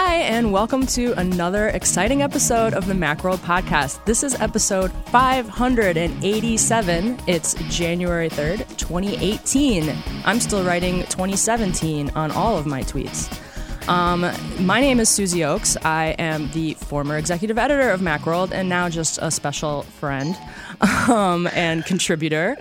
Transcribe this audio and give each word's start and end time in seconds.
Hi, 0.00 0.18
and 0.18 0.52
welcome 0.52 0.86
to 0.86 1.12
another 1.14 1.70
exciting 1.70 2.22
episode 2.22 2.72
of 2.72 2.86
the 2.86 2.94
Macworld 2.94 3.38
podcast. 3.38 4.04
This 4.04 4.22
is 4.22 4.36
episode 4.36 4.92
587. 5.06 7.18
It's 7.26 7.54
January 7.68 8.30
3rd, 8.30 8.58
2018. 8.76 9.92
I'm 10.24 10.38
still 10.38 10.62
writing 10.62 10.98
2017 11.06 12.10
on 12.10 12.30
all 12.30 12.56
of 12.56 12.64
my 12.64 12.82
tweets. 12.82 13.28
Um, 13.88 14.24
my 14.64 14.80
name 14.80 15.00
is 15.00 15.08
Susie 15.08 15.40
Ochs. 15.40 15.76
I 15.84 16.10
am 16.20 16.48
the 16.52 16.74
former 16.74 17.16
executive 17.16 17.58
editor 17.58 17.90
of 17.90 18.00
Macworld 18.00 18.52
and 18.52 18.68
now 18.68 18.88
just 18.88 19.18
a 19.20 19.32
special 19.32 19.82
friend 19.82 20.38
um, 21.08 21.48
and 21.48 21.84
contributor. 21.84 22.56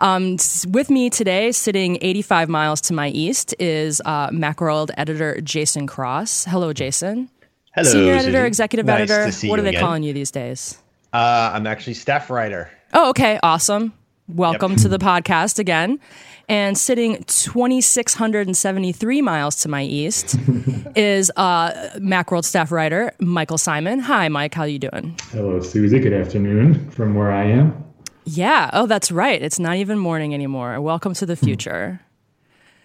Um, 0.00 0.36
with 0.68 0.88
me 0.90 1.10
today, 1.10 1.52
sitting 1.52 1.98
85 2.00 2.48
miles 2.48 2.80
to 2.82 2.94
my 2.94 3.08
east, 3.08 3.54
is 3.58 4.00
uh, 4.04 4.30
Macworld 4.30 4.90
editor 4.96 5.40
Jason 5.42 5.86
Cross. 5.86 6.44
Hello, 6.46 6.72
Jason. 6.72 7.28
Hello, 7.74 7.88
Senior 7.90 8.14
Susie. 8.18 8.28
editor, 8.28 8.46
executive 8.46 8.86
Nice 8.86 9.02
editor. 9.10 9.26
to 9.26 9.32
see 9.32 9.48
What 9.50 9.56
you 9.56 9.60
are 9.60 9.64
they 9.64 9.68
again. 9.70 9.80
calling 9.82 10.02
you 10.02 10.12
these 10.12 10.30
days? 10.30 10.78
Uh, 11.12 11.50
I'm 11.52 11.66
actually 11.66 11.94
staff 11.94 12.30
writer. 12.30 12.70
Oh, 12.94 13.10
okay. 13.10 13.38
Awesome. 13.42 13.92
Welcome 14.26 14.72
Yep. 14.72 14.80
to 14.82 14.88
the 14.88 14.98
podcast 14.98 15.58
again. 15.58 16.00
And 16.48 16.76
sitting 16.78 17.22
2,673 17.24 19.22
miles 19.22 19.56
to 19.56 19.68
my 19.68 19.82
east 19.84 20.36
is 20.96 21.30
uh, 21.36 21.70
Macworld 21.98 22.44
staff 22.44 22.72
writer 22.72 23.12
Michael 23.20 23.58
Simon. 23.58 24.00
Hi, 24.00 24.28
Mike. 24.28 24.54
How 24.54 24.62
are 24.62 24.68
you 24.68 24.78
doing? 24.80 25.14
Hello, 25.30 25.60
Susie. 25.60 26.00
Good 26.00 26.12
afternoon 26.12 26.90
from 26.90 27.14
where 27.14 27.30
I 27.30 27.44
am. 27.44 27.84
Yeah. 28.24 28.70
Oh, 28.72 28.86
that's 28.86 29.10
right. 29.10 29.40
It's 29.40 29.58
not 29.58 29.76
even 29.76 29.98
morning 29.98 30.34
anymore. 30.34 30.80
Welcome 30.80 31.14
to 31.14 31.26
the 31.26 31.36
future. 31.36 32.00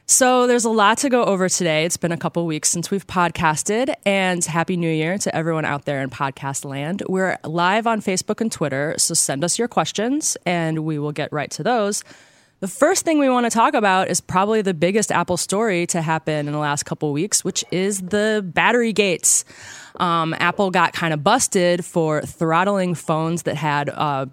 So, 0.08 0.46
there's 0.46 0.66
a 0.66 0.70
lot 0.70 1.00
to 1.00 1.10
go 1.10 1.26
over 1.26 1.50
today. 1.50 1.84
It's 1.84 1.98
been 1.98 2.12
a 2.12 2.18
couple 2.18 2.46
weeks 2.46 2.70
since 2.70 2.92
we've 2.92 3.08
podcasted, 3.08 3.92
and 4.06 4.46
Happy 4.46 4.78
New 4.78 4.92
Year 4.92 5.18
to 5.18 5.36
everyone 5.36 5.66
out 5.66 5.86
there 5.86 6.02
in 6.04 6.12
podcast 6.12 6.64
land. 6.64 7.02
We're 7.10 7.40
live 7.44 7.88
on 7.88 8.02
Facebook 8.02 8.40
and 8.40 8.52
Twitter, 8.52 8.94
so 8.98 9.16
send 9.16 9.44
us 9.44 9.58
your 9.58 9.68
questions 9.68 10.38
and 10.46 10.86
we 10.86 11.00
will 11.00 11.12
get 11.12 11.34
right 11.34 11.50
to 11.52 11.64
those. 11.64 12.04
The 12.60 12.68
first 12.68 13.04
thing 13.04 13.20
we 13.20 13.30
want 13.30 13.46
to 13.48 13.50
talk 13.50 13.74
about 13.74 14.08
is 14.08 14.22
probably 14.22 14.62
the 14.62 14.74
biggest 14.74 15.12
Apple 15.12 15.38
story 15.38 15.88
to 15.88 16.02
happen 16.02 16.48
in 16.48 16.54
the 16.54 16.60
last 16.60 16.84
couple 16.84 17.12
weeks, 17.12 17.44
which 17.44 17.66
is 17.72 18.00
the 18.00 18.44
battery 18.46 18.94
gates. 18.94 19.44
Um, 19.96 20.36
Apple 20.40 20.72
got 20.72 20.94
kind 20.94 21.14
of 21.14 21.24
busted 21.24 21.84
for 21.84 22.22
throttling 22.22 22.96
phones 22.96 23.44
that 23.44 23.56
had 23.56 23.90
uh, 23.90 24.28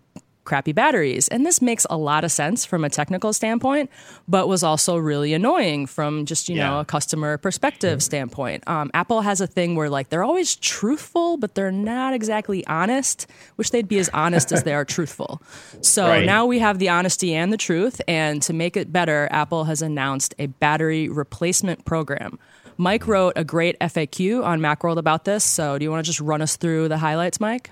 crappy 0.45 0.73
batteries. 0.73 1.29
And 1.29 1.47
this 1.47 1.63
makes 1.63 1.87
a 1.89 1.97
lot 1.97 2.25
of 2.25 2.33
sense 2.33 2.65
from 2.65 2.85
a 2.85 2.91
technical 2.91 3.33
standpoint, 3.33 3.91
but 4.27 4.49
was 4.49 4.63
also 4.65 4.97
really 4.97 5.35
annoying 5.35 5.87
from 5.87 6.27
just, 6.27 6.49
you 6.49 6.57
know, 6.57 6.81
a 6.81 6.85
customer 6.85 7.39
perspective 7.39 8.03
standpoint. 8.03 8.65
Um, 8.67 8.91
Apple 8.93 9.21
has 9.21 9.41
a 9.41 9.47
thing 9.47 9.77
where 9.77 9.89
like 9.89 10.09
they're 10.09 10.25
always 10.25 10.57
truthful, 10.57 11.37
but 11.37 11.55
they're 11.55 11.71
not 11.71 12.13
exactly 12.13 12.67
honest. 12.67 13.27
Wish 13.57 13.71
they'd 13.71 13.87
be 13.89 13.99
as 13.99 14.09
honest 14.11 14.51
as 14.53 14.65
they 14.65 14.75
are 14.75 14.85
truthful. 14.97 15.41
So 15.81 16.09
Right. 16.09 16.27
now 16.27 16.47
we 16.47 16.59
have 16.59 16.79
the 16.79 16.89
honesty 16.89 17.35
and 17.35 17.53
the 17.53 17.57
truth. 17.57 18.01
And 18.09 18.43
to 18.43 18.53
make 18.53 18.77
it 18.77 18.93
better, 18.93 19.29
Apple 19.31 19.65
has 19.65 19.81
announced 19.83 20.35
a 20.39 20.47
battery 20.47 21.09
replacement 21.09 21.85
program. 21.85 22.39
Mike 22.79 23.07
wrote 23.07 23.35
a 23.37 23.45
great 23.45 23.79
FAQ 23.81 24.43
on 24.45 24.59
Macworld 24.59 24.97
about 24.97 25.25
this. 25.25 25.45
So 25.45 25.79
do 25.79 25.85
you 25.85 25.91
want 25.91 26.05
to 26.05 26.09
just 26.09 26.21
run 26.21 26.43
us 26.43 26.57
through 26.57 26.89
the 26.89 26.99
highlights, 26.99 27.39
Mike? 27.39 27.71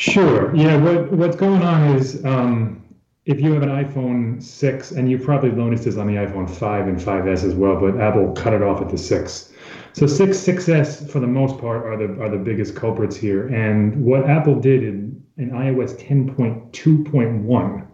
Sure. 0.00 0.56
Yeah. 0.56 0.78
What 0.78 1.12
What's 1.12 1.36
going 1.36 1.60
on 1.60 1.94
is, 1.94 2.24
um, 2.24 2.82
if 3.26 3.38
you 3.38 3.52
have 3.52 3.62
an 3.62 3.68
iPhone 3.68 4.42
six, 4.42 4.92
and 4.92 5.10
you've 5.10 5.22
probably 5.22 5.50
noticed 5.50 5.84
this 5.84 5.98
on 5.98 6.06
the 6.06 6.14
iPhone 6.14 6.48
five 6.48 6.88
and 6.88 6.98
5S 6.98 7.44
as 7.44 7.54
well, 7.54 7.78
but 7.78 8.00
Apple 8.00 8.32
cut 8.32 8.54
it 8.54 8.62
off 8.62 8.80
at 8.80 8.88
the 8.88 8.96
six. 8.96 9.52
So 9.92 10.06
six, 10.06 10.38
6S 10.38 11.10
for 11.10 11.20
the 11.20 11.26
most 11.26 11.58
part 11.58 11.84
are 11.84 11.98
the 11.98 12.18
are 12.18 12.30
the 12.30 12.38
biggest 12.38 12.74
culprits 12.74 13.14
here. 13.14 13.48
And 13.48 14.02
what 14.02 14.26
Apple 14.26 14.58
did 14.58 14.84
in, 14.84 15.22
in 15.36 15.50
iOS 15.50 16.00
10.2.1, 16.00 17.86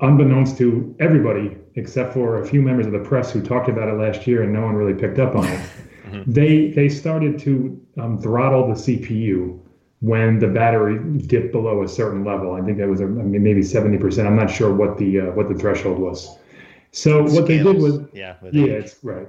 unbeknownst 0.00 0.58
to 0.58 0.94
everybody 1.00 1.56
except 1.76 2.12
for 2.12 2.42
a 2.42 2.46
few 2.46 2.60
members 2.60 2.84
of 2.84 2.92
the 2.92 2.98
press 2.98 3.32
who 3.32 3.40
talked 3.40 3.70
about 3.70 3.88
it 3.88 3.94
last 3.94 4.26
year, 4.26 4.42
and 4.42 4.52
no 4.52 4.60
one 4.60 4.74
really 4.74 4.92
picked 4.92 5.18
up 5.18 5.34
on 5.34 5.46
it. 5.46 5.60
They 6.26 6.68
they 6.68 6.88
started 6.88 7.38
to 7.40 7.78
um, 7.98 8.18
throttle 8.18 8.66
the 8.66 8.72
CPU 8.72 9.60
when 10.00 10.38
the 10.38 10.48
battery 10.48 10.98
dipped 11.26 11.52
below 11.52 11.82
a 11.82 11.88
certain 11.88 12.24
level. 12.24 12.54
I 12.54 12.62
think 12.62 12.78
that 12.78 12.88
was 12.88 13.00
a, 13.00 13.04
I 13.04 13.08
mean, 13.08 13.42
maybe 13.42 13.62
seventy 13.62 13.98
percent. 13.98 14.28
I'm 14.28 14.36
not 14.36 14.50
sure 14.50 14.72
what 14.72 14.98
the 14.98 15.20
uh, 15.20 15.24
what 15.32 15.48
the 15.48 15.54
threshold 15.54 15.98
was. 15.98 16.38
So 16.92 17.22
what 17.24 17.46
they 17.46 17.58
did 17.58 17.76
was 17.76 18.00
yeah, 18.12 18.36
yeah, 18.42 18.64
age. 18.64 18.84
it's 18.84 18.96
right. 19.02 19.28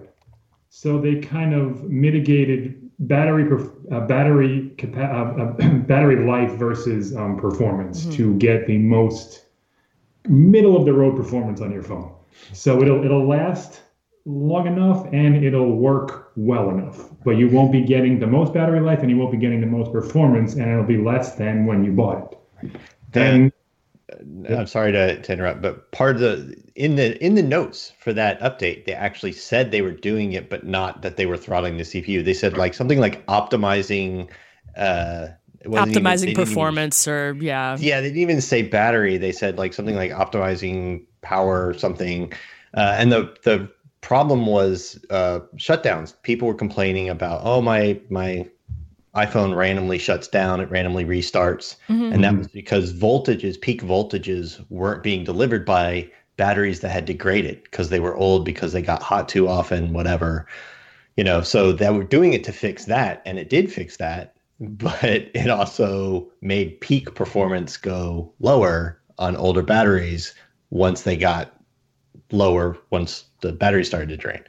So 0.70 1.00
they 1.00 1.20
kind 1.20 1.54
of 1.54 1.84
mitigated 1.84 2.90
battery 3.00 3.50
uh, 3.92 4.02
battery 4.02 4.72
capa- 4.78 5.02
uh, 5.02 5.66
uh, 5.66 5.78
battery 5.88 6.26
life 6.26 6.52
versus 6.52 7.16
um, 7.16 7.38
performance 7.38 8.06
to 8.16 8.36
get 8.38 8.68
the 8.68 8.78
most 8.78 9.46
middle 10.28 10.78
of 10.78 10.86
the 10.86 10.94
road 10.94 11.16
performance 11.16 11.62
on 11.62 11.72
your 11.72 11.84
phone. 11.84 12.14
So 12.54 12.82
it'll 12.82 13.04
it'll 13.04 13.28
last 13.28 13.82
long 14.26 14.68
enough 14.68 15.08
and 15.12 15.44
it'll 15.44 15.76
work 15.76 16.32
well 16.36 16.70
enough, 16.70 17.09
but 17.24 17.32
you 17.32 17.50
won't 17.50 17.72
be 17.72 17.82
getting 17.82 18.20
the 18.20 18.28
most 18.28 18.54
battery 18.54 18.80
life 18.80 19.00
and 19.00 19.10
you 19.10 19.18
won't 19.18 19.32
be 19.32 19.38
getting 19.38 19.62
the 19.62 19.68
most 19.68 19.92
performance, 19.92 20.54
and 20.54 20.70
it'll 20.70 20.84
be 20.84 20.98
less 20.98 21.36
than 21.36 21.66
when 21.66 21.84
you 21.84 21.92
bought 21.92 22.38
it. 22.64 22.72
then 23.12 23.52
I'm 24.50 24.68
sorry 24.68 24.92
to, 24.92 25.22
to 25.22 25.34
interrupt, 25.34 25.62
but 25.62 25.92
part 25.92 26.16
of 26.16 26.22
the 26.22 26.56
in 26.76 26.96
the 26.96 27.24
in 27.24 27.36
the 27.36 27.44
notes 27.44 27.94
for 28.00 28.12
that 28.14 28.40
update, 28.42 28.86
they 28.86 28.94
actually 28.94 29.34
said 29.34 29.72
they 29.72 29.82
were 29.82 29.92
doing 29.92 30.34
it, 30.34 30.50
but 30.50 30.66
not 30.66 31.02
that 31.04 31.16
they 31.18 31.26
were 31.26 31.38
throttling 31.38 31.78
the 31.78 31.84
CPU. 31.84 32.24
They 32.26 32.34
said 32.34 32.58
like 32.58 32.74
something 32.74 33.00
like 33.00 33.26
optimizing. 33.28 34.30
Uh, 34.76 35.28
it 35.62 35.68
wasn't 35.68 35.90
even- 35.90 36.04
they 36.04 36.10
Optimizing 36.10 36.28
even- 36.30 36.46
performance 36.46 37.08
or, 37.08 37.34
yeah. 37.40 37.76
yeah, 37.80 38.00
they 38.00 38.08
didn't 38.08 38.22
even 38.22 38.42
say 38.42 38.62
battery. 38.62 39.18
They 39.18 39.34
said 39.34 39.58
like 39.58 39.74
something 39.74 39.96
like 39.96 40.12
optimizing 40.12 41.04
power 41.22 41.68
or 41.68 41.74
something. 41.74 42.32
Uh, 42.74 42.96
and 42.98 43.12
the 43.12 43.36
the 43.44 43.70
problem 44.02 44.46
was 44.46 45.04
uh, 45.10 45.40
shutdowns. 45.58 46.14
People 46.24 46.48
were 46.48 46.54
complaining 46.54 47.10
about, 47.10 47.42
oh 47.44 47.62
my 47.62 48.00
my 48.10 48.48
iPhone 49.16 49.56
randomly 49.56 49.98
shuts 49.98 50.28
down, 50.28 50.62
it 50.62 50.70
randomly 50.70 51.04
restarts, 51.04 51.76
Mhm. 51.90 52.14
and 52.14 52.24
that 52.24 52.38
was 52.38 52.48
because 52.48 52.94
voltages, 52.94 53.60
peak 53.60 53.82
voltages, 53.82 54.64
weren't 54.70 55.04
being 55.04 55.24
delivered 55.24 55.66
by 55.66 56.10
batteries 56.38 56.80
that 56.82 56.90
had 56.90 57.06
degraded 57.06 57.64
because 57.64 57.90
they 57.90 58.00
were 58.00 58.16
old 58.16 58.46
because 58.46 58.72
they 58.72 58.82
got 58.82 59.02
hot 59.02 59.28
too 59.28 59.48
often, 59.48 59.94
whatever. 59.94 60.48
You 61.18 61.24
know, 61.24 61.42
so 61.42 61.74
they 61.74 61.90
were 61.90 62.04
doing 62.04 62.34
it 62.34 62.44
to 62.46 62.54
fix 62.54 62.86
that, 62.86 63.22
and 63.26 63.38
it 63.40 63.50
did 63.50 63.72
fix 63.72 63.98
that, 63.98 64.36
but 64.60 65.04
it 65.04 65.50
also 65.50 66.32
made 66.42 66.80
peak 66.80 67.16
performance 67.16 67.78
go 67.78 68.32
lower 68.40 69.00
on 69.18 69.36
older 69.36 69.64
batteries 69.64 70.34
once 70.70 71.02
they 71.02 71.18
got 71.18 71.59
lower 72.32 72.78
once 72.90 73.26
the 73.42 73.52
battery 73.52 73.84
started 73.86 74.10
to 74.10 74.18
drain. 74.18 74.44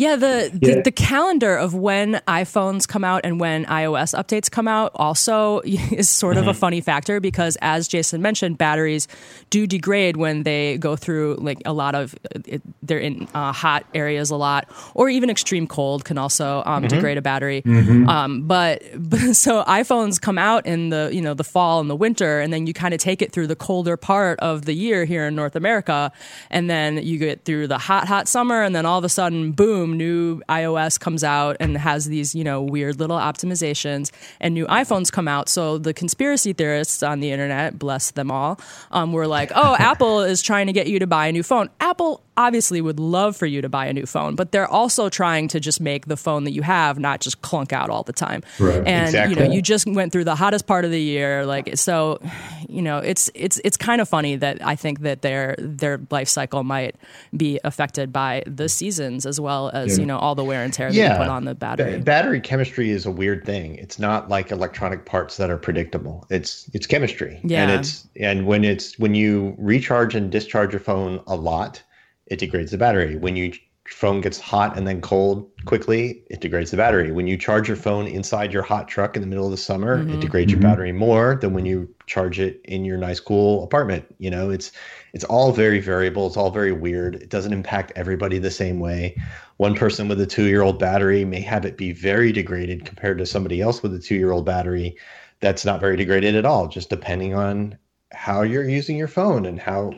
Yeah, 0.00 0.16
the, 0.16 0.50
the 0.54 0.76
Yeah. 0.76 0.80
the 0.82 0.90
calendar 0.92 1.54
of 1.56 1.74
when 1.74 2.22
iPhones 2.26 2.88
come 2.88 3.04
out 3.04 3.20
and 3.22 3.38
when 3.38 3.66
iOS 3.66 4.14
updates 4.18 4.50
come 4.50 4.66
out 4.66 4.92
also 4.94 5.60
is 6.00 6.08
sort 6.08 6.38
of 6.38 6.46
a 6.48 6.54
funny 6.54 6.80
factor 6.80 7.20
because, 7.20 7.58
as 7.60 7.86
Jason 7.86 8.22
mentioned, 8.22 8.56
batteries 8.56 9.08
do 9.50 9.66
degrade 9.66 10.16
when 10.16 10.42
they 10.44 10.78
go 10.78 10.96
through 10.96 11.36
like 11.40 11.60
a 11.66 11.74
lot 11.74 11.94
of 11.94 12.14
it, 12.46 12.62
they're 12.82 12.98
in 12.98 13.28
uh, 13.34 13.52
hot 13.52 13.84
areas 13.92 14.30
a 14.30 14.36
lot, 14.36 14.70
or 14.94 15.10
even 15.10 15.28
extreme 15.28 15.66
cold 15.66 16.06
can 16.06 16.16
also 16.16 16.62
um, 16.64 16.88
degrade 16.88 17.18
a 17.18 17.22
battery. 17.22 17.62
Um, 18.08 18.46
but, 18.46 18.82
but 18.96 19.34
so 19.44 19.64
iPhones 19.64 20.18
come 20.18 20.38
out 20.38 20.64
in 20.64 20.88
the 20.88 21.10
you 21.12 21.20
know 21.20 21.34
the 21.34 21.44
fall 21.44 21.78
and 21.80 21.90
the 21.90 21.96
winter, 21.96 22.40
and 22.40 22.52
then 22.54 22.66
you 22.66 22.72
kind 22.72 22.94
of 22.94 23.00
take 23.00 23.20
it 23.20 23.32
through 23.32 23.48
the 23.48 23.56
colder 23.56 23.98
part 23.98 24.40
of 24.40 24.64
the 24.64 24.72
year 24.72 25.04
here 25.04 25.26
in 25.26 25.34
North 25.34 25.56
America, 25.56 26.10
and 26.48 26.70
then 26.70 26.96
you 27.04 27.18
get 27.18 27.44
through 27.44 27.66
the 27.68 27.76
hot 27.78 28.08
hot 28.08 28.28
summer, 28.28 28.62
and 28.62 28.74
then 28.74 28.86
all 28.86 28.96
of 28.98 29.04
a 29.04 29.08
sudden, 29.10 29.52
boom, 29.52 29.89
new 29.96 30.40
iOS 30.48 30.98
comes 30.98 31.24
out 31.24 31.56
and 31.60 31.76
has 31.76 32.06
these 32.06 32.34
you 32.34 32.44
know 32.44 32.62
weird 32.62 32.98
little 32.98 33.18
optimizations, 33.18 34.10
and 34.40 34.54
new 34.54 34.66
iPhones 34.66 35.10
come 35.10 35.28
out. 35.28 35.48
So 35.48 35.78
the 35.78 35.94
conspiracy 35.94 36.52
theorists 36.52 37.02
on 37.02 37.20
the 37.20 37.30
internet, 37.30 37.78
bless 37.78 38.12
them 38.12 38.30
all, 38.30 38.60
um, 38.90 39.12
were 39.12 39.26
like, 39.26 39.50
oh, 39.54 39.76
Apple 39.78 40.20
is 40.20 40.42
trying 40.42 40.66
to 40.66 40.72
get 40.72 40.86
you 40.86 40.98
to 40.98 41.06
buy 41.06 41.26
a 41.26 41.32
new 41.32 41.42
phone. 41.42 41.70
Apple 41.80 42.22
obviously 42.36 42.80
would 42.80 42.98
love 42.98 43.36
for 43.36 43.44
you 43.44 43.60
to 43.60 43.68
buy 43.68 43.86
a 43.86 43.92
new 43.92 44.06
phone, 44.06 44.34
but 44.34 44.50
they're 44.50 44.68
also 44.68 45.10
trying 45.10 45.46
to 45.48 45.60
just 45.60 45.80
make 45.80 46.06
the 46.06 46.16
phone 46.16 46.44
that 46.44 46.52
you 46.52 46.62
have 46.62 46.98
not 46.98 47.20
just 47.20 47.42
clunk 47.42 47.72
out 47.72 47.90
all 47.90 48.02
the 48.02 48.12
time. 48.12 48.42
Right. 48.58 48.82
And 48.86 49.30
you 49.30 49.36
know, 49.36 49.50
you 49.50 49.60
just 49.60 49.86
went 49.86 50.12
through 50.12 50.24
the 50.24 50.34
hottest 50.34 50.66
part 50.66 50.84
of 50.84 50.90
the 50.90 51.00
year, 51.00 51.44
like 51.46 51.76
so. 51.76 52.20
You 52.68 52.82
know, 52.82 52.98
it's 52.98 53.30
it's 53.34 53.60
it's 53.64 53.76
kind 53.76 54.00
of 54.00 54.08
funny 54.08 54.36
that 54.36 54.64
I 54.64 54.76
think 54.76 55.00
that 55.00 55.22
their 55.22 55.56
their 55.58 56.00
life 56.10 56.28
cycle 56.28 56.62
might 56.62 56.94
be 57.36 57.58
affected 57.64 58.12
by 58.12 58.44
the 58.46 58.68
seasons 58.68 59.26
as 59.26 59.40
well 59.40 59.70
as 59.80 59.96
Yeah. 59.96 60.02
you 60.02 60.06
know 60.06 60.18
all 60.18 60.34
the 60.34 60.44
wear 60.44 60.62
and 60.62 60.72
tear 60.72 60.90
that 60.92 60.96
you 60.96 61.16
put 61.16 61.28
on 61.28 61.44
the 61.44 61.54
battery. 61.54 61.98
Ba- 61.98 62.04
battery 62.04 62.40
chemistry 62.40 62.90
is 62.90 63.06
a 63.06 63.10
weird 63.10 63.44
thing. 63.44 63.76
It's 63.76 63.98
not 63.98 64.28
like 64.28 64.50
electronic 64.50 65.04
parts 65.06 65.36
that 65.38 65.50
are 65.50 65.58
predictable. 65.58 66.26
It's 66.30 66.68
it's 66.72 66.86
chemistry. 66.86 67.40
Yeah. 67.44 67.62
And 67.62 67.70
it's 67.72 68.06
and 68.20 68.46
when 68.46 68.64
it's 68.64 68.98
when 68.98 69.14
you 69.14 69.54
recharge 69.58 70.14
and 70.14 70.30
discharge 70.30 70.72
your 70.72 70.80
phone 70.80 71.20
a 71.26 71.34
lot, 71.36 71.82
it 72.26 72.38
degrades 72.38 72.70
the 72.70 72.78
battery. 72.78 73.16
When 73.16 73.36
you 73.36 73.52
phone 73.90 74.20
gets 74.20 74.38
hot 74.38 74.78
and 74.78 74.86
then 74.86 75.00
cold 75.00 75.50
quickly, 75.64 76.22
it 76.30 76.40
degrades 76.40 76.70
the 76.70 76.76
battery. 76.76 77.10
When 77.10 77.26
you 77.26 77.36
charge 77.36 77.66
your 77.66 77.76
phone 77.76 78.06
inside 78.06 78.52
your 78.52 78.62
hot 78.62 78.88
truck 78.88 79.16
in 79.16 79.20
the 79.20 79.26
middle 79.26 79.44
of 79.44 79.50
the 79.50 79.56
summer, 79.56 79.98
mm-hmm. 79.98 80.14
it 80.14 80.20
degrades 80.20 80.52
mm-hmm. 80.52 80.62
your 80.62 80.70
battery 80.70 80.92
more 80.92 81.36
than 81.40 81.52
when 81.52 81.66
you 81.66 81.92
charge 82.06 82.38
it 82.38 82.60
in 82.64 82.84
your 82.84 82.96
nice 82.96 83.20
cool 83.20 83.64
apartment. 83.64 84.04
You 84.18 84.30
know, 84.30 84.50
it's 84.50 84.72
it's 85.12 85.24
all 85.24 85.52
very 85.52 85.80
variable. 85.80 86.26
It's 86.26 86.36
all 86.36 86.50
very 86.50 86.72
weird. 86.72 87.16
It 87.16 87.30
doesn't 87.30 87.52
impact 87.52 87.92
everybody 87.96 88.38
the 88.38 88.50
same 88.50 88.78
way. 88.78 89.16
One 89.56 89.74
person 89.74 90.08
with 90.08 90.20
a 90.20 90.26
two 90.26 90.44
year 90.44 90.62
old 90.62 90.78
battery 90.78 91.24
may 91.24 91.40
have 91.40 91.64
it 91.64 91.76
be 91.76 91.92
very 91.92 92.32
degraded 92.32 92.84
compared 92.84 93.18
to 93.18 93.26
somebody 93.26 93.60
else 93.60 93.82
with 93.82 93.94
a 93.94 93.98
two 93.98 94.14
year 94.14 94.30
old 94.30 94.46
battery 94.46 94.96
that's 95.40 95.64
not 95.64 95.80
very 95.80 95.96
degraded 95.96 96.36
at 96.36 96.46
all, 96.46 96.68
just 96.68 96.90
depending 96.90 97.34
on 97.34 97.76
how 98.12 98.42
you're 98.42 98.68
using 98.68 98.96
your 98.96 99.08
phone 99.08 99.46
and 99.46 99.60
how 99.60 99.90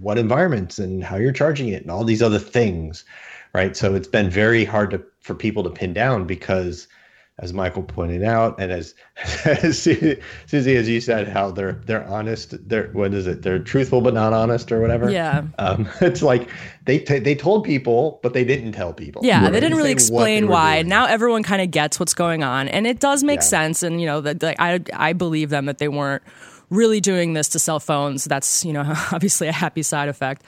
what 0.00 0.18
environments 0.18 0.78
and 0.78 1.04
how 1.04 1.16
you're 1.16 1.32
charging 1.32 1.68
it 1.68 1.82
and 1.82 1.90
all 1.90 2.04
these 2.04 2.22
other 2.22 2.38
things 2.38 3.04
right 3.54 3.76
so 3.76 3.94
it's 3.94 4.08
been 4.08 4.30
very 4.30 4.64
hard 4.64 4.90
to 4.90 5.02
for 5.20 5.34
people 5.34 5.62
to 5.62 5.70
pin 5.70 5.92
down 5.92 6.26
because 6.26 6.88
as 7.40 7.52
Michael 7.52 7.84
pointed 7.84 8.24
out, 8.24 8.60
and 8.60 8.72
as, 8.72 8.94
as 9.44 9.80
Susie, 9.80 10.76
as 10.76 10.88
you 10.88 11.00
said, 11.00 11.28
how 11.28 11.52
they're 11.52 11.80
they're 11.86 12.04
honest. 12.08 12.68
They're 12.68 12.88
what 12.88 13.14
is 13.14 13.26
it? 13.26 13.42
They're 13.42 13.60
truthful 13.60 14.00
but 14.00 14.12
not 14.12 14.32
honest, 14.32 14.72
or 14.72 14.80
whatever. 14.80 15.08
Yeah. 15.08 15.44
Um, 15.58 15.88
it's 16.00 16.22
like 16.22 16.50
they 16.84 16.98
t- 16.98 17.20
they 17.20 17.34
told 17.34 17.64
people, 17.64 18.18
but 18.22 18.32
they 18.32 18.44
didn't 18.44 18.72
tell 18.72 18.92
people. 18.92 19.22
Yeah, 19.24 19.42
right? 19.42 19.52
they 19.52 19.60
didn't 19.60 19.78
really 19.78 19.92
explain 19.92 20.48
why. 20.48 20.78
Doing. 20.78 20.88
Now 20.88 21.06
everyone 21.06 21.44
kind 21.44 21.62
of 21.62 21.70
gets 21.70 22.00
what's 22.00 22.14
going 22.14 22.42
on, 22.42 22.68
and 22.68 22.86
it 22.86 22.98
does 22.98 23.22
make 23.22 23.38
yeah. 23.38 23.46
sense. 23.46 23.82
And 23.84 24.00
you 24.00 24.06
know 24.06 24.20
that 24.20 24.42
like, 24.42 24.56
I 24.58 24.80
I 24.92 25.12
believe 25.12 25.50
them 25.50 25.66
that 25.66 25.78
they 25.78 25.88
weren't 25.88 26.22
really 26.70 27.00
doing 27.00 27.32
this 27.32 27.48
to 27.50 27.60
sell 27.60 27.78
phones. 27.78 28.24
That's 28.24 28.64
you 28.64 28.72
know 28.72 28.82
obviously 29.12 29.46
a 29.46 29.52
happy 29.52 29.84
side 29.84 30.08
effect. 30.08 30.42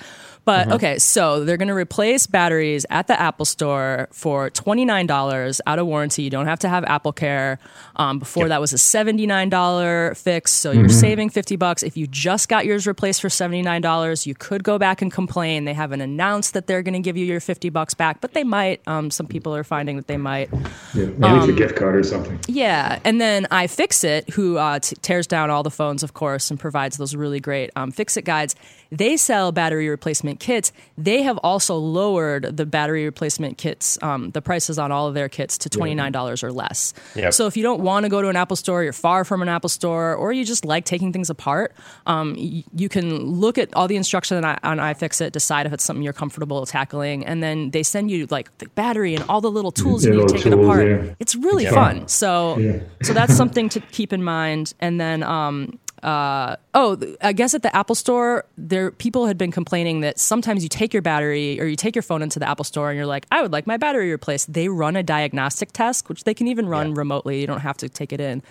But 0.44 0.66
mm-hmm. 0.66 0.72
okay, 0.74 0.98
so 0.98 1.44
they're 1.44 1.56
going 1.56 1.68
to 1.68 1.74
replace 1.74 2.26
batteries 2.26 2.86
at 2.90 3.06
the 3.06 3.20
Apple 3.20 3.44
Store 3.44 4.08
for 4.12 4.50
twenty 4.50 4.84
nine 4.84 5.06
dollars 5.06 5.60
out 5.66 5.78
of 5.78 5.86
warranty. 5.86 6.22
You 6.22 6.30
don't 6.30 6.46
have 6.46 6.60
to 6.60 6.68
have 6.68 6.84
AppleCare. 6.84 7.58
Um, 7.96 8.18
before 8.18 8.44
yep. 8.44 8.50
that 8.50 8.60
was 8.60 8.72
a 8.72 8.78
seventy 8.78 9.26
nine 9.26 9.50
dollar 9.50 10.14
fix, 10.14 10.52
so 10.52 10.70
you're 10.70 10.84
mm-hmm. 10.84 10.92
saving 10.92 11.30
fifty 11.30 11.56
bucks. 11.56 11.82
If 11.82 11.96
you 11.96 12.06
just 12.06 12.48
got 12.48 12.64
yours 12.64 12.86
replaced 12.86 13.20
for 13.20 13.28
seventy 13.28 13.62
nine 13.62 13.82
dollars, 13.82 14.26
you 14.26 14.34
could 14.34 14.64
go 14.64 14.78
back 14.78 15.02
and 15.02 15.12
complain. 15.12 15.64
They 15.64 15.74
haven't 15.74 16.00
announced 16.00 16.54
that 16.54 16.66
they're 16.66 16.82
going 16.82 16.94
to 16.94 17.00
give 17.00 17.16
you 17.16 17.26
your 17.26 17.40
fifty 17.40 17.68
bucks 17.68 17.94
back, 17.94 18.20
but 18.20 18.32
they 18.32 18.44
might. 18.44 18.80
Um, 18.86 19.10
some 19.10 19.26
people 19.26 19.54
are 19.54 19.64
finding 19.64 19.96
that 19.96 20.06
they 20.06 20.16
might. 20.16 20.50
Yeah, 20.94 21.06
maybe 21.06 21.24
um, 21.24 21.38
it's 21.38 21.48
a 21.48 21.50
um, 21.50 21.56
gift 21.56 21.76
card 21.76 21.96
or 21.96 22.02
something. 22.02 22.38
Yeah, 22.48 22.98
and 23.04 23.20
then 23.20 23.44
iFixit, 23.50 24.30
who 24.30 24.56
uh, 24.56 24.78
t- 24.78 24.96
tears 25.02 25.26
down 25.26 25.50
all 25.50 25.62
the 25.62 25.70
phones, 25.70 26.02
of 26.02 26.14
course, 26.14 26.50
and 26.50 26.58
provides 26.58 26.96
those 26.96 27.14
really 27.14 27.40
great 27.40 27.70
um, 27.76 27.90
fix 27.90 28.16
it 28.16 28.24
guides. 28.24 28.54
They 28.90 29.16
sell 29.16 29.52
battery 29.52 29.88
replacement 29.88 30.29
kits. 30.38 30.72
They 30.96 31.22
have 31.22 31.38
also 31.38 31.76
lowered 31.76 32.56
the 32.56 32.66
battery 32.66 33.04
replacement 33.04 33.58
kits, 33.58 33.98
um, 34.02 34.30
the 34.30 34.40
prices 34.40 34.78
on 34.78 34.92
all 34.92 35.08
of 35.08 35.14
their 35.14 35.28
kits 35.28 35.58
to 35.58 35.68
$29 35.68 36.44
or 36.44 36.52
less. 36.52 36.94
Yep. 37.16 37.34
So 37.34 37.46
if 37.46 37.56
you 37.56 37.62
don't 37.64 37.80
want 37.80 38.04
to 38.04 38.08
go 38.10 38.22
to 38.22 38.28
an 38.28 38.36
Apple 38.36 38.56
store, 38.56 38.84
you're 38.84 38.92
far 38.92 39.24
from 39.24 39.42
an 39.42 39.48
Apple 39.48 39.68
store, 39.68 40.14
or 40.14 40.32
you 40.32 40.44
just 40.44 40.64
like 40.64 40.84
taking 40.84 41.12
things 41.12 41.30
apart, 41.30 41.74
um, 42.06 42.36
y- 42.38 42.62
you 42.74 42.88
can 42.88 43.24
look 43.24 43.58
at 43.58 43.74
all 43.74 43.88
the 43.88 43.96
instruction 43.96 44.44
on, 44.44 44.58
on 44.62 44.78
iFixit, 44.78 45.32
decide 45.32 45.66
if 45.66 45.72
it's 45.72 45.82
something 45.82 46.02
you're 46.02 46.12
comfortable 46.12 46.64
tackling, 46.66 47.26
and 47.26 47.42
then 47.42 47.70
they 47.70 47.82
send 47.82 48.10
you 48.10 48.26
like 48.30 48.56
the 48.58 48.68
battery 48.70 49.14
and 49.14 49.24
all 49.28 49.40
the 49.40 49.50
little 49.50 49.72
tools 49.72 50.04
yeah, 50.04 50.12
you 50.12 50.18
need 50.18 50.28
to 50.28 50.34
take 50.34 50.46
it 50.46 50.52
apart. 50.52 50.86
Yeah. 50.86 51.14
It's 51.18 51.34
really 51.34 51.64
yeah. 51.64 51.72
fun. 51.72 52.08
So, 52.08 52.80
so 53.02 53.12
that's 53.12 53.34
something 53.34 53.68
to 53.70 53.80
keep 53.80 54.12
in 54.12 54.22
mind. 54.22 54.74
And 54.80 55.00
then 55.00 55.22
um, 55.22 55.78
uh, 56.02 56.56
oh, 56.74 56.98
I 57.20 57.32
guess 57.32 57.54
at 57.54 57.62
the 57.62 57.74
Apple 57.74 57.94
Store, 57.94 58.44
there 58.56 58.90
people 58.90 59.26
had 59.26 59.36
been 59.36 59.52
complaining 59.52 60.00
that 60.00 60.18
sometimes 60.18 60.62
you 60.62 60.68
take 60.68 60.92
your 60.92 61.02
battery 61.02 61.60
or 61.60 61.66
you 61.66 61.76
take 61.76 61.94
your 61.94 62.02
phone 62.02 62.22
into 62.22 62.38
the 62.38 62.48
Apple 62.48 62.64
Store 62.64 62.90
and 62.90 62.96
you're 62.96 63.06
like, 63.06 63.26
I 63.30 63.42
would 63.42 63.52
like 63.52 63.66
my 63.66 63.76
battery 63.76 64.10
replaced. 64.10 64.52
They 64.52 64.68
run 64.68 64.96
a 64.96 65.02
diagnostic 65.02 65.72
test, 65.72 66.08
which 66.08 66.24
they 66.24 66.34
can 66.34 66.48
even 66.48 66.68
run 66.68 66.90
yeah. 66.90 66.98
remotely. 66.98 67.40
You 67.40 67.46
don't 67.46 67.60
have 67.60 67.76
to 67.78 67.88
take 67.88 68.12
it 68.12 68.20
in. 68.20 68.42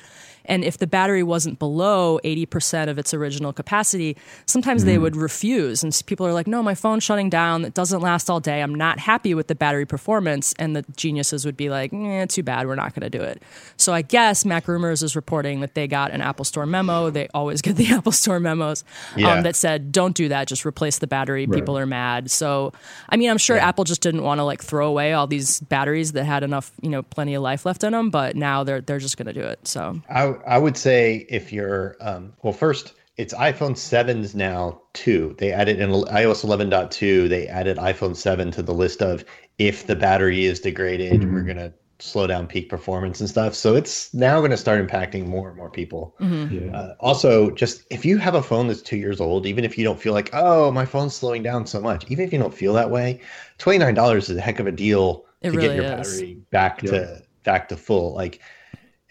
And 0.45 0.63
if 0.63 0.77
the 0.77 0.87
battery 0.87 1.23
wasn't 1.23 1.59
below 1.59 2.19
80% 2.23 2.89
of 2.89 2.97
its 2.97 3.13
original 3.13 3.53
capacity, 3.53 4.17
sometimes 4.45 4.83
mm. 4.83 4.85
they 4.85 4.97
would 4.97 5.15
refuse. 5.15 5.83
And 5.83 5.99
people 6.05 6.25
are 6.25 6.33
like, 6.33 6.47
no, 6.47 6.63
my 6.63 6.75
phone's 6.75 7.03
shutting 7.03 7.29
down. 7.29 7.65
It 7.65 7.73
doesn't 7.73 8.01
last 8.01 8.29
all 8.29 8.39
day. 8.39 8.61
I'm 8.61 8.73
not 8.73 8.99
happy 8.99 9.33
with 9.33 9.47
the 9.47 9.55
battery 9.55 9.85
performance. 9.85 10.53
And 10.57 10.75
the 10.75 10.83
geniuses 10.95 11.45
would 11.45 11.57
be 11.57 11.69
like, 11.69 11.93
eh, 11.93 12.25
too 12.25 12.43
bad. 12.43 12.67
We're 12.67 12.75
not 12.75 12.93
going 12.93 13.09
to 13.09 13.17
do 13.17 13.23
it. 13.23 13.41
So 13.77 13.93
I 13.93 14.01
guess 14.01 14.43
MacRumors 14.43 15.03
is 15.03 15.15
reporting 15.15 15.59
that 15.61 15.75
they 15.75 15.87
got 15.87 16.11
an 16.11 16.21
Apple 16.21 16.45
Store 16.45 16.65
memo. 16.65 17.09
They 17.09 17.27
always 17.33 17.61
get 17.69 17.75
the 17.75 17.87
Apple 17.87 18.11
Store 18.11 18.39
memos 18.39 18.83
um, 19.15 19.19
yeah. 19.19 19.33
um, 19.33 19.43
that 19.43 19.55
said, 19.55 19.91
don't 19.91 20.15
do 20.15 20.29
that. 20.29 20.47
Just 20.47 20.65
replace 20.65 20.99
the 20.99 21.07
battery. 21.07 21.45
Right. 21.45 21.59
People 21.59 21.77
are 21.77 21.85
mad. 21.85 22.31
So, 22.31 22.73
I 23.09 23.17
mean, 23.17 23.29
I'm 23.29 23.37
sure 23.37 23.55
yeah. 23.55 23.67
Apple 23.67 23.83
just 23.83 24.01
didn't 24.01 24.23
want 24.23 24.39
to 24.39 24.43
like 24.43 24.63
throw 24.63 24.87
away 24.87 25.13
all 25.13 25.27
these 25.27 25.59
batteries 25.61 26.13
that 26.13 26.23
had 26.23 26.43
enough, 26.43 26.71
you 26.81 26.89
know, 26.89 27.03
plenty 27.03 27.33
of 27.33 27.43
life 27.43 27.65
left 27.65 27.83
in 27.83 27.91
them. 27.91 28.09
But 28.09 28.35
now 28.35 28.63
they're, 28.63 28.81
they're 28.81 28.99
just 28.99 29.17
going 29.17 29.27
to 29.27 29.33
do 29.33 29.45
it. 29.45 29.67
So 29.67 30.01
I, 30.09 30.28
I 30.45 30.57
would 30.57 30.77
say 30.77 31.25
if 31.29 31.51
you're 31.51 31.95
um, 32.01 32.33
well, 32.43 32.53
first 32.53 32.93
it's 33.17 33.33
iPhone 33.33 33.71
7s 33.71 34.33
now 34.33 34.81
too. 34.93 35.35
They 35.39 35.51
added 35.51 35.81
in 35.81 35.89
iOS 35.89 36.45
11.2. 36.45 37.27
They 37.27 37.47
added 37.47 37.75
iPhone 37.75 38.15
7 38.15 38.49
to 38.51 38.63
the 38.63 38.73
list 38.73 39.01
of 39.01 39.25
if 39.57 39.87
the 39.87 39.95
battery 39.95 40.45
is 40.45 40.61
degraded, 40.61 41.21
mm-hmm. 41.21 41.33
we're 41.33 41.43
gonna 41.43 41.73
slow 41.99 42.27
down 42.27 42.47
peak 42.47 42.69
performance 42.69 43.19
and 43.19 43.29
stuff. 43.29 43.53
So 43.53 43.75
it's 43.75 44.13
now 44.13 44.39
going 44.39 44.51
to 44.51 44.57
start 44.57 44.85
impacting 44.85 45.27
more 45.27 45.49
and 45.49 45.57
more 45.57 45.69
people. 45.69 46.15
Mm-hmm. 46.19 46.69
Yeah. 46.69 46.77
Uh, 46.77 46.95
also, 46.99 47.51
just 47.51 47.83
if 47.89 48.05
you 48.05 48.17
have 48.17 48.35
a 48.35 48.41
phone 48.41 48.67
that's 48.67 48.81
two 48.81 48.97
years 48.97 49.19
old, 49.19 49.45
even 49.45 49.63
if 49.63 49.77
you 49.77 49.83
don't 49.83 49.99
feel 49.99 50.13
like, 50.13 50.29
oh, 50.33 50.71
my 50.71 50.85
phone's 50.85 51.15
slowing 51.15 51.43
down 51.43 51.67
so 51.67 51.81
much, 51.81 52.05
even 52.09 52.25
if 52.25 52.33
you 52.33 52.39
don't 52.39 52.53
feel 52.53 52.73
that 52.73 52.89
way, 52.89 53.19
twenty 53.57 53.79
nine 53.79 53.93
dollars 53.93 54.29
is 54.29 54.37
a 54.37 54.41
heck 54.41 54.59
of 54.59 54.67
a 54.67 54.71
deal 54.71 55.25
it 55.41 55.51
to 55.51 55.57
really 55.57 55.67
get 55.67 55.75
your 55.75 55.99
is. 55.99 56.19
battery 56.19 56.33
back 56.51 56.81
yeah. 56.83 56.91
to 56.91 57.21
back 57.43 57.69
to 57.69 57.77
full. 57.77 58.13
Like 58.13 58.41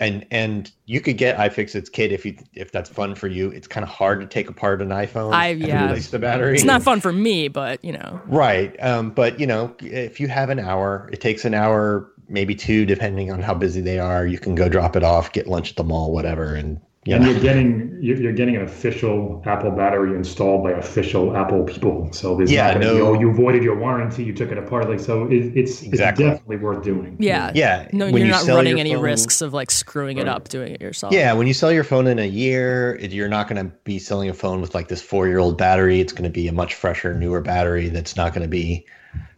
and 0.01 0.27
and 0.31 0.71
you 0.87 1.01
could 1.01 1.19
get 1.19 1.37
iFixit's 1.37 1.89
kit 1.89 2.13
if 2.13 2.25
you 2.25 2.37
if 2.55 2.71
that's 2.71 2.89
fun 2.89 3.15
for 3.15 3.27
you. 3.27 3.51
It's 3.51 3.67
kind 3.67 3.85
of 3.85 3.91
hard 3.91 4.21
to 4.21 4.27
take 4.27 4.49
apart 4.49 4.81
an 4.81 4.89
iPhone. 4.89 5.33
I 5.33 5.51
yeah, 5.51 5.87
replace 5.87 6.11
the 6.11 6.19
battery. 6.19 6.55
It's 6.55 6.65
not 6.65 6.83
fun 6.83 7.01
for 7.01 7.13
me, 7.13 7.49
but 7.49 7.85
you 7.85 7.93
know. 7.93 8.21
Right, 8.27 8.77
um, 8.83 9.11
but 9.11 9.41
you 9.41 9.47
know, 9.47 9.75
if 9.81 10.21
you 10.21 10.29
have 10.29 10.51
an 10.51 10.59
hour, 10.59 11.09
it 11.13 11.21
takes 11.21 11.45
an 11.45 11.55
hour, 11.55 12.11
maybe 12.29 12.55
two, 12.55 12.87
depending 12.87 13.33
on 13.33 13.43
how 13.43 13.55
busy 13.55 13.81
they 13.81 13.99
are. 13.99 14.27
You 14.27 14.39
can 14.39 14.55
go 14.55 14.69
drop 14.69 14.95
it 14.95 15.03
off, 15.03 15.33
get 15.33 15.47
lunch 15.47 15.71
at 15.71 15.77
the 15.77 15.85
mall, 15.85 16.13
whatever, 16.13 16.55
and 16.55 16.81
yeah. 17.09 17.17
And 17.17 17.25
you're 17.25 17.41
getting 17.41 17.99
you're 18.03 18.33
getting 18.35 18.55
an 18.57 18.63
official 18.63 19.43
Apple 19.47 19.71
battery 19.71 20.15
installed 20.15 20.63
by 20.63 20.73
official 20.73 21.35
Apple 21.35 21.65
people. 21.65 22.13
So 22.13 22.37
there's 22.37 22.53
yeah, 22.53 22.75
no, 22.75 22.95
be, 22.95 23.01
oh, 23.01 23.19
you 23.19 23.31
avoided 23.31 23.63
your 23.63 23.79
warranty, 23.79 24.25
you 24.25 24.35
took 24.35 24.53
it 24.53 24.59
apart. 24.59 24.91
Like 24.91 25.01
so, 25.01 25.25
it, 25.25 25.57
it's 25.57 25.83
exactly. 25.83 26.27
it's 26.27 26.35
definitely 26.35 26.59
worth 26.59 26.85
doing. 26.85 27.17
Yeah, 27.19 27.51
yeah. 27.55 27.89
No, 27.95 28.05
when 28.05 28.17
you're 28.17 28.27
you 28.27 28.33
not 28.33 28.47
running 28.47 28.79
any 28.79 28.93
phone, 28.93 29.03
risks 29.03 29.41
of 29.41 29.55
like 29.55 29.71
screwing 29.71 30.19
right. 30.19 30.27
it 30.27 30.29
up 30.29 30.49
doing 30.49 30.75
it 30.75 30.83
yourself. 30.83 31.15
Yeah, 31.15 31.33
when 31.33 31.47
you 31.47 31.55
sell 31.55 31.73
your 31.73 31.83
phone 31.83 32.07
in 32.09 32.19
a 32.19 32.29
year, 32.29 32.99
you're 33.01 33.29
not 33.29 33.49
going 33.49 33.65
to 33.65 33.75
be 33.85 33.99
selling 33.99 34.29
a 34.29 34.35
phone 34.35 34.61
with 34.61 34.75
like 34.75 34.89
this 34.89 35.01
four 35.01 35.27
year 35.29 35.39
old 35.39 35.57
battery. 35.57 36.01
It's 36.01 36.13
going 36.13 36.25
to 36.25 36.31
be 36.31 36.47
a 36.47 36.53
much 36.53 36.75
fresher, 36.75 37.15
newer 37.15 37.41
battery 37.41 37.89
that's 37.89 38.17
not 38.17 38.35
going 38.35 38.43
to 38.43 38.49
be 38.49 38.85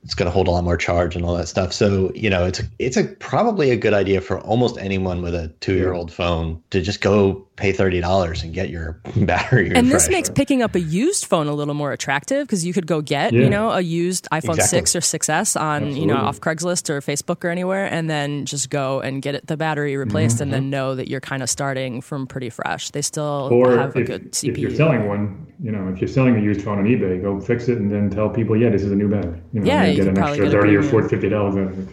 it's 0.03 0.15
going 0.15 0.27
to 0.27 0.31
hold 0.31 0.49
a 0.49 0.51
lot 0.51 0.65
more 0.65 0.79
charge 0.79 1.15
and 1.15 1.27
all 1.27 1.37
that 1.37 1.47
stuff. 1.47 1.73
So 1.73 2.11
you 2.15 2.31
know, 2.31 2.47
it's 2.47 2.63
it's 2.79 2.97
a 2.97 3.05
probably 3.05 3.71
a 3.71 3.77
good 3.77 3.93
idea 3.93 4.21
for 4.21 4.41
almost 4.41 4.79
anyone 4.79 5.21
with 5.21 5.35
a 5.35 5.49
two 5.61 5.75
year 5.75 5.93
old 5.93 6.11
phone 6.11 6.63
to 6.71 6.81
just 6.81 7.03
go 7.03 7.47
pay 7.57 7.73
thirty 7.73 8.01
dollars 8.01 8.43
and 8.43 8.55
get 8.55 8.71
your 8.71 8.99
battery. 9.17 9.71
And 9.75 9.91
this 9.91 10.09
makes 10.09 10.31
picking 10.31 10.63
up 10.63 10.75
a 10.75 10.81
used 10.81 11.27
phone 11.27 11.49
a 11.49 11.55
little 11.55 11.75
more 11.75 11.93
attractive 11.93 12.47
because 12.47 12.65
you 12.65 12.73
could 12.73 12.87
go 12.87 13.03
get 13.03 13.35
yeah. 13.35 13.43
you 13.43 13.51
know 13.51 13.73
a 13.73 13.83
used 13.83 14.27
iPhone 14.33 14.55
exactly. 14.55 14.79
six 14.79 14.97
or 14.97 15.01
6s 15.01 15.61
on 15.61 15.77
Absolutely. 15.77 16.01
you 16.01 16.07
know 16.07 16.17
off 16.17 16.41
Craigslist 16.41 16.89
or 16.89 17.01
Facebook 17.01 17.45
or 17.45 17.49
anywhere, 17.49 17.85
and 17.85 18.09
then 18.09 18.47
just 18.47 18.71
go 18.71 19.01
and 19.01 19.21
get 19.21 19.35
it, 19.35 19.47
the 19.49 19.57
battery 19.59 19.97
replaced, 19.97 20.37
mm-hmm. 20.37 20.45
and 20.45 20.53
then 20.53 20.71
know 20.71 20.95
that 20.95 21.09
you're 21.09 21.21
kind 21.21 21.43
of 21.43 21.51
starting 21.51 22.01
from 22.01 22.27
pretty 22.27 22.49
fresh. 22.49 22.91
They 22.91 23.03
still 23.03 23.51
or 23.53 23.77
have 23.77 23.91
if, 23.91 23.97
a 23.97 24.03
good 24.05 24.33
CPU. 24.33 24.49
If 24.49 24.59
you're 24.59 24.75
selling 24.75 25.07
one, 25.07 25.47
you 25.63 25.71
know, 25.71 25.89
if 25.89 26.01
you're 26.01 26.09
selling 26.09 26.37
a 26.37 26.41
used 26.41 26.63
phone 26.63 26.79
on 26.79 26.87
eBay, 26.87 27.21
go 27.21 27.39
fix 27.39 27.69
it 27.69 27.77
and 27.77 27.93
then 27.93 28.09
tell 28.09 28.31
people, 28.31 28.57
yeah, 28.57 28.71
this 28.71 28.83
is 28.83 28.93
a 28.93 28.97
new 28.97 29.09
battery. 29.09 29.43
You 29.53 29.61
know, 29.61 29.67
yeah 29.67 29.90
get 29.95 30.09
an 30.09 30.19
extra 30.19 30.51
thirty 30.51 30.77
or 30.77 30.83
40 30.83 31.09
fifty 31.09 31.29
dollars. 31.29 31.89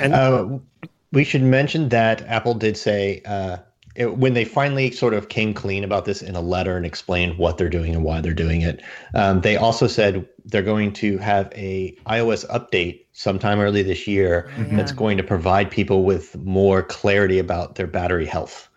And 0.00 0.12
uh, 0.12 0.58
we 1.12 1.24
should 1.24 1.42
mention 1.42 1.88
that 1.90 2.22
Apple 2.22 2.54
did 2.54 2.76
say 2.76 3.22
uh, 3.24 3.58
it, 3.94 4.16
when 4.16 4.34
they 4.34 4.44
finally 4.44 4.90
sort 4.90 5.14
of 5.14 5.28
came 5.28 5.54
clean 5.54 5.84
about 5.84 6.04
this 6.04 6.22
in 6.22 6.34
a 6.34 6.40
letter 6.40 6.76
and 6.76 6.84
explained 6.84 7.38
what 7.38 7.56
they're 7.56 7.68
doing 7.68 7.94
and 7.94 8.04
why 8.04 8.20
they're 8.20 8.34
doing 8.34 8.62
it. 8.62 8.82
Um, 9.14 9.40
they 9.40 9.56
also 9.56 9.86
said 9.86 10.28
they're 10.44 10.62
going 10.62 10.92
to 10.94 11.18
have 11.18 11.52
a 11.54 11.96
iOS 12.06 12.46
update 12.48 13.06
sometime 13.12 13.60
early 13.60 13.82
this 13.82 14.06
year 14.06 14.50
mm-hmm. 14.56 14.76
that's 14.76 14.92
going 14.92 15.16
to 15.16 15.22
provide 15.22 15.70
people 15.70 16.04
with 16.04 16.36
more 16.38 16.82
clarity 16.82 17.38
about 17.38 17.76
their 17.76 17.86
battery 17.86 18.26
health. 18.26 18.68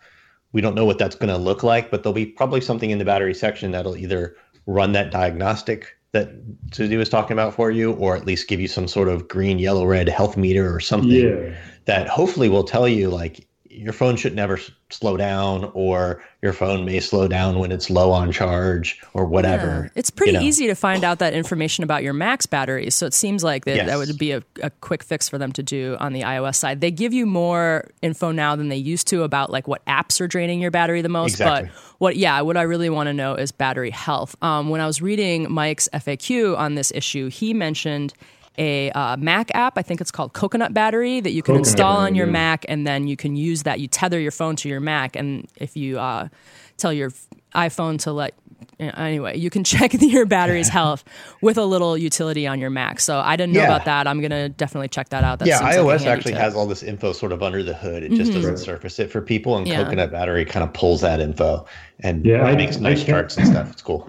We 0.52 0.60
don't 0.60 0.74
know 0.74 0.84
what 0.84 0.98
that's 0.98 1.16
going 1.16 1.28
to 1.28 1.36
look 1.36 1.62
like, 1.62 1.90
but 1.90 2.02
there'll 2.02 2.14
be 2.14 2.26
probably 2.26 2.60
something 2.60 2.90
in 2.90 2.98
the 2.98 3.04
battery 3.04 3.34
section 3.34 3.72
that'll 3.72 3.96
either 3.96 4.36
run 4.66 4.92
that 4.92 5.10
diagnostic 5.10 5.97
that 6.12 6.30
Susie 6.72 6.96
was 6.96 7.08
talking 7.08 7.32
about 7.32 7.54
for 7.54 7.70
you, 7.70 7.92
or 7.92 8.16
at 8.16 8.26
least 8.26 8.48
give 8.48 8.60
you 8.60 8.68
some 8.68 8.88
sort 8.88 9.08
of 9.08 9.28
green, 9.28 9.58
yellow, 9.58 9.84
red 9.84 10.08
health 10.08 10.36
meter 10.36 10.74
or 10.74 10.80
something 10.80 11.10
yeah. 11.10 11.54
that 11.84 12.08
hopefully 12.08 12.48
will 12.48 12.64
tell 12.64 12.88
you 12.88 13.10
like 13.10 13.46
your 13.78 13.92
phone 13.92 14.16
should 14.16 14.34
never 14.34 14.56
s- 14.56 14.70
slow 14.90 15.16
down, 15.16 15.70
or 15.74 16.22
your 16.42 16.52
phone 16.52 16.84
may 16.84 17.00
slow 17.00 17.28
down 17.28 17.58
when 17.58 17.70
it's 17.70 17.88
low 17.90 18.10
on 18.10 18.32
charge, 18.32 19.00
or 19.14 19.24
whatever. 19.24 19.84
Yeah. 19.84 19.90
It's 19.94 20.10
pretty 20.10 20.32
you 20.32 20.38
know. 20.38 20.44
easy 20.44 20.66
to 20.66 20.74
find 20.74 21.04
out 21.04 21.20
that 21.20 21.32
information 21.34 21.84
about 21.84 22.02
your 22.02 22.12
Macs 22.12 22.46
batteries. 22.46 22.94
So 22.94 23.06
it 23.06 23.14
seems 23.14 23.44
like 23.44 23.64
that, 23.64 23.86
that 23.86 23.98
would 23.98 24.18
be 24.18 24.32
a, 24.32 24.42
a 24.62 24.70
quick 24.70 25.02
fix 25.02 25.28
for 25.28 25.38
them 25.38 25.52
to 25.52 25.62
do 25.62 25.96
on 26.00 26.12
the 26.12 26.22
iOS 26.22 26.56
side. 26.56 26.80
They 26.80 26.90
give 26.90 27.12
you 27.12 27.26
more 27.26 27.88
info 28.02 28.32
now 28.32 28.56
than 28.56 28.68
they 28.68 28.76
used 28.76 29.06
to 29.08 29.22
about 29.22 29.50
like 29.50 29.68
what 29.68 29.84
apps 29.86 30.20
are 30.20 30.26
draining 30.26 30.60
your 30.60 30.70
battery 30.70 31.02
the 31.02 31.08
most. 31.08 31.32
Exactly. 31.32 31.68
But 31.68 31.98
what, 31.98 32.16
yeah, 32.16 32.40
what 32.40 32.56
I 32.56 32.62
really 32.62 32.90
want 32.90 33.06
to 33.08 33.12
know 33.12 33.34
is 33.34 33.52
battery 33.52 33.90
health. 33.90 34.36
Um, 34.42 34.68
when 34.68 34.80
I 34.80 34.86
was 34.86 35.00
reading 35.00 35.50
Mike's 35.50 35.88
FAQ 35.92 36.56
on 36.56 36.74
this 36.74 36.92
issue, 36.92 37.28
he 37.28 37.54
mentioned 37.54 38.14
a 38.58 38.90
uh, 38.90 39.16
Mac 39.16 39.50
app. 39.54 39.78
I 39.78 39.82
think 39.82 40.00
it's 40.00 40.10
called 40.10 40.32
Coconut 40.34 40.74
Battery 40.74 41.20
that 41.20 41.30
you 41.32 41.42
can 41.42 41.54
Coconut 41.54 41.68
install 41.68 41.96
on 41.98 42.14
your 42.14 42.26
yeah. 42.26 42.32
Mac, 42.32 42.64
and 42.68 42.86
then 42.86 43.06
you 43.06 43.16
can 43.16 43.36
use 43.36 43.62
that. 43.62 43.80
You 43.80 43.86
tether 43.88 44.18
your 44.20 44.32
phone 44.32 44.56
to 44.56 44.68
your 44.68 44.80
Mac, 44.80 45.16
and 45.16 45.46
if 45.56 45.76
you 45.76 45.98
uh, 45.98 46.28
tell 46.76 46.92
your 46.92 47.10
iPhone 47.54 47.98
to 48.00 48.12
let 48.12 48.34
anyway, 48.80 49.36
you 49.38 49.50
can 49.50 49.64
check 49.72 49.92
your 50.00 50.26
battery's 50.26 50.68
health 50.68 51.02
with 51.40 51.56
a 51.58 51.64
little 51.64 51.96
utility 51.96 52.46
on 52.46 52.60
your 52.60 52.70
Mac. 52.70 53.00
So 53.00 53.18
I 53.20 53.36
didn't 53.36 53.52
know 53.54 53.60
Yeah. 53.60 53.66
about 53.74 53.84
that. 53.86 54.06
I'm 54.06 54.20
gonna 54.20 54.48
definitely 54.48 54.88
check 54.88 55.08
that 55.10 55.24
out. 55.24 55.38
That 55.38 55.48
yeah, 55.48 55.58
seems 55.58 55.84
like 55.84 56.00
iOS 56.00 56.06
actually 56.06 56.32
tip. 56.32 56.40
has 56.40 56.54
all 56.54 56.66
this 56.66 56.82
info 56.82 57.12
sort 57.12 57.32
of 57.32 57.42
under 57.42 57.62
the 57.62 57.74
hood. 57.74 58.02
It 58.02 58.12
just 58.12 58.32
doesn't 58.32 58.58
surface 58.58 58.98
it 58.98 59.10
for 59.10 59.20
people, 59.20 59.56
and 59.56 59.66
Yeah. 59.66 59.82
Coconut 59.84 60.10
Battery 60.12 60.44
kind 60.44 60.62
of 60.64 60.72
pulls 60.72 61.00
that 61.00 61.20
info 61.20 61.64
and 62.00 62.24
Yeah, 62.24 62.44
I- 62.44 62.54
makes 62.56 62.76
I 62.76 62.80
nice 62.80 62.98
can't- 62.98 63.08
charts 63.08 63.36
and 63.36 63.46
stuff. 63.46 63.70
It's 63.70 63.82
cool. 63.82 64.08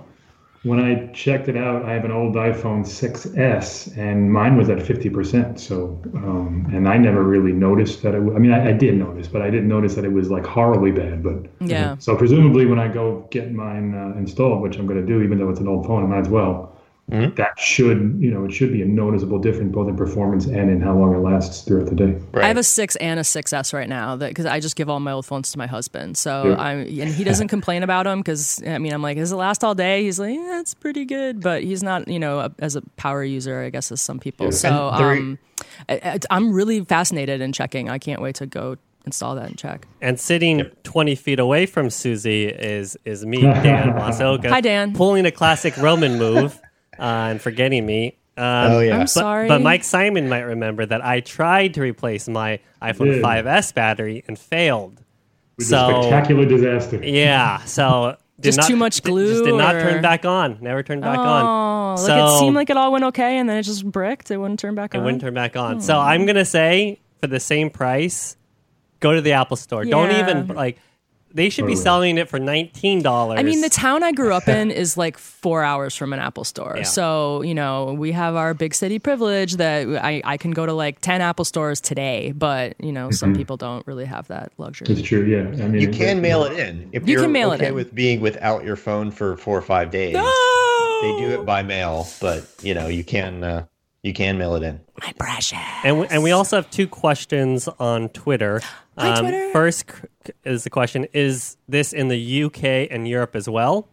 When 0.64 0.80
I 0.80 1.08
checked 1.14 1.48
it 1.48 1.56
out, 1.56 1.84
I 1.86 1.94
have 1.94 2.04
an 2.04 2.12
old 2.12 2.36
iPhone 2.36 2.86
6s, 2.86 3.88
and 3.98 4.32
mine 4.32 4.58
was 4.58 4.70
at 4.70 4.80
50%. 4.82 5.58
So, 5.58 6.02
um, 6.16 6.68
and 6.74 6.88
I 6.88 6.98
never 6.98 7.24
really 7.24 7.54
noticed 7.54 8.02
that 8.04 8.10
it. 8.14 8.20
w- 8.20 8.36
I 8.36 8.40
mean, 8.40 8.52
I, 8.52 8.70
I 8.70 8.72
did 8.74 8.96
notice, 8.98 9.28
but 9.30 9.42
I 9.42 9.50
didn't 9.50 9.70
notice 9.70 9.96
that 9.96 10.04
it 10.04 10.12
was 10.12 10.30
like 10.30 10.46
horribly 10.46 10.92
bad. 10.92 11.24
But 11.24 11.46
Yeah. 11.62 11.96
So 12.00 12.16
presumably, 12.18 12.66
when 12.66 12.80
I 12.80 12.90
go 12.90 13.28
get 13.32 13.54
mine 13.54 13.94
uh, 13.96 14.18
installed, 14.18 14.62
which 14.62 14.78
I'm 14.78 14.86
going 14.86 15.00
to 15.00 15.08
do, 15.08 15.22
even 15.22 15.38
though 15.38 15.50
it's 15.50 15.62
an 15.62 15.68
old 15.70 15.86
phone, 15.86 16.04
I 16.04 16.08
might 16.08 16.22
as 16.22 16.30
well. 16.30 16.79
Mhm. 17.10 17.36
That 17.38 17.60
should, 17.60 18.18
you 18.20 18.30
know, 18.32 18.46
it 18.46 18.52
should 18.52 18.72
be 18.72 18.82
a 18.82 18.86
noticeable 18.86 19.40
difference 19.40 19.74
both 19.74 19.88
in 19.90 19.96
performance 19.96 20.46
and 20.46 20.70
in 20.70 20.80
how 20.82 20.96
long 20.96 21.14
it 21.16 21.20
lasts 21.20 21.62
throughout 21.64 21.88
the 21.90 21.96
day. 21.96 22.16
Right. 22.32 22.46
I 22.46 22.48
have 22.48 22.58
a 22.58 22.64
six 22.64 22.96
and 22.98 23.20
a 23.20 23.24
6S 23.24 23.74
right 23.74 23.90
now 23.90 24.16
because 24.16 24.46
I 24.46 24.60
just 24.60 24.76
give 24.76 24.90
all 24.90 25.00
my 25.00 25.12
old 25.12 25.26
phones 25.26 25.52
to 25.54 25.58
my 25.58 25.68
husband. 25.68 26.18
So 26.18 26.50
Yeah. 26.50 26.56
I 26.62 26.74
and 26.74 27.10
he 27.10 27.24
doesn't 27.24 27.48
complain 27.48 27.82
about 27.84 28.04
them 28.04 28.20
because 28.20 28.62
I 28.66 28.78
mean 28.78 28.94
I'm 28.94 29.02
like, 29.02 29.18
does 29.18 29.32
it 29.32 29.36
last 29.38 29.64
all 29.64 29.74
day? 29.76 30.04
He's 30.04 30.20
like, 30.20 30.36
yeah, 30.36 30.60
it's 30.60 30.74
pretty 30.76 31.06
good, 31.06 31.42
but 31.42 31.64
he's 31.64 31.82
not 31.84 32.08
you 32.08 32.20
know 32.20 32.40
a, 32.40 32.52
as 32.60 32.76
a 32.76 32.82
power 32.98 33.24
user 33.24 33.62
I 33.64 33.70
guess 33.70 33.92
as 33.92 34.02
some 34.02 34.20
people. 34.20 34.46
Yeah. 34.48 34.52
So 34.52 34.90
And 34.94 35.00
the 35.04 35.08
re- 35.10 35.18
um, 35.20 35.40
I, 35.90 35.94
I- 36.04 36.20
I'm 36.30 36.54
really 36.54 36.84
fascinated 36.86 37.42
in 37.42 37.52
checking. 37.54 37.90
I 37.90 37.98
can't 37.98 38.22
wait 38.22 38.36
to 38.36 38.46
go 38.46 38.76
install 39.06 39.34
that 39.36 39.48
and 39.48 39.58
check. 39.58 39.88
And 40.02 40.20
sitting 40.20 40.64
20 40.84 41.16
feet 41.16 41.40
away 41.40 41.66
from 41.66 41.90
Susie 41.90 42.46
is 42.48 42.98
is 43.06 43.26
me, 43.26 43.42
Dan 43.42 43.94
Masaoka. 44.00 44.50
Hi, 44.50 44.62
Dan. 44.62 44.94
Pulling 44.94 45.26
a 45.26 45.32
classic 45.32 45.76
Roman 45.78 46.20
move 46.20 46.60
and 47.00 47.42
forgetting 47.42 47.86
me. 47.86 48.16
Um, 48.38 48.44
Oh, 48.46 48.80
yeah. 48.80 48.94
I'm 48.94 49.00
But- 49.00 49.00
But, 49.02 49.10
sorry. 49.10 49.48
but 49.48 49.62
Mike 49.62 49.84
Simon 49.84 50.30
might 50.30 50.42
remember 50.42 50.86
that 50.86 51.04
I 51.04 51.20
tried 51.20 51.74
to 51.74 51.82
replace 51.82 52.28
my 52.30 52.60
iPhone 52.82 53.12
did. 53.14 53.22
5S 53.22 53.74
battery 53.74 54.24
and 54.28 54.38
failed. 54.40 54.94
It 54.94 55.04
was 55.58 55.70
So- 55.70 56.00
a 56.00 56.04
spectacular 56.04 56.46
disaster. 56.46 57.00
Yeah, 57.04 57.60
so 57.66 58.16
did 58.40 58.44
Just 58.50 58.58
not- 58.60 58.68
too 58.68 58.76
much 58.78 58.94
Just 58.94 59.04
glue, 59.04 59.44
did 59.44 59.56
not 59.56 59.76
or- 59.76 59.82
turn 59.82 60.02
back 60.02 60.24
on. 60.24 60.58
Never 60.62 60.84
turned 60.84 61.02
back 61.02 61.18
Oh, 61.20 61.22
on. 61.22 61.96
like 61.98 62.06
so 62.08 62.26
it 62.36 62.40
seemed 62.40 62.56
like 62.56 62.70
it 62.70 62.78
all 62.78 62.92
went 62.94 63.04
okay, 63.06 63.38
and 63.40 63.50
then 63.50 63.58
it 63.58 63.64
just 63.64 63.84
bricked. 63.86 64.32
It 64.32 64.38
wouldn't 64.38 64.60
turn 64.60 64.74
back 64.76 64.94
it 64.94 64.98
on. 64.98 65.04
It 65.04 65.06
wouldn't 65.06 65.22
turn 65.22 65.34
back 65.34 65.58
on. 65.58 65.82
So 65.82 66.00
I'm 66.00 66.26
gonna 66.26 66.46
say 66.46 67.00
for 67.20 67.28
the 67.28 67.42
same 67.42 67.70
price, 67.70 68.38
go 69.02 69.14
to 69.14 69.20
the 69.22 69.34
Apple 69.34 69.58
Store. 69.58 69.84
Don't 69.84 70.12
even 70.12 70.48
like. 70.56 70.78
They 71.34 71.50
should 71.50 71.66
be 71.66 71.74
Totally. 71.74 71.84
selling 71.84 72.18
it 72.18 72.28
for 72.30 72.40
nineteen 72.40 73.02
dollars. 73.02 73.40
I 73.40 73.44
mean, 73.44 73.62
the 73.62 73.70
town 73.70 74.04
I 74.04 74.12
grew 74.12 74.34
up 74.34 74.48
in 74.48 74.72
is 74.84 74.98
like 74.98 75.18
four 75.18 75.64
hours 75.64 75.96
from 75.96 76.12
an 76.14 76.20
Apple 76.20 76.44
store. 76.44 76.74
Yeah. 76.78 76.84
So, 76.84 77.42
you 77.44 77.54
know, 77.54 77.94
we 77.94 78.12
have 78.14 78.36
our 78.36 78.54
big 78.54 78.74
city 78.74 78.98
privilege 79.00 79.58
that 79.58 79.88
I, 80.04 80.22
I 80.26 80.38
can 80.38 80.52
go 80.52 80.66
to 80.66 80.74
like 80.74 81.02
10 81.02 81.22
Apple 81.22 81.46
stores 81.46 81.80
today, 81.82 82.32
but, 82.32 82.76
you 82.80 82.92
know, 82.92 83.12
some 83.12 83.36
people 83.36 83.58
don't 83.58 83.86
really 83.88 84.06
have 84.06 84.28
that 84.30 84.52
luxury. 84.58 84.88
It's 84.90 85.02
true, 85.02 85.24
yeah. 85.26 85.64
I 85.64 85.68
mean, 85.68 85.82
You 85.82 85.90
can 85.90 86.22
mail 86.22 86.44
it 86.44 86.58
in 86.60 86.90
if 86.94 87.08
You 87.08 87.14
you're 87.14 87.22
can 87.24 87.32
mail 87.32 87.52
it 87.52 87.56
okay 87.58 87.68
in. 87.68 87.76
with 87.76 87.94
being 87.94 88.22
without 88.22 88.64
your 88.64 88.76
phone 88.76 89.12
for 89.12 89.38
four 89.38 89.58
or 89.58 89.62
five 89.62 89.92
days. 89.92 90.14
They 90.16 91.16
do 91.18 91.30
it 91.40 91.46
by 91.46 91.64
mail, 91.64 92.08
but 92.20 92.46
you 92.62 92.74
know 92.74 92.88
you 92.88 93.04
can 93.06 93.42
uh, 93.44 93.66
you 94.04 94.14
can 94.14 94.38
mail 94.38 94.56
it 94.56 94.64
in. 94.64 94.80
My 95.02 95.14
precious. 95.18 95.58
And 95.84 96.00
we, 96.00 96.08
and 96.08 96.24
we 96.24 96.32
also 96.32 96.56
have 96.56 96.70
two 96.72 96.88
questions 96.88 97.68
on 97.80 98.10
Twitter. 98.10 98.62
Um, 98.98 99.26
Twitter. 99.26 99.52
First 99.52 99.86
is 100.46 100.64
the 100.64 100.70
question: 100.70 101.06
Is 101.14 101.58
this 101.68 101.94
in 101.94 102.08
the 102.08 102.44
UK 102.44 102.88
and 102.92 103.08
Europe 103.08 103.36
as 103.36 103.50
well? 103.50 103.88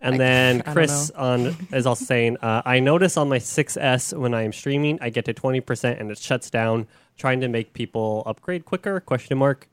And 0.00 0.18
then 0.18 0.62
Chris 0.62 1.10
on 1.10 1.56
is 1.72 1.86
also 1.86 2.04
saying, 2.04 2.36
uh, 2.42 2.62
"I 2.64 2.80
notice 2.80 3.16
on 3.16 3.28
my 3.28 3.38
6S 3.38 4.16
when 4.18 4.34
I 4.34 4.42
am 4.42 4.52
streaming, 4.52 4.98
I 5.00 5.10
get 5.10 5.24
to 5.26 5.34
20% 5.34 6.00
and 6.00 6.10
it 6.10 6.18
shuts 6.18 6.50
down, 6.50 6.88
trying 7.16 7.40
to 7.40 7.48
make 7.48 7.72
people 7.72 8.22
upgrade 8.26 8.64
quicker?" 8.64 8.98
Question 9.00 9.38
mark. 9.38 9.68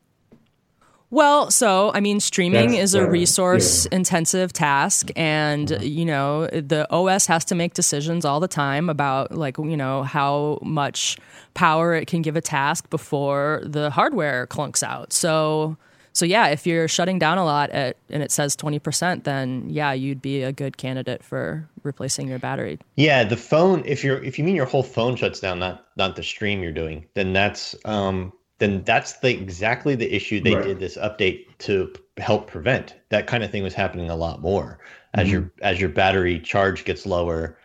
Well, 1.11 1.49
so 1.49 1.91
I 1.93 2.01
mean, 2.01 2.19
streaming 2.19 2.71
That's 2.71 2.81
is 2.81 2.93
a 2.93 3.09
resource 3.09 3.85
yeah. 3.85 3.97
intensive 3.97 4.53
task, 4.53 5.09
and 5.15 5.81
you 5.81 6.05
know 6.05 6.47
the 6.47 6.87
OS 6.91 7.25
has 7.25 7.45
to 7.45 7.55
make 7.55 7.73
decisions 7.73 8.25
all 8.25 8.39
the 8.39 8.47
time 8.47 8.89
about 8.89 9.31
like 9.31 9.57
you 9.57 9.77
know 9.77 10.03
how 10.03 10.59
much 10.61 11.17
power 11.55 11.95
it 11.95 12.05
can 12.07 12.21
give 12.21 12.35
a 12.35 12.41
task 12.41 12.89
before 12.91 13.61
the 13.65 13.89
hardware 13.89 14.45
clunks 14.45 14.83
out. 14.83 15.11
So, 15.11 15.77
so 16.13 16.25
yeah, 16.25 16.49
if 16.49 16.67
you're 16.67 16.87
shutting 16.87 17.17
down 17.17 17.39
a 17.39 17.45
lot 17.45 17.71
at 17.71 17.97
and 18.11 18.21
it 18.21 18.31
says 18.31 18.55
twenty 18.55 18.77
percent, 18.77 19.23
then 19.23 19.67
yeah, 19.67 19.93
you'd 19.93 20.21
be 20.21 20.43
a 20.43 20.51
good 20.51 20.77
candidate 20.77 21.23
for 21.23 21.67
replacing 21.81 22.27
your 22.27 22.37
battery. 22.37 22.77
Yeah, 22.97 23.23
the 23.23 23.37
phone. 23.37 23.81
If 23.83 24.03
you're 24.03 24.23
if 24.23 24.37
you 24.37 24.43
mean 24.43 24.55
your 24.55 24.67
whole 24.67 24.83
phone 24.83 25.15
shuts 25.15 25.39
down, 25.39 25.57
not 25.57 25.87
not 25.97 26.15
the 26.15 26.23
stream 26.23 26.61
you're 26.61 26.71
doing, 26.71 27.07
then 27.15 27.33
that's 27.33 27.75
um 27.83 28.31
then 28.59 28.83
that's 28.83 29.13
the 29.19 29.31
exactly 29.31 29.95
the 29.95 30.13
issue 30.13 30.39
they 30.39 30.55
Right. 30.55 30.63
did 30.63 30.79
this 30.79 30.97
update 30.97 31.45
to 31.59 31.91
help 32.17 32.47
prevent. 32.47 32.95
That 33.09 33.27
kind 33.27 33.43
of 33.43 33.51
thing 33.51 33.63
was 33.63 33.73
happening 33.73 34.09
a 34.09 34.15
lot 34.15 34.41
more 34.41 34.79
as 35.13 35.27
mm-hmm. 35.27 35.33
your 35.33 35.51
as 35.61 35.79
your 35.79 35.89
battery 35.89 36.39
charge 36.39 36.85
gets 36.85 37.05
lower, 37.05 37.57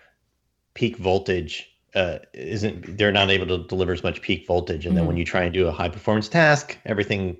peak 0.75 0.97
voltage 0.97 1.71
uh, 1.95 2.19
isn't. 2.33 2.97
They're 2.97 3.13
not 3.13 3.31
able 3.31 3.47
to 3.47 3.67
deliver 3.67 3.93
as 3.93 4.03
much 4.03 4.23
peak 4.23 4.47
voltage, 4.47 4.87
and 4.87 4.97
then 4.97 5.07
when 5.07 5.15
mm-hmm. 5.15 5.21
you 5.21 5.25
try 5.25 5.43
and 5.45 5.53
do 5.53 5.67
a 5.67 5.73
high 5.73 5.89
performance 5.89 6.29
task, 6.29 6.79
everything 6.87 7.37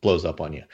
blows 0.00 0.24
up 0.24 0.40
on 0.40 0.52
you. 0.52 0.64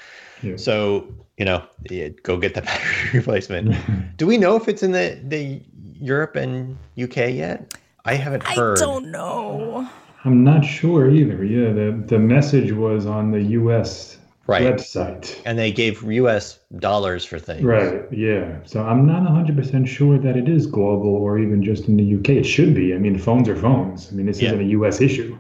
Yeah. 0.42 0.56
So 0.56 1.12
you 1.36 1.44
know, 1.44 1.66
yeah, 1.90 2.08
go 2.22 2.36
get 2.36 2.54
the 2.54 2.62
battery 2.68 3.18
replacement. 3.18 3.68
Mm-hmm. 3.68 4.00
Do 4.16 4.26
we 4.26 4.38
know 4.38 4.56
if 4.56 4.68
it's 4.68 4.82
in 4.82 4.92
the 4.92 5.20
the 5.22 5.60
Europe 6.00 6.36
and 6.36 6.78
UK 7.00 7.16
yet? 7.30 7.74
I 8.04 8.14
haven't 8.14 8.42
heard. 8.42 8.78
I 8.78 8.82
don't 8.82 9.10
know. 9.10 9.88
I'm 10.24 10.42
not 10.44 10.64
sure 10.64 11.10
either. 11.10 11.44
Yeah, 11.44 11.72
the, 11.72 12.02
the 12.06 12.18
message 12.18 12.72
was 12.72 13.06
on 13.06 13.30
the 13.30 13.42
U.S. 13.42 14.18
Right. 14.46 14.62
website. 14.62 15.40
And 15.46 15.58
they 15.58 15.72
gave 15.72 16.02
U.S. 16.02 16.58
dollars 16.78 17.24
for 17.24 17.38
things. 17.38 17.62
Right. 17.62 18.02
Yeah. 18.12 18.58
So 18.64 18.82
I'm 18.82 19.06
not 19.06 19.22
100% 19.22 19.86
sure 19.86 20.18
that 20.18 20.36
it 20.36 20.48
is 20.48 20.66
global 20.66 21.08
or 21.16 21.38
even 21.38 21.62
just 21.62 21.88
in 21.88 21.96
the 21.96 22.16
UK. 22.16 22.28
It 22.40 22.44
should 22.44 22.74
be. 22.74 22.94
I 22.94 22.98
mean, 22.98 23.18
phones 23.18 23.48
are 23.48 23.56
phones. 23.56 24.10
I 24.10 24.14
mean, 24.14 24.26
this 24.26 24.40
Yeah. 24.40 24.48
isn't 24.48 24.60
a 24.60 24.70
U.S. 24.78 25.00
issue. 25.00 25.36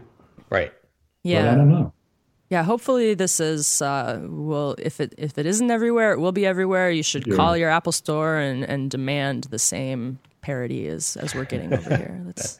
Right. 0.50 0.72
Yeah. 1.22 1.42
But 1.44 1.50
I 1.52 1.54
don't 1.56 1.68
know. 1.70 1.92
yeah. 2.50 2.62
Hopefully, 2.62 3.12
this 3.14 3.40
is 3.40 3.82
uh, 3.82 4.20
will 4.22 4.74
if 4.78 5.00
it 5.00 5.14
if 5.18 5.36
it 5.38 5.46
isn't 5.46 5.70
everywhere, 5.70 6.12
it 6.12 6.18
will 6.20 6.32
be 6.32 6.46
everywhere. 6.46 6.90
You 6.90 7.02
should 7.02 7.26
Yeah. 7.26 7.36
call 7.36 7.56
your 7.56 7.70
Apple 7.70 7.92
Store 7.92 8.36
and 8.36 8.64
and 8.64 8.90
demand 8.90 9.44
the 9.44 9.58
same 9.58 10.18
parity 10.42 10.86
as 10.88 11.16
as 11.16 11.34
we're 11.34 11.44
getting 11.46 11.72
over 11.74 11.96
here. 11.96 12.22
That's 12.26 12.58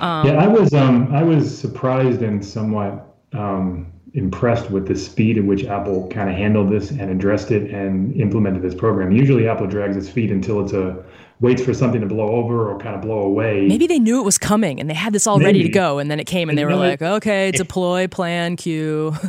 yeah, 0.00 0.36
I 0.38 0.46
was 0.46 0.72
um 0.74 1.12
I 1.14 1.22
was 1.22 1.56
surprised 1.56 2.22
and 2.22 2.44
somewhat 2.44 3.14
um, 3.32 3.92
impressed 4.14 4.70
with 4.70 4.86
the 4.88 4.94
speed 4.96 5.38
at 5.38 5.44
which 5.44 5.64
Apple 5.64 6.08
kind 6.08 6.28
of 6.28 6.36
handled 6.36 6.70
this 6.70 6.90
and 6.90 7.10
addressed 7.10 7.50
it 7.50 7.70
and 7.70 8.14
implemented 8.20 8.62
this 8.62 8.74
program. 8.74 9.12
Usually, 9.12 9.48
Apple 9.48 9.66
drags 9.66 9.96
its 9.96 10.08
feet 10.08 10.30
until 10.30 10.62
it's 10.62 10.72
a 10.72 11.02
waits 11.40 11.64
for 11.64 11.74
something 11.74 12.00
to 12.00 12.06
blow 12.06 12.28
over 12.28 12.70
or 12.70 12.78
kind 12.78 12.94
of 12.94 13.00
blow 13.00 13.18
away. 13.20 13.66
maybe 13.66 13.88
they 13.88 13.98
knew 13.98 14.20
it 14.20 14.22
was 14.24 14.38
coming 14.38 14.78
and 14.78 14.88
they 14.88 14.94
had 14.94 15.12
this 15.12 15.26
all 15.26 15.40
ready 15.40 15.60
to 15.64 15.68
go, 15.68 15.98
and 15.98 16.08
then 16.10 16.20
it 16.20 16.24
came 16.26 16.48
and 16.48 16.56
they 16.56 16.62
You 16.62 16.66
were 16.68 16.72
know, 16.74 16.78
like, 16.78 17.02
"Okay, 17.02 17.50
deploy, 17.50 18.06
plan, 18.06 18.56
queue." 18.56 19.12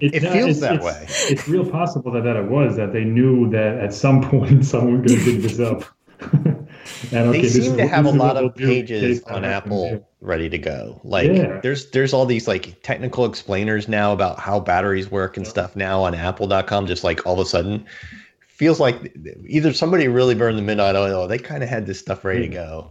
It, 0.00 0.14
It 0.16 0.20
feels 0.22 0.58
it's- 0.58 0.60
that 0.60 0.74
it's- 0.76 0.84
way. 0.84 1.06
It's 1.30 1.46
real 1.48 1.64
possible 1.68 2.10
that, 2.12 2.24
that 2.24 2.36
it 2.36 2.44
was 2.50 2.76
that 2.76 2.92
they 2.92 3.04
knew 3.04 3.48
that 3.50 3.78
at 3.78 3.94
some 3.94 4.20
point 4.30 4.64
someone 4.66 5.02
was 5.02 5.12
going 5.12 5.24
to 5.24 5.32
dig 5.32 5.42
this 5.42 5.60
up. 5.60 5.84
and 7.12 7.28
okay, 7.30 7.42
They 7.42 7.48
seem 7.48 7.76
to 7.76 7.86
have 7.86 8.06
a 8.06 8.10
lot 8.10 8.36
of 8.36 8.54
pages 8.54 9.22
on 9.24 9.42
happens. 9.42 9.72
Apple 9.74 10.08
ready 10.20 10.48
to 10.48 10.58
go. 10.58 11.00
Like 11.04 11.30
Yeah. 11.30 11.60
there's 11.62 11.90
there's 11.90 12.12
all 12.12 12.26
these 12.26 12.48
like 12.48 12.82
technical 12.82 13.24
explainers 13.24 13.88
now 13.88 14.12
about 14.12 14.38
how 14.38 14.60
batteries 14.60 15.10
work 15.10 15.36
and 15.36 15.46
stuff 15.46 15.76
now 15.76 16.02
on 16.02 16.14
apple.com 16.14 16.86
just 16.86 17.04
like 17.04 17.26
all 17.26 17.34
of 17.34 17.40
a 17.40 17.44
sudden 17.46 17.84
feels 18.48 18.80
like 18.80 19.14
either 19.48 19.72
somebody 19.72 20.08
really 20.08 20.34
burned 20.34 20.56
the 20.56 20.62
midnight 20.62 20.94
oil 20.96 21.22
or 21.22 21.28
they 21.28 21.38
kind 21.38 21.62
of 21.62 21.68
had 21.68 21.86
this 21.86 21.98
stuff 21.98 22.24
ready 22.24 22.40
to 22.42 22.48
go. 22.48 22.90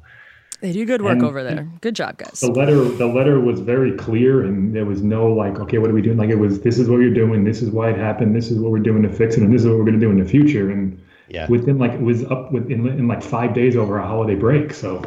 They 0.62 0.72
do 0.72 0.86
good 0.86 1.02
work 1.02 1.14
And- 1.14 1.26
over 1.26 1.44
there. 1.44 1.68
Good 1.82 1.94
job, 1.96 2.18
guys. 2.18 2.40
The 2.40 2.50
letter, 2.52 2.76
the 2.86 3.06
letter 3.08 3.40
was 3.42 3.60
very 3.60 3.92
clear, 3.92 4.44
and 4.44 4.74
there 4.74 4.86
was 4.86 5.02
no 5.02 5.28
like, 5.28 5.60
okay, 5.60 5.78
what 5.78 5.90
are 5.90 5.94
we 5.94 6.02
doing? 6.02 6.18
Like 6.18 6.30
it 6.30 6.36
was, 6.40 6.62
this 6.62 6.80
is 6.80 6.90
what 6.90 7.02
you're 7.02 7.14
doing, 7.14 7.44
this 7.44 7.62
is 7.62 7.70
why 7.70 7.90
it 7.90 7.98
happened, 7.98 8.34
this 8.34 8.50
is 8.50 8.60
what 8.60 8.72
we're 8.72 8.80
doing 8.80 9.04
to 9.04 9.10
fix 9.10 9.36
it, 9.36 9.44
and 9.44 9.54
this 9.54 9.64
is 9.64 9.68
what 9.68 9.78
we're 9.78 9.84
going 9.84 10.00
to 10.00 10.06
do 10.06 10.10
in 10.10 10.20
the 10.20 10.26
future. 10.26 10.72
And 10.72 10.98
Yeah. 11.30 11.48
within 11.50 11.78
like 11.80 11.92
it 11.94 12.02
was 12.02 12.24
up 12.26 12.52
within 12.52 12.86
in 12.88 13.08
like 13.08 13.24
five 13.24 13.54
days 13.54 13.76
over 13.76 13.98
a 13.98 14.06
holiday 14.06 14.36
break. 14.36 14.74
So, 14.74 15.02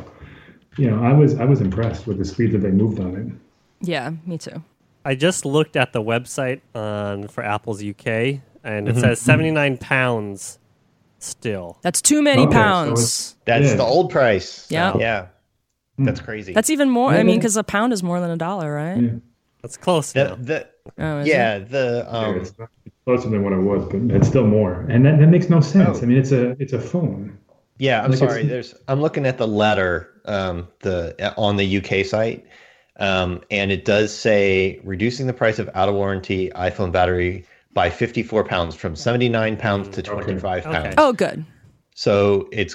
you 0.79 0.91
know, 0.91 1.03
I 1.03 1.13
was 1.13 1.39
I 1.39 1.45
was 1.45 1.61
impressed 1.61 2.07
with 2.07 2.19
the 2.19 2.25
speed 2.25 2.53
that 2.53 2.59
they 2.59 2.71
moved 2.71 3.01
on 3.01 3.15
it. 3.17 3.87
Yeah, 3.87 4.11
me 4.25 4.39
too. 4.39 4.63
I 5.05 5.15
just 5.15 5.45
looked 5.45 5.77
at 5.77 5.93
the 5.93 6.03
website 6.03 6.61
on 6.75 7.29
for 7.29 7.45
Apple's 7.45 7.83
UK, 7.83 8.07
and 8.65 8.89
it 8.89 8.93
Mm-hmm. 8.93 9.01
says 9.01 9.21
79 9.21 9.79
pounds 9.79 10.59
still. 11.19 11.79
That's 11.83 12.03
too 12.03 12.23
many 12.23 12.43
Okay, 12.43 12.53
pounds. 12.53 12.93
it's- 13.01 13.37
That's 13.45 13.71
Yeah. 13.71 13.77
the 13.77 13.85
old 13.85 14.11
price. 14.11 14.67
Yeah. 14.71 14.97
Yeah. 14.99 15.27
That's 15.99 16.21
crazy. 16.21 16.53
That's 16.53 16.69
even 16.71 16.91
more. 16.91 17.11
I 17.11 17.23
mean, 17.23 17.39
because 17.39 17.57
a 17.57 17.65
pound 17.65 17.93
is 17.93 18.03
more 18.03 18.21
than 18.21 18.31
a 18.31 18.37
dollar, 18.37 18.75
right? 18.75 19.01
Yeah. 19.01 19.11
That's 19.63 19.77
close 19.79 20.13
the, 20.13 20.37
the, 20.41 20.67
Oh, 20.99 21.19
is 21.21 21.27
yeah, 21.29 21.59
the 21.59 22.07
um 22.15 22.37
it's 22.37 22.57
not- 22.59 22.69
it's 22.71 22.76
closer 23.07 23.29
than 23.31 23.45
what 23.45 23.53
it 23.53 23.61
was, 23.61 23.85
but 23.87 24.17
it's 24.17 24.27
still 24.29 24.47
more, 24.47 24.81
and 24.89 25.07
that, 25.07 25.19
that 25.21 25.29
makes 25.29 25.49
no 25.49 25.61
sense. 25.61 25.99
Oh. 25.99 26.03
I 26.03 26.07
mean, 26.07 26.19
it's 26.19 26.33
a 26.33 26.51
it's 26.61 26.73
a 26.73 26.81
phone. 26.81 27.39
Yeah, 27.79 28.03
I'm 28.03 28.11
Like 28.11 28.19
sorry. 28.19 28.45
There's 28.45 28.75
I'm 28.89 29.01
looking 29.01 29.27
at 29.27 29.39
the 29.39 29.47
letter 29.47 30.13
um 30.25 30.69
the 30.81 31.35
on 31.37 31.57
the 31.57 31.79
UK 31.79 32.05
site. 32.05 32.45
Um 32.99 33.43
and 33.51 33.71
it 33.71 33.85
does 33.85 34.13
say 34.17 34.81
reducing 34.83 35.27
the 35.27 35.35
price 35.35 35.59
of 35.59 35.71
out 35.75 35.89
of 35.89 35.95
warranty 35.95 36.51
iPhone 36.51 36.91
battery 36.91 37.47
by 37.75 37.91
54 37.91 38.45
pounds 38.45 38.75
from 38.75 38.97
79 38.97 39.57
pounds 39.59 39.89
to 39.91 40.03
25 40.03 40.67
Okay. 40.67 40.73
pounds. 40.73 40.95
Oh, 40.97 41.13
good. 41.13 41.45
So 41.95 42.49
it's 42.53 42.75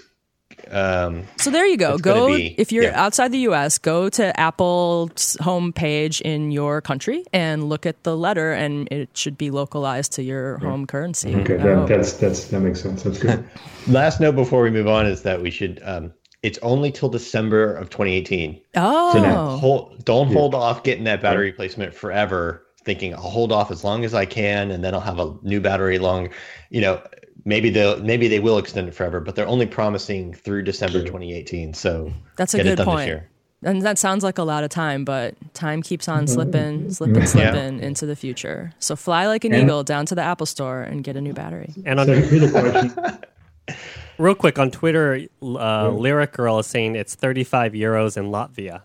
um 0.69 1.23
So 1.37 1.49
there 1.51 1.65
you 1.65 1.77
go. 1.77 1.97
Go 1.97 2.29
if 2.33 2.71
you're 2.71 2.83
yeah. 2.85 3.03
outside 3.05 3.31
the 3.31 3.39
U.S. 3.39 3.77
Go 3.77 4.09
to 4.09 4.39
Apple's 4.39 5.37
homepage 5.41 6.21
in 6.21 6.51
your 6.51 6.81
country 6.81 7.23
and 7.33 7.69
look 7.69 7.85
at 7.85 8.03
the 8.03 8.15
letter, 8.17 8.51
and 8.53 8.87
it 8.91 9.09
should 9.15 9.37
be 9.37 9.51
localized 9.51 10.13
to 10.13 10.23
your 10.23 10.57
home 10.59 10.85
currency. 10.87 11.35
Okay, 11.35 11.57
that, 11.57 11.87
that's 11.87 12.13
that's 12.13 12.45
that 12.45 12.59
makes 12.59 12.81
sense. 12.81 13.03
That's 13.03 13.19
good. 13.19 13.43
last 13.87 14.19
note 14.19 14.35
before 14.35 14.61
we 14.63 14.69
move 14.69 14.87
on 14.87 15.05
is 15.05 15.23
that 15.23 15.41
we 15.41 15.51
should 15.51 15.81
um 15.83 16.13
it's 16.43 16.57
only 16.63 16.91
till 16.91 17.09
December 17.09 17.75
of 17.75 17.89
2018. 17.89 18.59
oh, 18.75 19.13
So 19.13 19.21
now- 19.21 19.57
Hold, 19.57 20.03
don't 20.05 20.31
hold 20.33 20.55
off 20.55 20.83
getting 20.83 21.03
that 21.03 21.21
battery 21.21 21.45
replacement 21.51 21.93
forever, 21.93 22.65
thinking 22.83 23.13
I'll 23.13 23.21
hold 23.21 23.51
off 23.51 23.69
as 23.69 23.83
long 23.83 24.03
as 24.05 24.13
I 24.15 24.25
can, 24.25 24.71
and 24.71 24.83
then 24.83 24.95
I'll 24.95 25.01
have 25.01 25.19
a 25.19 25.35
new 25.43 25.61
battery 25.61 25.99
long. 25.99 26.29
You 26.71 26.81
know, 26.81 27.01
maybe 27.45 27.69
they'll 27.69 28.01
maybe 28.01 28.27
they 28.27 28.39
will 28.39 28.57
extend 28.57 28.87
it 28.87 28.95
forever, 28.95 29.19
but 29.19 29.35
they're 29.35 29.47
only 29.47 29.65
promising 29.65 30.33
through 30.33 30.63
December 30.63 30.99
2018. 30.99 31.73
So 31.73 32.11
That's 32.35 32.53
a 32.53 32.63
good 32.63 32.79
point. 32.79 33.23
and 33.63 33.81
that 33.81 33.97
sounds 33.97 34.23
like 34.23 34.37
a 34.37 34.43
lot 34.43 34.63
of 34.63 34.69
time, 34.69 35.05
but 35.05 35.35
time 35.53 35.81
keeps 35.81 36.07
on 36.07 36.25
mm-hmm. 36.25 36.33
slipping, 36.33 36.79
mm-hmm. 36.79 36.89
slipping, 36.89 37.25
slipping 37.25 37.79
into 37.79 38.05
the 38.05 38.15
future. 38.15 38.71
So 38.79 38.95
fly 38.95 39.27
like 39.27 39.43
an 39.45 39.53
And- 39.53 39.63
eagle 39.63 39.83
down 39.83 40.05
to 40.07 40.15
the 40.15 40.21
Apple 40.21 40.45
Store 40.45 40.81
and 40.81 41.03
get 41.03 41.15
a 41.15 41.21
new 41.21 41.33
battery. 41.33 41.73
And 41.85 41.99
on 41.99 42.07
So 42.07 42.13
here's 42.13 42.53
a 42.53 43.19
real 44.17 44.35
quick 44.35 44.59
on 44.59 44.71
Twitter, 44.71 45.15
uh, 45.41 45.45
mm-hmm. 45.45 45.97
Lyric 45.97 46.33
Girl 46.33 46.59
is 46.59 46.67
saying 46.67 46.95
it's 46.95 47.15
35 47.15 47.73
euros 47.73 48.17
in 48.17 48.25
Latvia. 48.25 48.81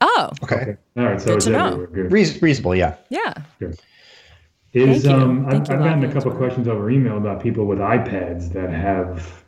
Oh, 0.00 0.30
Okay, 0.42 0.76
All 0.96 1.04
right, 1.04 1.20
so 1.20 1.26
Good 1.26 1.36
it's 1.36 1.44
to 1.44 1.50
know. 1.50 1.86
Good. 1.86 2.10
Reas- 2.10 2.40
reasonable, 2.40 2.74
yeah. 2.74 2.96
yeah. 3.10 3.34
Is 4.72 5.02
Thank 5.02 5.04
you. 5.04 5.10
um, 5.10 5.46
I've, 5.46 5.52
you, 5.54 5.58
I've 5.60 5.66
gotten 5.66 6.04
a 6.04 6.12
couple 6.12 6.30
as 6.32 6.38
questions 6.38 6.68
over 6.68 6.90
email 6.90 7.16
about 7.16 7.42
people 7.42 7.66
with 7.66 7.78
iPads 7.78 8.52
that 8.52 8.70
have 8.70 9.44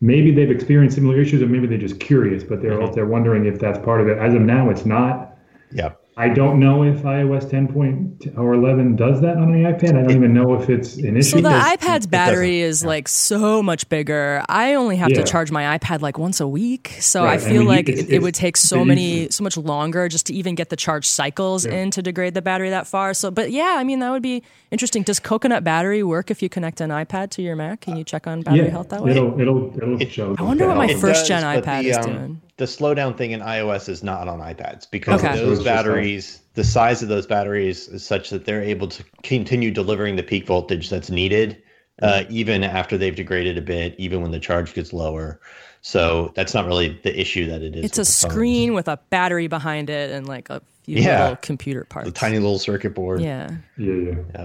maybe 0.00 0.30
they've 0.30 0.50
experienced 0.50 0.96
similar 0.96 1.18
issues, 1.18 1.40
or 1.42 1.46
maybe 1.46 1.66
they're 1.66 1.78
just 1.78 2.00
curious, 2.00 2.44
but 2.44 2.60
they're 2.60 2.72
Mm-hmm. 2.72 2.94
they're 2.94 3.06
wondering 3.06 3.46
if 3.46 3.58
that's 3.58 3.78
part 3.78 4.00
of 4.00 4.08
it. 4.08 4.18
As 4.18 4.34
of 4.34 4.42
now, 4.42 4.68
it's 4.70 4.84
not. 4.84 5.36
Yeah. 5.72 5.92
I 6.20 6.28
don't 6.28 6.58
know 6.58 6.82
if 6.82 7.02
iOS 7.02 7.48
10 7.48 7.68
point 7.68 8.26
or 8.36 8.52
11 8.54 8.96
does 8.96 9.20
that 9.20 9.36
on 9.36 9.52
the 9.52 9.60
iPad. 9.68 9.90
I 9.90 10.02
don't 10.02 10.10
even 10.10 10.34
know 10.34 10.60
if 10.60 10.68
it's 10.68 10.96
an 10.96 11.16
issue. 11.16 11.30
So 11.30 11.40
the 11.40 11.48
iPad's 11.48 12.06
it 12.06 12.10
battery 12.10 12.58
is 12.58 12.84
like 12.84 13.06
so 13.06 13.62
much 13.62 13.88
bigger. 13.88 14.42
I 14.48 14.74
only 14.74 14.96
have 14.96 15.12
to 15.12 15.22
charge 15.22 15.52
my 15.52 15.78
iPad 15.78 16.00
like 16.00 16.18
once 16.18 16.40
a 16.40 16.48
week, 16.48 16.96
so 16.98 17.22
Right, 17.22 17.30
I 17.30 17.34
I 17.34 17.38
feel 17.38 17.60
mean, 17.60 17.68
like 17.68 17.88
it's- 17.88 18.06
it, 18.08 18.14
it 18.14 18.22
would 18.22 18.34
take 18.34 18.56
so 18.56 18.84
many, 18.84 19.10
usually- 19.10 19.30
so 19.30 19.44
much 19.44 19.56
longer 19.56 20.08
just 20.08 20.26
to 20.26 20.34
even 20.34 20.56
get 20.56 20.70
the 20.70 20.76
charge 20.76 21.06
cycles 21.06 21.64
in 21.64 21.92
to 21.92 22.02
degrade 22.02 22.34
the 22.34 22.42
battery 22.42 22.70
that 22.70 22.88
far. 22.88 23.14
So, 23.14 23.30
but 23.30 23.52
yeah, 23.52 23.76
I 23.78 23.84
mean 23.84 24.00
that 24.00 24.10
would 24.10 24.22
be 24.22 24.42
interesting. 24.72 25.04
Does 25.04 25.20
Coconut 25.20 25.62
battery 25.62 26.02
work 26.02 26.32
if 26.32 26.42
you 26.42 26.48
connect 26.48 26.80
an 26.80 26.90
iPad 26.90 27.30
to 27.30 27.42
your 27.42 27.54
Mac? 27.54 27.82
Can 27.82 27.96
you 27.96 28.02
check 28.02 28.26
on 28.26 28.42
battery 28.42 28.64
yeah, 28.64 28.70
health 28.70 28.88
that 28.88 29.04
way? 29.04 29.12
it'll 29.12 29.40
it'll 29.40 29.72
it'll 29.76 29.98
show. 30.08 30.34
I 30.36 30.42
wonder 30.42 30.66
what 30.66 30.76
my 30.76 30.88
first 30.94 31.26
does, 31.26 31.28
gen 31.28 31.44
iPad 31.44 31.82
the, 31.84 31.88
is 31.90 31.96
um, 31.98 32.02
doing. 32.02 32.40
The 32.58 32.64
slowdown 32.66 33.16
thing 33.16 33.30
in 33.30 33.40
iOS 33.40 33.88
is 33.88 34.02
not 34.02 34.28
on 34.28 34.40
iPads 34.40 34.90
because 34.90 35.22
Okay. 35.24 35.34
Those 35.36 35.58
it's 35.58 35.64
just, 35.64 35.64
batteries, 35.64 36.40
the 36.54 36.64
size 36.64 37.02
of 37.02 37.08
those 37.08 37.26
batteries 37.26 37.88
is 37.88 38.04
such 38.04 38.30
that 38.30 38.44
they're 38.44 38.62
able 38.62 38.88
to 38.88 39.04
continue 39.22 39.70
delivering 39.70 40.16
the 40.16 40.22
peak 40.24 40.44
voltage 40.46 40.90
that's 40.90 41.08
needed, 41.10 41.62
uh, 42.02 42.24
even 42.28 42.64
after 42.64 42.98
they've 42.98 43.14
degraded 43.14 43.56
a 43.56 43.62
bit, 43.62 43.94
even 43.98 44.22
when 44.22 44.32
the 44.32 44.40
charge 44.40 44.74
gets 44.74 44.92
lower. 44.92 45.40
So 45.82 46.32
that's 46.34 46.52
not 46.54 46.66
really 46.66 46.98
the 47.04 47.18
issue 47.18 47.46
that 47.48 47.62
it 47.62 47.76
is. 47.76 47.84
It's 47.84 47.98
a 47.98 48.00
with 48.00 48.08
phones. 48.08 48.32
screen 48.34 48.74
with 48.74 48.88
a 48.88 48.98
battery 49.10 49.46
behind 49.46 49.88
it 49.88 50.10
and 50.10 50.26
like 50.26 50.50
a 50.50 50.60
few 50.82 50.96
Yeah. 50.96 51.22
little 51.22 51.36
computer 51.36 51.84
parts. 51.84 52.06
the 52.06 52.12
tiny 52.12 52.38
little 52.40 52.58
circuit 52.58 52.92
board. 52.92 53.20
yeah, 53.20 53.50
Yeah, 53.76 54.14
yeah. 54.34 54.44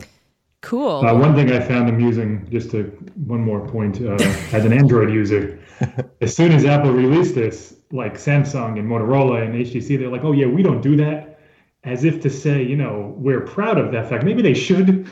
cool. 0.61 1.03
Uh, 1.03 1.15
one 1.15 1.33
thing 1.35 1.51
I 1.51 1.59
found 1.61 1.89
amusing, 1.89 2.47
just 2.51 2.69
to 2.71 2.83
one 3.25 3.41
more 3.41 3.67
point, 3.67 3.99
uh, 4.01 4.13
as 4.55 4.65
an 4.65 4.71
Android 4.73 5.11
user, 5.11 5.57
as 6.21 6.35
soon 6.35 6.51
as 6.51 6.63
Apple 6.65 6.91
released 6.91 7.33
this, 7.33 7.73
like 7.93 8.15
Samsung 8.15 8.77
and 8.79 8.89
Motorola 8.89 9.43
and 9.45 9.53
HTC, 9.55 9.97
they're 9.97 10.09
like, 10.09 10.23
"Oh 10.25 10.31
yeah, 10.33 10.47
we 10.47 10.61
don't 10.63 10.81
do 10.81 10.95
that," 10.97 11.39
as 11.85 12.03
if 12.03 12.19
to 12.21 12.29
say, 12.29 12.61
you 12.63 12.75
know, 12.75 13.13
we're 13.17 13.41
proud 13.41 13.77
of 13.77 13.91
that 13.91 14.09
fact. 14.09 14.23
Maybe 14.23 14.41
they 14.41 14.53
should, 14.53 15.07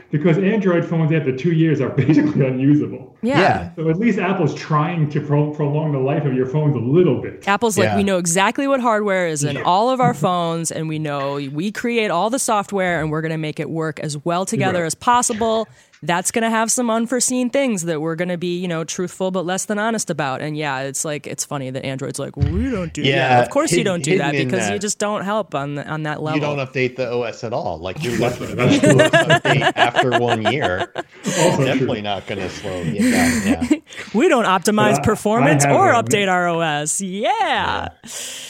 because 0.10 0.36
Android 0.38 0.84
phones 0.84 1.12
after 1.12 1.34
two 1.36 1.52
years 1.52 1.80
are 1.80 1.88
basically 2.04 2.46
unusable. 2.46 3.16
yeah. 3.22 3.38
Yeah. 3.38 3.74
So 3.76 3.88
at 3.88 3.96
least 3.98 4.18
Apple's 4.18 4.54
trying 4.54 5.08
to 5.10 5.20
pro- 5.20 5.52
prolong 5.52 5.92
the 5.92 5.98
life 5.98 6.24
of 6.24 6.34
your 6.34 6.46
phones 6.46 6.74
a 6.76 6.78
little 6.80 7.22
bit. 7.22 7.46
Apple's 7.48 7.78
like, 7.78 7.86
Yeah. 7.86 7.96
we 7.96 8.02
know 8.04 8.18
exactly 8.18 8.66
what 8.68 8.80
hardware 8.80 9.26
is 9.28 9.42
in 9.44 9.56
all 9.62 9.88
of 9.90 10.00
our 10.00 10.14
phones, 10.26 10.70
and 10.70 10.88
we 10.88 10.98
know 10.98 11.34
we 11.52 11.70
create 11.72 12.10
all 12.10 12.28
the 12.28 12.38
software, 12.40 13.00
and 13.00 13.10
we're 13.10 13.22
going 13.22 13.30
to 13.32 13.38
make 13.38 13.58
it 13.60 13.70
work 13.70 13.98
as 14.00 14.18
well 14.24 14.44
together 14.44 14.80
Right. 14.80 14.86
as 14.86 14.94
possible. 14.94 15.68
That's 16.02 16.30
going 16.30 16.42
to 16.42 16.50
have 16.50 16.70
some 16.70 16.90
unforeseen 16.90 17.50
things 17.50 17.82
that 17.82 18.00
we're 18.00 18.16
going 18.16 18.28
to 18.28 18.36
be, 18.36 18.58
you 18.58 18.68
know, 18.68 18.84
truthful 18.84 19.30
but 19.30 19.44
less 19.46 19.64
than 19.64 19.78
honest 19.78 20.10
about. 20.10 20.42
And 20.42 20.56
yeah, 20.56 20.80
it's 20.80 21.04
like 21.04 21.26
it's 21.26 21.44
funny 21.44 21.70
that 21.70 21.84
Android's 21.84 22.18
like, 22.18 22.36
well, 22.36 22.50
we 22.52 22.70
don't 22.70 22.92
do 22.92 23.02
that. 23.02 23.08
Yeah, 23.08 23.42
Of 23.42 23.50
course 23.50 23.72
you 23.72 23.82
don't 23.84 24.02
do 24.04 24.18
that 24.18 24.34
hidden 24.34 24.42
in 24.42 24.48
because 24.48 24.70
you 24.70 24.78
just 24.78 24.98
don't 24.98 25.24
help 25.24 25.54
on 25.54 25.76
the, 25.76 25.86
on 25.86 26.02
that 26.04 26.22
level. 26.22 26.38
You 26.38 26.46
don't 26.46 26.58
update 26.58 26.96
the 26.96 27.10
OS 27.12 27.44
at 27.44 27.52
all. 27.52 27.78
Like 27.78 28.02
you're 28.04 28.18
lucky 28.18 28.46
to 28.46 28.54
That's 28.54 28.84
an 28.84 28.98
update 28.98 29.72
after 29.76 30.18
one 30.20 30.42
year. 30.52 30.92
Also 31.38 31.64
Definitely 31.64 31.96
true. 31.96 32.02
not 32.02 32.26
going 32.26 32.40
to 32.40 32.50
slow 32.50 32.82
you 32.82 33.10
down. 33.10 33.46
Yeah. 33.46 33.68
we 34.14 34.28
don't 34.28 34.44
optimize 34.44 34.98
I- 34.98 35.02
performance 35.02 35.64
I 35.64 35.72
or 35.72 35.92
update 35.92 36.28
our 36.28 36.48
OS. 36.48 37.00
Yeah. 37.00 37.88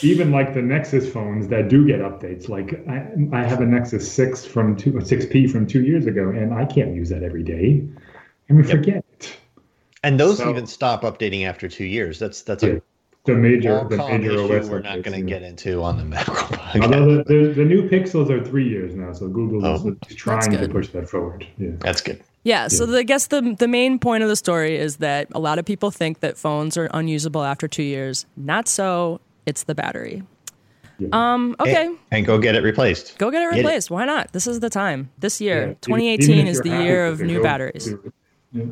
even 0.01 0.31
like 0.31 0.53
the 0.53 0.61
Nexus 0.61 1.11
phones 1.11 1.47
that 1.47 1.69
do 1.69 1.85
get 1.87 1.99
updates. 1.99 2.49
Like 2.49 2.83
I, 2.87 3.07
I 3.37 3.43
have 3.47 3.61
a 3.61 3.65
Nexus 3.65 4.09
six 4.11 4.45
from 4.45 4.75
two 4.75 4.99
six 5.01 5.25
P 5.25 5.47
from 5.47 5.65
two 5.65 5.83
years 5.83 6.05
ago, 6.05 6.29
and 6.29 6.53
I 6.53 6.65
can't 6.65 6.93
use 6.93 7.09
that 7.09 7.23
every 7.23 7.36
day. 7.43 7.83
I 8.49 8.53
mean, 8.53 8.63
forget 8.63 9.03
it. 9.13 9.37
And 10.03 10.19
those 10.19 10.37
So- 10.37 10.49
even 10.49 10.67
stop 10.67 11.01
updating 11.03 11.45
after 11.45 11.67
two 11.67 11.85
years. 11.85 12.19
That's 12.19 12.41
that's 12.41 12.63
Yeah. 12.63 12.69
a 12.75 12.81
The 13.25 13.35
major, 13.35 13.85
the 13.89 13.97
major 13.97 14.31
issue 14.31 14.57
OS. 14.57 14.69
we're 14.69 14.79
not 14.81 15.01
going 15.01 15.19
to 15.19 15.21
get 15.29 15.41
into 15.43 15.83
on 15.83 15.97
the 15.97 16.05
macro 16.15 16.35
Although 16.81 17.23
podcast. 17.23 17.27
the, 17.27 17.33
the, 17.47 17.53
the 17.55 17.65
new 17.65 17.89
Pixels 17.89 18.29
are 18.29 18.41
three 18.43 18.69
years 18.69 18.95
now, 18.95 19.11
so 19.11 19.27
Google 19.27 19.65
is 19.75 19.81
Oh. 19.85 19.97
trying 20.15 20.51
to 20.51 20.69
push 20.69 20.87
that 20.89 21.09
forward. 21.09 21.45
Yeah. 21.57 21.71
That's 21.79 21.99
good. 22.01 22.21
Yeah, 22.43 22.69
so 22.69 22.85
the, 22.85 22.99
I 22.99 23.03
guess 23.03 23.27
the 23.27 23.55
the 23.59 23.67
main 23.67 23.99
point 23.99 24.23
of 24.23 24.29
the 24.29 24.37
story 24.37 24.77
is 24.77 24.97
that 24.97 25.27
a 25.33 25.39
lot 25.39 25.59
of 25.59 25.65
people 25.65 25.91
think 25.91 26.21
that 26.21 26.37
phones 26.37 26.77
are 26.77 26.89
unusable 26.93 27.43
after 27.43 27.67
two 27.67 27.83
years. 27.83 28.25
Not 28.37 28.69
so. 28.69 29.19
It's 29.45 29.63
the 29.63 29.75
battery. 29.75 30.23
Yeah. 30.99 31.09
Um. 31.11 31.55
Okay, 31.59 31.85
And, 31.85 31.97
and 32.11 32.25
go 32.25 32.37
get 32.39 32.55
it 32.55 32.63
replaced. 32.63 33.17
go 33.17 33.29
get 33.29 33.41
it 33.43 33.51
Get 33.53 33.57
replaced. 33.59 33.91
Why 33.91 34.05
not? 34.05 34.31
This 34.33 34.47
is 34.47 34.59
the 34.61 34.69
time. 34.69 35.09
This 35.19 35.39
year, 35.39 35.61
Even- 35.63 35.75
2018 35.81 36.47
is 36.47 36.61
the 36.61 36.69
year 36.69 37.05
of 37.05 37.21
new 37.21 37.41
batteries. 37.41 37.93
Yeah. 38.51 38.65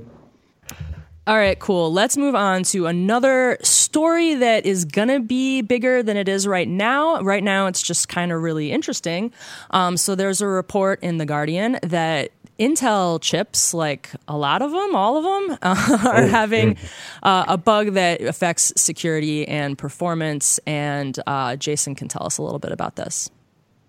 All 1.27 1.37
right, 1.37 1.57
cool. 1.57 1.91
Let's 1.91 2.17
move 2.17 2.35
on 2.35 2.61
to 2.65 2.85
another 2.85 3.57
story 3.63 4.35
that 4.35 4.63
is 4.67 4.85
going 4.85 5.07
to 5.07 5.19
be 5.19 5.63
bigger 5.63 6.03
than 6.03 6.17
it 6.17 6.29
is 6.29 6.45
right 6.45 6.67
now. 6.67 7.19
Right 7.21 7.43
now, 7.43 7.65
it's 7.65 7.81
just 7.81 8.09
kind 8.09 8.31
of 8.31 8.43
really 8.43 8.71
interesting. 8.71 9.33
Um, 9.71 9.97
so, 9.97 10.13
there's 10.13 10.39
a 10.41 10.47
report 10.47 11.01
in 11.01 11.17
The 11.17 11.25
Guardian 11.25 11.79
that 11.81 12.29
Intel 12.59 13.21
chips, 13.21 13.73
like 13.73 14.11
a 14.27 14.37
lot 14.37 14.61
of 14.61 14.71
them, 14.71 14.95
all 14.95 15.17
of 15.17 15.23
them, 15.23 15.57
are 16.07 16.25
having 16.25 16.77
uh, 17.23 17.45
a 17.47 17.57
bug 17.57 17.93
that 17.93 18.21
affects 18.21 18.71
security 18.77 19.47
and 19.47 19.77
performance. 19.77 20.59
And 20.65 21.19
uh, 21.27 21.57
Jason 21.57 21.95
can 21.95 22.07
tell 22.07 22.25
us 22.25 22.37
a 22.37 22.41
little 22.41 22.59
bit 22.59 22.71
about 22.71 22.95
this. 22.95 23.29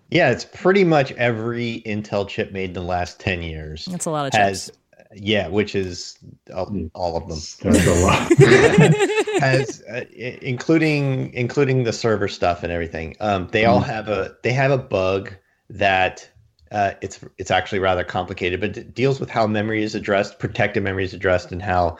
Yeah, 0.09 0.31
it's 0.31 0.45
pretty 0.45 0.83
much 0.83 1.11
every 1.13 1.81
Intel 1.85 2.27
chip 2.27 2.51
made 2.51 2.69
in 2.69 2.73
the 2.73 2.81
last 2.81 3.19
10 3.19 3.41
years. 3.41 3.85
That's 3.85 4.05
a 4.05 4.11
lot 4.11 4.27
of 4.27 4.33
has 4.33 4.67
chips. 4.67 4.77
Yeah, 5.15 5.47
which 5.47 5.73
is 5.73 6.17
all, 6.53 6.89
all 6.93 7.15
of 7.15 7.27
them. 7.27 7.39
That's 7.61 7.87
a 7.87 8.05
lot. 8.05 8.31
Has 9.39 9.81
uh, 9.83 10.03
including 10.11 11.33
including 11.33 11.83
the 11.83 11.93
server 11.93 12.27
stuff 12.27 12.61
and 12.61 12.73
everything. 12.73 13.15
Um, 13.21 13.47
they 13.51 13.65
all 13.65 13.79
have 13.79 14.09
a 14.09 14.35
they 14.43 14.51
have 14.51 14.69
a 14.69 14.77
bug 14.77 15.33
that 15.69 16.29
uh, 16.71 16.91
it's 17.01 17.19
it's 17.37 17.51
actually 17.51 17.79
rather 17.79 18.03
complicated, 18.03 18.59
but 18.59 18.77
it 18.77 18.93
deals 18.93 19.19
with 19.19 19.29
how 19.29 19.47
memory 19.47 19.83
is 19.83 19.95
addressed, 19.95 20.39
protected 20.39 20.83
memory 20.83 21.03
is 21.03 21.13
addressed, 21.13 21.51
and 21.51 21.61
how 21.61 21.97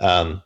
um, 0.00 0.42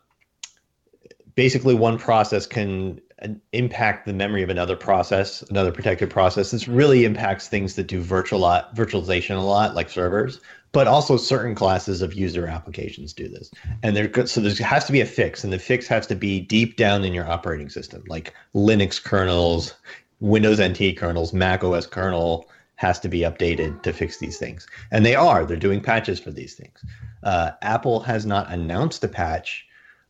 basically 1.35 1.75
one 1.75 1.97
process 1.97 2.45
can 2.45 2.99
uh, 3.21 3.29
impact 3.53 4.05
the 4.05 4.13
memory 4.13 4.43
of 4.43 4.49
another 4.49 4.75
process, 4.75 5.41
another 5.43 5.71
protected 5.71 6.09
process. 6.09 6.51
This 6.51 6.67
really 6.67 7.05
impacts 7.05 7.47
things 7.47 7.75
that 7.75 7.87
do 7.87 8.01
virtual 8.01 8.39
lot, 8.39 8.75
virtualization 8.75 9.37
a 9.37 9.41
lot, 9.41 9.75
like 9.75 9.89
servers, 9.89 10.41
but 10.71 10.87
also 10.87 11.17
certain 11.17 11.55
classes 11.55 12.01
of 12.01 12.13
user 12.13 12.45
applications 12.45 13.13
do 13.13 13.27
this. 13.27 13.51
And 13.83 13.95
there, 13.95 14.27
so 14.27 14.41
there 14.41 14.53
has 14.65 14.85
to 14.85 14.91
be 14.91 15.01
a 15.01 15.05
fix, 15.05 15.43
and 15.43 15.51
the 15.51 15.59
fix 15.59 15.87
has 15.87 16.07
to 16.07 16.15
be 16.15 16.39
deep 16.39 16.75
down 16.75 17.03
in 17.03 17.13
your 17.13 17.29
operating 17.29 17.69
system, 17.69 18.03
like 18.07 18.33
Linux 18.53 19.01
kernels, 19.01 19.73
Windows 20.19 20.59
NT 20.61 20.97
kernels, 20.97 21.33
Mac 21.33 21.63
OS 21.63 21.87
kernel 21.87 22.49
has 22.79 22.99
to 22.99 23.07
be 23.07 23.19
updated 23.19 23.81
to 23.83 23.93
fix 23.93 24.17
these 24.17 24.37
things. 24.37 24.65
And 24.91 25.05
they 25.05 25.15
are. 25.15 25.45
They're 25.45 25.57
doing 25.57 25.81
patches 25.81 26.19
for 26.19 26.31
these 26.31 26.55
things. 26.55 26.83
Uh, 27.23 27.51
Apple 27.61 27.99
has 28.01 28.25
not 28.25 28.51
announced 28.51 29.03
a 29.03 29.07
patch 29.07 29.65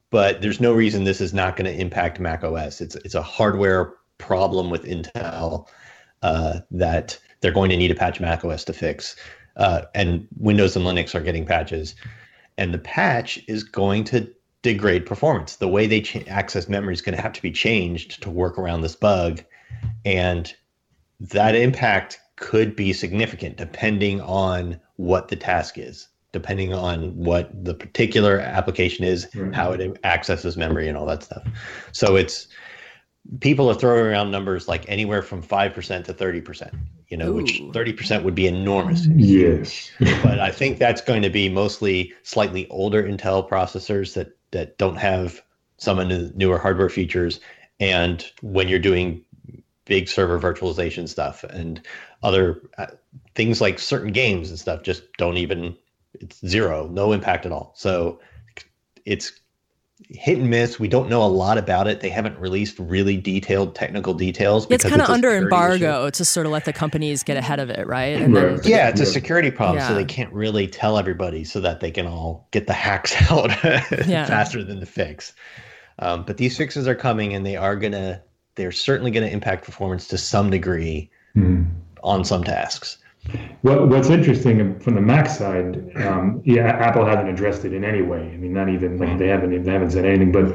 but 0.09 0.41
there's 0.41 0.59
no 0.59 0.73
reason 0.73 1.03
this 1.03 1.21
is 1.21 1.33
not 1.33 1.55
going 1.55 1.71
to 1.71 1.79
impact 1.79 2.19
Mac 2.19 2.43
OS. 2.43 2.81
It's 2.81 2.95
it's 2.95 3.15
a 3.15 3.21
hardware 3.21 3.93
problem 4.17 4.69
with 4.69 4.83
Intel 4.83 5.67
uh, 6.21 6.59
that 6.71 7.17
they're 7.41 7.51
going 7.51 7.69
to 7.69 7.77
need 7.77 7.91
a 7.91 7.95
patch 7.95 8.19
Mac 8.19 8.43
OS 8.43 8.63
to 8.65 8.73
fix. 8.73 9.15
Uh, 9.55 9.83
and 9.93 10.27
Windows 10.37 10.75
and 10.75 10.85
Linux 10.85 11.13
are 11.13 11.21
getting 11.21 11.45
patches, 11.45 11.95
and 12.57 12.73
the 12.73 12.79
patch 12.79 13.39
is 13.47 13.63
going 13.63 14.03
to 14.05 14.29
degrade 14.61 15.05
performance. 15.05 15.57
The 15.57 15.67
way 15.67 15.85
they 15.85 16.01
ch- 16.01 16.27
access 16.27 16.67
memory 16.67 16.93
is 16.93 17.01
going 17.01 17.15
to 17.15 17.21
have 17.21 17.33
to 17.33 17.41
be 17.41 17.51
changed 17.51 18.21
to 18.23 18.29
work 18.29 18.57
around 18.57 18.81
this 18.81 18.95
bug, 18.95 19.43
and 20.05 20.53
that 21.19 21.55
impact 21.55 22.19
could 22.39 22.75
be 22.75 22.93
significant 22.93 23.57
depending 23.57 24.21
on 24.21 24.79
what 24.95 25.27
the 25.27 25.35
task 25.35 25.77
is 25.77 26.07
depending 26.31 26.73
on 26.73 27.15
what 27.15 27.49
the 27.65 27.73
particular 27.73 28.39
application 28.39 29.03
is, 29.03 29.27
Right. 29.33 29.53
how 29.53 29.71
it 29.71 29.97
accesses 30.03 30.55
memory, 30.57 30.87
and 30.87 30.95
all 30.97 31.05
that 31.07 31.23
stuff. 31.23 31.43
So 31.91 32.15
it's 32.15 32.47
people 33.39 33.69
are 33.69 33.73
throwing 33.73 34.05
around 34.05 34.31
numbers 34.31 34.67
like 34.67 34.85
anywhere 34.87 35.21
from 35.21 35.41
five 35.41 35.73
percent 35.73 36.05
to 36.05 36.13
thirty 36.13 36.41
percent. 36.41 36.73
You 37.07 37.17
know, 37.17 37.33
which 37.33 37.61
thirty 37.73 37.93
percent 37.93 38.23
would 38.23 38.35
be 38.35 38.45
enormous. 38.45 39.07
yes. 39.07 39.89
but 40.23 40.39
I 40.39 40.51
think 40.51 40.77
that's 40.77 41.01
going 41.01 41.23
to 41.23 41.29
be 41.29 41.49
mostly 41.49 42.13
slightly 42.23 42.67
older 42.69 43.01
Intel 43.03 43.47
processors 43.47 44.13
that 44.13 44.37
that 44.51 44.77
don't 44.77 44.97
have 44.97 45.41
some 45.77 45.97
of 45.97 46.09
the 46.09 46.31
newer 46.35 46.59
hardware 46.59 46.89
features, 46.89 47.39
and 47.79 48.23
when 48.41 48.67
you're 48.67 48.77
doing 48.77 49.23
big 49.89 50.07
server 50.07 50.39
virtualization 50.39 51.09
stuff 51.09 51.43
and 51.43 51.81
other 52.23 52.61
uh, 52.77 52.85
things 53.35 53.59
like 53.59 53.79
certain 53.79 54.11
games 54.13 54.49
and 54.49 54.57
stuff 54.59 54.83
just 54.83 55.01
don't 55.17 55.35
even 55.37 55.75
it's 56.13 56.39
zero 56.47 56.87
no 56.87 57.11
impact 57.11 57.45
at 57.45 57.51
all 57.51 57.73
so 57.75 58.19
it's 59.05 59.33
hit 60.09 60.37
and 60.37 60.49
miss 60.49 60.79
we 60.79 60.87
don't 60.87 61.09
know 61.09 61.21
a 61.23 61.27
lot 61.27 61.57
about 61.57 61.85
it 61.87 61.99
they 61.99 62.09
haven't 62.09 62.39
released 62.39 62.79
really 62.79 63.17
detailed 63.17 63.75
technical 63.75 64.13
details 64.13 64.65
It's 64.69 64.83
kind 64.85 65.01
of 65.01 65.09
under 65.09 65.29
security 65.31 65.55
issue. 65.55 65.85
embargo 65.85 66.09
to 66.09 66.23
sort 66.25 66.45
of 66.45 66.51
let 66.53 66.63
the 66.65 66.71
companies 66.73 67.21
get 67.23 67.35
ahead 67.35 67.59
of 67.59 67.69
it, 67.69 67.85
right? 67.85 68.15
And 68.21 68.33
then 68.35 68.59
Yeah, 68.63 68.87
it's 68.89 69.01
a 69.01 69.05
security 69.05 69.51
problem, 69.51 69.81
so 69.85 69.93
they 69.95 70.05
can't 70.05 70.31
really 70.31 70.67
tell 70.67 70.97
everybody 70.97 71.43
so 71.43 71.59
that 71.59 71.81
they 71.81 71.91
can 71.91 72.07
all 72.07 72.47
get 72.51 72.65
the 72.67 72.73
hacks 72.87 73.13
out 73.29 73.51
Yeah. 74.07 74.25
faster 74.25 74.63
than 74.63 74.79
the 74.79 74.85
fix. 74.85 75.33
Um, 75.99 76.23
but 76.25 76.37
these 76.37 76.55
fixes 76.55 76.87
are 76.87 76.95
coming, 76.95 77.33
and 77.33 77.45
they 77.45 77.57
are 77.57 77.75
gonna, 77.75 78.21
they're 78.59 78.71
certainly 78.73 79.09
gonna 79.09 79.27
impact 79.27 79.63
performance 79.65 80.05
to 80.09 80.17
some 80.17 80.49
degree 80.49 81.09
Mhm. 81.37 81.65
on 82.03 82.25
some 82.25 82.43
tasks. 82.43 82.97
What, 83.61 83.87
what's 83.89 84.09
interesting 84.09 84.77
from 84.79 84.95
the 84.95 85.01
Mac 85.01 85.27
side, 85.29 85.91
um, 85.95 86.41
yeah, 86.43 86.67
Apple 86.67 87.05
hasn't 87.05 87.29
addressed 87.29 87.63
it 87.65 87.73
in 87.73 87.83
any 87.85 88.01
way. 88.01 88.29
I 88.33 88.37
mean, 88.37 88.53
not 88.53 88.67
even 88.69 88.97
like 88.97 89.17
they 89.17 89.27
haven't 89.27 89.63
they 89.63 89.71
haven't 89.71 89.91
said 89.91 90.05
anything. 90.05 90.31
But 90.31 90.45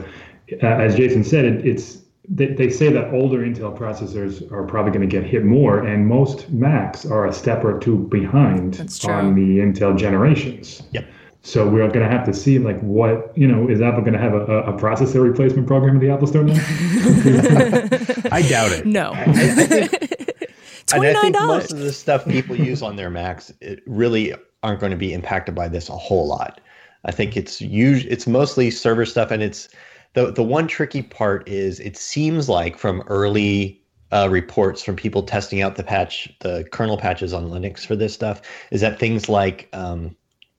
uh, 0.62 0.66
as 0.66 0.94
Jason 0.96 1.24
said, 1.24 1.44
it, 1.46 1.64
it's 1.66 2.02
they, 2.28 2.46
they 2.46 2.68
say 2.70 2.90
that 2.90 3.12
older 3.12 3.38
Intel 3.38 3.76
processors 3.76 4.50
are 4.52 4.64
probably 4.64 4.92
going 4.92 5.08
to 5.08 5.16
get 5.20 5.24
hit 5.24 5.44
more, 5.44 5.78
and 5.86 6.06
most 6.06 6.50
Macs 6.50 7.04
are 7.06 7.26
a 7.26 7.32
step 7.32 7.64
or 7.64 7.78
two 7.78 7.98
behind 8.10 8.80
on 9.08 9.34
the 9.34 9.58
Intel 9.60 9.96
generations. 9.96 10.82
Yep. 10.92 11.04
So 11.46 11.68
we're 11.68 11.86
going 11.88 12.00
to 12.00 12.08
have 12.08 12.24
to 12.24 12.32
see 12.32 12.58
like 12.58 12.80
what 12.80 13.36
you 13.36 13.46
know 13.46 13.68
is 13.68 13.82
Apple 13.82 14.00
going 14.00 14.14
to 14.14 14.18
have 14.18 14.32
a, 14.32 14.46
a, 14.46 14.74
a 14.74 14.78
processor 14.78 15.22
replacement 15.22 15.66
program 15.66 15.96
in 15.96 16.00
the 16.00 16.08
Apple 16.10 16.26
Store 16.26 16.42
now? 16.42 16.54
I 18.32 18.42
doubt 18.48 18.72
it. 18.72 18.86
no, 18.86 19.12
I, 19.12 19.22
I 19.24 19.26
think, 19.26 19.90
twenty 20.86 21.08
and 21.08 21.16
I 21.18 21.20
think 21.20 21.34
dollars. 21.34 21.64
most 21.64 21.72
of 21.72 21.78
the 21.80 21.92
stuff 21.92 22.24
people 22.24 22.56
use 22.56 22.80
on 22.80 22.96
their 22.96 23.10
Macs 23.10 23.52
it 23.60 23.82
really 23.86 24.34
aren't 24.62 24.80
going 24.80 24.92
to 24.92 24.96
be 24.96 25.12
impacted 25.12 25.54
by 25.54 25.68
this 25.68 25.90
a 25.90 25.96
whole 25.96 26.26
lot. 26.26 26.62
I 27.04 27.10
think 27.12 27.36
it's 27.36 27.60
us- 27.60 28.06
it's 28.08 28.26
mostly 28.26 28.70
server 28.70 29.04
stuff, 29.04 29.30
and 29.30 29.42
it's 29.42 29.68
the 30.14 30.32
the 30.32 30.42
one 30.42 30.66
tricky 30.66 31.02
part 31.02 31.46
is 31.46 31.78
it 31.78 31.98
seems 31.98 32.48
like 32.48 32.78
from 32.78 33.02
early 33.06 33.82
uh, 34.12 34.28
reports 34.30 34.82
from 34.82 34.96
people 34.96 35.22
testing 35.22 35.60
out 35.60 35.76
the 35.76 35.82
patch, 35.82 36.34
the 36.40 36.64
kernel 36.72 36.96
patches 36.96 37.34
on 37.34 37.50
Linux 37.50 37.84
for 37.84 37.96
this 37.96 38.14
stuff, 38.14 38.40
is 38.70 38.80
that 38.80 38.98
things 38.98 39.28
like 39.28 39.68
um, 39.74 40.16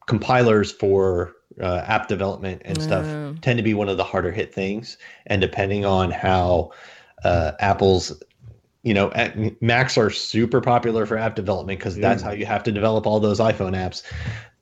compilers 0.08 0.72
for 0.72 1.34
uh, 1.62 1.84
app 1.86 2.08
development 2.08 2.62
and 2.66 2.82
stuff 2.82 3.06
Mm. 3.06 3.40
tend 3.42 3.58
to 3.58 3.64
be 3.64 3.74
one 3.74 3.88
of 3.90 3.98
the 3.98 4.04
harder 4.04 4.32
hit 4.32 4.54
things, 4.54 4.98
and 5.28 5.42
depending 5.42 5.86
on 5.86 6.12
how 6.12 6.72
uh, 7.24 7.54
Apple's 7.60 8.22
you 8.84 8.94
know, 8.94 9.12
at- 9.14 9.36
Macs 9.64 9.98
are 9.98 10.12
super 10.12 10.62
popular 10.62 11.08
for 11.08 11.18
app 11.18 11.34
development 11.36 11.80
because 11.80 11.96
that's 11.96 12.22
Yeah. 12.22 12.28
how 12.30 12.34
you 12.36 12.46
have 12.46 12.62
to 12.66 12.72
develop 12.72 13.08
all 13.08 13.20
those 13.20 13.40
iPhone 13.40 13.74
apps. 13.76 14.04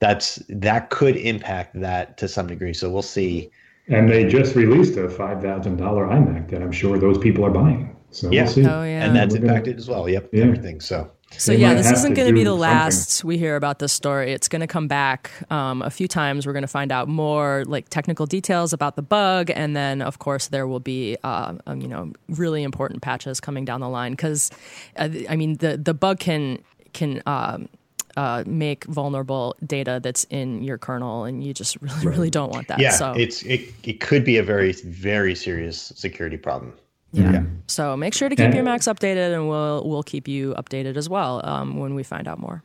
That's 0.00 0.36
that 0.48 0.88
could 0.88 1.16
impact 1.16 1.78
that 1.78 2.16
to 2.18 2.26
some 2.28 2.46
degree. 2.46 2.72
So 2.72 2.88
we'll 2.90 3.02
see. 3.02 3.50
and 3.88 4.08
they 4.08 4.24
just 4.24 4.56
released 4.56 4.96
a 4.96 5.10
five 5.10 5.42
thousand 5.42 5.76
dollar 5.76 6.06
iMac 6.06 6.48
that 6.48 6.62
I'm 6.62 6.72
sure 6.72 6.98
those 6.98 7.18
people 7.18 7.44
are 7.44 7.50
buying. 7.50 7.94
So 8.12 8.30
Yeah. 8.30 8.44
we'll 8.44 8.52
see. 8.52 8.62
Oh 8.66 8.82
yeah. 8.82 9.04
and 9.04 9.14
that's 9.14 9.34
impacted 9.34 9.76
as 9.76 9.88
well. 9.90 10.08
Yep, 10.08 10.30
Yeah. 10.32 10.44
everything. 10.44 10.80
So 10.80 11.10
So 11.38 11.52
yeah, 11.52 11.74
this 11.74 11.90
isn't 11.90 12.14
going 12.14 12.28
to 12.28 12.32
be 12.32 12.44
the 12.44 12.50
something. 12.50 12.60
last 12.60 13.24
we 13.24 13.38
hear 13.38 13.56
about 13.56 13.78
this 13.78 13.92
story. 13.92 14.32
It's 14.32 14.48
going 14.48 14.60
to 14.60 14.66
come 14.66 14.88
back 14.88 15.30
um, 15.50 15.82
a 15.82 15.90
few 15.90 16.08
times. 16.08 16.46
We're 16.46 16.52
going 16.52 16.62
to 16.62 16.68
find 16.68 16.92
out 16.92 17.08
more 17.08 17.64
like 17.66 17.88
technical 17.88 18.26
details 18.26 18.72
about 18.72 18.96
the 18.96 19.02
bug, 19.02 19.50
and 19.50 19.76
then 19.76 20.02
of 20.02 20.18
course 20.18 20.48
there 20.48 20.66
will 20.66 20.80
be 20.80 21.16
uh, 21.24 21.54
um, 21.66 21.80
you 21.80 21.88
know 21.88 22.12
really 22.28 22.62
important 22.62 23.02
patches 23.02 23.40
coming 23.40 23.64
down 23.64 23.80
the 23.80 23.88
line 23.88 24.12
because 24.12 24.50
uh, 24.96 25.08
I 25.28 25.36
mean 25.36 25.56
the 25.58 25.76
the 25.76 25.94
bug 25.94 26.18
can 26.18 26.62
can. 26.92 27.22
Um, 27.26 27.68
uh, 28.16 28.44
make 28.46 28.84
vulnerable 28.84 29.56
data 29.66 29.98
that's 30.00 30.22
in 30.30 30.62
your 30.62 30.78
kernel, 30.78 31.24
and 31.24 31.42
you 31.42 31.52
just 31.52 31.76
really, 31.82 32.06
really 32.06 32.30
don't 32.30 32.52
want 32.52 32.68
that. 32.68 32.78
yeah, 32.78 32.90
so 32.90 33.12
it's 33.12 33.42
it, 33.42 33.62
it 33.82 34.00
could 34.00 34.24
be 34.24 34.36
a 34.36 34.42
very 34.42 34.70
very 34.72 35.34
serious 35.34 35.92
security 35.96 36.36
problem. 36.36 36.72
Yeah. 37.14 37.42
So 37.66 37.96
make 37.96 38.12
sure 38.14 38.28
to 38.28 38.36
keep 38.36 38.44
And- 38.46 38.54
your 38.54 38.64
Macs 38.64 38.86
updated, 38.86 39.32
and 39.34 39.48
we'll 39.48 39.88
we'll 39.88 40.02
keep 40.02 40.28
you 40.28 40.54
updated 40.58 40.96
as 40.96 41.08
well 41.08 41.40
um, 41.44 41.78
when 41.78 41.94
we 41.94 42.02
find 42.02 42.28
out 42.28 42.38
more. 42.38 42.62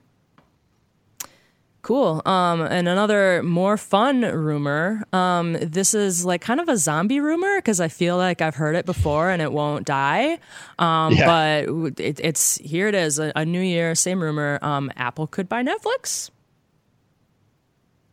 Cool. 1.82 2.22
Um, 2.26 2.62
and 2.62 2.90
another 2.90 3.42
more 3.42 3.78
fun 3.78 4.22
rumor. 4.22 5.02
Um, 5.14 5.54
this 5.54 5.94
is 5.94 6.26
like 6.26 6.42
kind 6.42 6.60
of 6.60 6.68
a 6.68 6.76
zombie 6.78 7.22
rumor 7.22 7.56
because 7.58 7.80
I 7.80 7.88
feel 7.88 8.18
like 8.18 8.42
I've 8.42 8.56
heard 8.56 8.76
it 8.76 8.86
before 8.86 9.30
and 9.30 9.42
it 9.42 9.54
won't 9.54 9.86
die. 9.88 10.40
Um, 10.78 11.14
Yeah. 11.14 11.26
But 11.66 12.00
it, 12.02 12.20
it's 12.22 12.58
here. 12.58 12.90
It 12.90 12.96
is 12.96 13.18
a, 13.18 13.32
a 13.36 13.46
new 13.46 13.62
year. 13.62 13.96
Same 13.96 14.22
rumor. 14.22 14.60
Um, 14.62 14.92
Apple 14.98 15.26
could 15.26 15.48
buy 15.48 15.64
Netflix. 15.64 16.30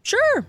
Sure. 0.04 0.46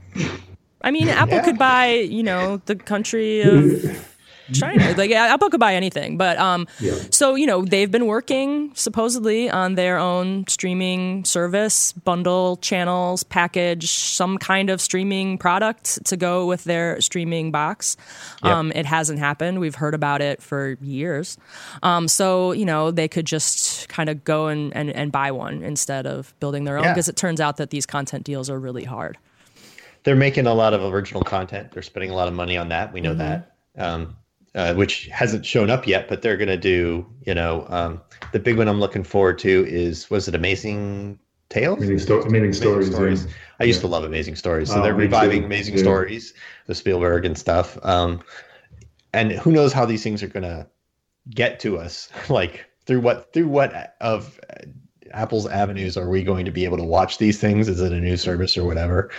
I 0.83 0.91
mean, 0.91 1.07
Apple 1.09 1.37
Yeah. 1.37 1.43
could 1.43 1.57
buy 1.57 1.87
you 1.93 2.21
know 2.21 2.61
the 2.65 2.75
country 2.75 3.41
of 3.41 4.07
China. 4.53 4.93
Like 4.97 5.09
yeah, 5.09 5.33
Apple 5.33 5.49
could 5.49 5.59
buy 5.59 5.75
anything, 5.75 6.17
but 6.17 6.37
um, 6.37 6.67
Yeah. 6.79 6.95
so 7.11 7.35
you 7.35 7.45
know 7.45 7.63
they've 7.65 7.89
been 7.91 8.05
working 8.05 8.71
supposedly 8.75 9.49
on 9.49 9.75
their 9.75 9.97
own 9.97 10.45
streaming 10.47 11.25
service, 11.25 11.91
bundle 11.93 12.57
channels, 12.57 13.23
package 13.23 13.89
some 13.89 14.37
kind 14.37 14.69
of 14.69 14.79
streaming 14.81 15.37
product 15.37 16.03
to 16.05 16.17
go 16.17 16.45
with 16.45 16.63
their 16.63 16.99
streaming 17.01 17.51
box. 17.51 17.97
Yep. 18.43 18.53
Um, 18.53 18.71
it 18.73 18.85
hasn't 18.85 19.19
happened. 19.19 19.59
We've 19.59 19.75
heard 19.75 19.93
about 19.93 20.21
it 20.21 20.41
for 20.41 20.77
years. 20.81 21.37
Um, 21.83 22.07
so 22.07 22.51
you 22.51 22.65
know 22.65 22.91
they 22.91 23.07
could 23.07 23.25
just 23.25 23.89
kind 23.89 24.09
of 24.09 24.23
go 24.23 24.47
and, 24.47 24.75
and, 24.75 24.89
and 24.91 25.11
buy 25.11 25.31
one 25.31 25.63
instead 25.63 26.05
of 26.07 26.33
building 26.39 26.63
their 26.63 26.77
own 26.77 26.83
Yeah. 26.85 26.93
because 26.93 27.09
it 27.09 27.15
turns 27.15 27.41
out 27.41 27.57
that 27.57 27.69
these 27.69 27.85
content 27.85 28.23
deals 28.23 28.49
are 28.49 28.59
really 28.59 28.83
hard. 28.83 29.17
They're 30.03 30.15
making 30.15 30.47
a 30.47 30.53
lot 30.53 30.73
of 30.73 30.81
original 30.93 31.21
content. 31.23 31.71
They're 31.71 31.81
spending 31.83 32.11
a 32.11 32.15
lot 32.15 32.27
of 32.29 32.33
money 32.33 32.55
on 32.55 32.69
that. 32.69 32.93
We 32.93 33.01
know 33.01 33.09
Mm-hmm. 33.13 33.17
that. 33.19 33.51
Um, 33.77 34.15
uh, 34.55 34.73
which 34.73 35.05
hasn't 35.07 35.45
shown 35.45 35.69
up 35.69 35.85
yet, 35.87 36.07
but 36.07 36.21
they're 36.21 36.37
going 36.37 36.47
to 36.49 36.57
do. 36.57 37.05
You 37.25 37.33
know, 37.35 37.65
um, 37.69 38.01
the 38.33 38.39
big 38.39 38.57
one 38.57 38.67
I'm 38.67 38.79
looking 38.79 39.03
forward 39.03 39.39
to 39.39 39.65
is 39.67 40.09
was 40.09 40.27
it 40.27 40.35
Amazing 40.35 41.19
Tales. 41.49 41.77
Amazing, 41.77 41.99
sto- 41.99 42.21
amazing 42.23 42.53
stories. 42.53 42.89
stories. 42.91 43.25
yeah. 43.25 43.31
I 43.59 43.63
used 43.63 43.77
Yeah. 43.77 43.81
to 43.83 43.87
love 43.87 44.03
Amazing 44.03 44.35
Stories. 44.35 44.69
So 44.69 44.79
Oh, 44.79 44.83
they're 44.83 44.93
reviving 44.93 45.41
too. 45.41 45.45
Amazing 45.45 45.75
Yeah. 45.75 45.81
Stories 45.83 46.33
the 46.65 46.75
Spielberg 46.75 47.23
and 47.25 47.37
stuff. 47.37 47.77
Um, 47.83 48.21
and 49.13 49.31
who 49.31 49.51
knows 49.51 49.71
how 49.71 49.85
these 49.85 50.03
things 50.03 50.21
are 50.21 50.27
gonna 50.27 50.67
get 51.29 51.59
to 51.61 51.77
us? 51.79 52.09
like 52.29 52.65
through 52.85 52.99
what 52.99 53.31
through 53.33 53.47
what 53.47 53.95
of 54.01 54.39
Apple's 55.13 55.47
avenues 55.47 55.97
are 55.97 56.09
we 56.09 56.23
going 56.23 56.45
to 56.45 56.51
be 56.51 56.63
able 56.65 56.77
to 56.77 56.83
watch 56.83 57.17
these 57.17 57.39
things? 57.39 57.67
Is 57.67 57.81
it 57.81 57.91
a 57.91 57.99
new 57.99 58.17
service 58.17 58.57
or 58.57 58.65
whatever? 58.65 59.09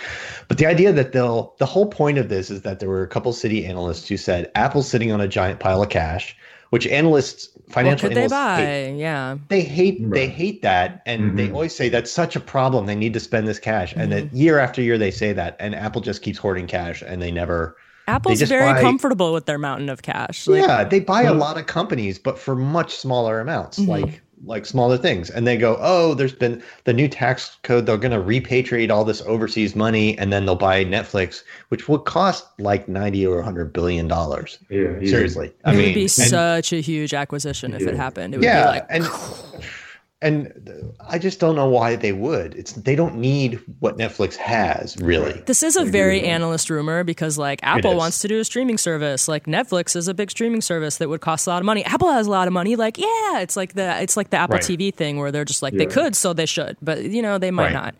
But 0.47 0.57
the 0.57 0.65
idea 0.65 0.91
that 0.93 1.11
they'll 1.11 1.55
the 1.59 1.65
whole 1.65 1.87
point 1.87 2.17
of 2.17 2.29
this 2.29 2.49
is 2.49 2.61
that 2.63 2.79
there 2.79 2.89
were 2.89 3.03
a 3.03 3.07
couple 3.07 3.31
Citi 3.33 3.67
analysts 3.67 4.07
who 4.07 4.17
said 4.17 4.51
Apple's 4.55 4.87
sitting 4.89 5.11
on 5.11 5.21
a 5.21 5.27
giant 5.27 5.59
pile 5.59 5.81
of 5.83 5.89
cash, 5.89 6.35
which 6.71 6.85
analysts 6.87 7.49
What 7.55 7.73
financial 7.73 8.09
could 8.09 8.17
they 8.17 8.23
analysts 8.25 8.57
hate 8.59 8.91
buy? 8.91 8.97
Yeah. 8.97 9.37
they 9.49 9.61
hate 9.61 10.09
they 10.11 10.27
hate 10.27 10.61
that 10.61 11.01
and 11.05 11.37
they 11.37 11.47
Mhm. 11.47 11.53
always 11.53 11.75
say 11.75 11.89
that's 11.89 12.11
such 12.11 12.35
a 12.35 12.39
problem 12.39 12.85
they 12.85 12.95
need 12.95 13.13
to 13.13 13.19
spend 13.19 13.47
this 13.47 13.59
cash 13.59 13.93
and 13.95 14.11
then 14.11 14.29
year 14.33 14.59
after 14.59 14.81
year 14.81 14.97
they 14.97 15.11
say 15.11 15.33
that 15.33 15.55
and 15.59 15.73
apple 15.75 16.01
just 16.01 16.21
keeps 16.21 16.37
hoarding 16.39 16.67
cash 16.67 17.01
and 17.05 17.21
they 17.21 17.31
never 17.31 17.75
Apple's 18.07 18.41
very 18.41 18.73
buy- 18.73 18.81
comfortable 18.81 19.33
with 19.33 19.45
their 19.45 19.59
mountain 19.59 19.87
of 19.87 20.01
cash. 20.01 20.47
Like, 20.47 20.61
yeah 20.63 20.83
they 20.83 20.99
buy 20.99 21.23
a 21.23 21.33
lot 21.33 21.57
of 21.59 21.65
companies 21.67 22.17
but 22.19 22.39
for 22.39 22.55
much 22.55 22.95
smaller 22.95 23.39
amounts 23.39 23.77
Mhm. 23.79 23.87
like 23.87 24.21
like 24.45 24.65
smaller 24.65 24.97
things 24.97 25.29
and 25.29 25.45
they 25.45 25.57
go 25.57 25.77
oh 25.81 26.13
there's 26.13 26.31
been 26.33 26.63
the 26.85 26.93
new 26.93 27.07
tax 27.07 27.57
code 27.63 27.85
they're 27.85 27.97
going 27.97 28.11
to 28.11 28.17
repatriate 28.17 28.89
all 28.89 29.03
this 29.03 29.21
overseas 29.23 29.75
money 29.75 30.17
and 30.17 30.31
then 30.31 30.45
they'll 30.45 30.55
buy 30.55 30.85
netflix 30.85 31.43
which 31.67 31.89
would 31.89 32.05
cost 32.05 32.45
like 32.57 32.87
90 32.87 33.27
or 33.27 33.35
100 33.35 33.73
billion 33.73 34.07
dollars 34.07 34.57
Yeah, 34.69 34.97
yeah. 35.01 35.09
seriously 35.09 35.51
i 35.65 35.73
it 35.73 35.75
mean 35.75 35.85
would 35.87 35.93
be 35.95 36.01
and- 36.03 36.11
such 36.11 36.71
a 36.71 36.79
huge 36.79 37.13
acquisition 37.13 37.73
if 37.73 37.81
it 37.81 37.95
happened. 37.95 38.33
It 38.33 38.37
would 38.37 38.45
yeah 38.45 38.63
be 38.63 38.69
like 38.79 38.85
and 38.89 39.03
and 40.21 40.93
i 41.09 41.17
just 41.17 41.39
don't 41.39 41.55
know 41.55 41.69
why 41.69 41.95
they 41.95 42.11
would 42.11 42.53
it's 42.55 42.73
they 42.73 42.93
don't 42.95 43.15
need 43.15 43.57
what 43.79 43.97
netflix 43.97 44.35
has 44.35 44.97
really 44.97 45.41
This 45.45 45.63
is 45.63 45.77
a 45.77 45.81
agree 45.81 45.91
very 45.91 46.15
with 46.19 46.25
analyst 46.29 46.69
rumor 46.69 47.03
because 47.05 47.37
like 47.37 47.59
Apple 47.63 47.95
wants 47.95 48.19
to 48.19 48.27
do 48.27 48.39
a 48.39 48.43
streaming 48.43 48.77
service. 48.77 49.27
Like 49.27 49.45
Netflix 49.45 49.95
is 49.95 50.07
a 50.09 50.13
big 50.13 50.29
streaming 50.29 50.61
service 50.61 50.97
that 50.97 51.07
would 51.09 51.21
cost 51.21 51.47
a 51.47 51.49
lot 51.51 51.61
of 51.61 51.65
money. 51.65 51.83
Apple 51.85 52.11
has 52.11 52.27
a 52.27 52.31
lot 52.31 52.47
of 52.47 52.53
money. 52.53 52.75
Like 52.75 52.97
yeah, 52.97 53.39
it's 53.39 53.55
like 53.55 53.73
the 53.73 54.01
it's 54.01 54.17
like 54.17 54.29
the 54.29 54.37
Apple 54.37 54.55
Right. 54.55 54.61
TV 54.63 54.93
thing 54.93 55.17
where 55.19 55.31
they're 55.31 55.45
just 55.45 55.61
like 55.61 55.73
they 55.73 55.85
could, 55.85 56.15
so 56.15 56.33
they 56.33 56.45
should, 56.45 56.75
but 56.81 57.03
you 57.03 57.21
know 57.21 57.37
they 57.37 57.51
might 57.51 57.65
Right. 57.65 57.73
not. 57.73 57.95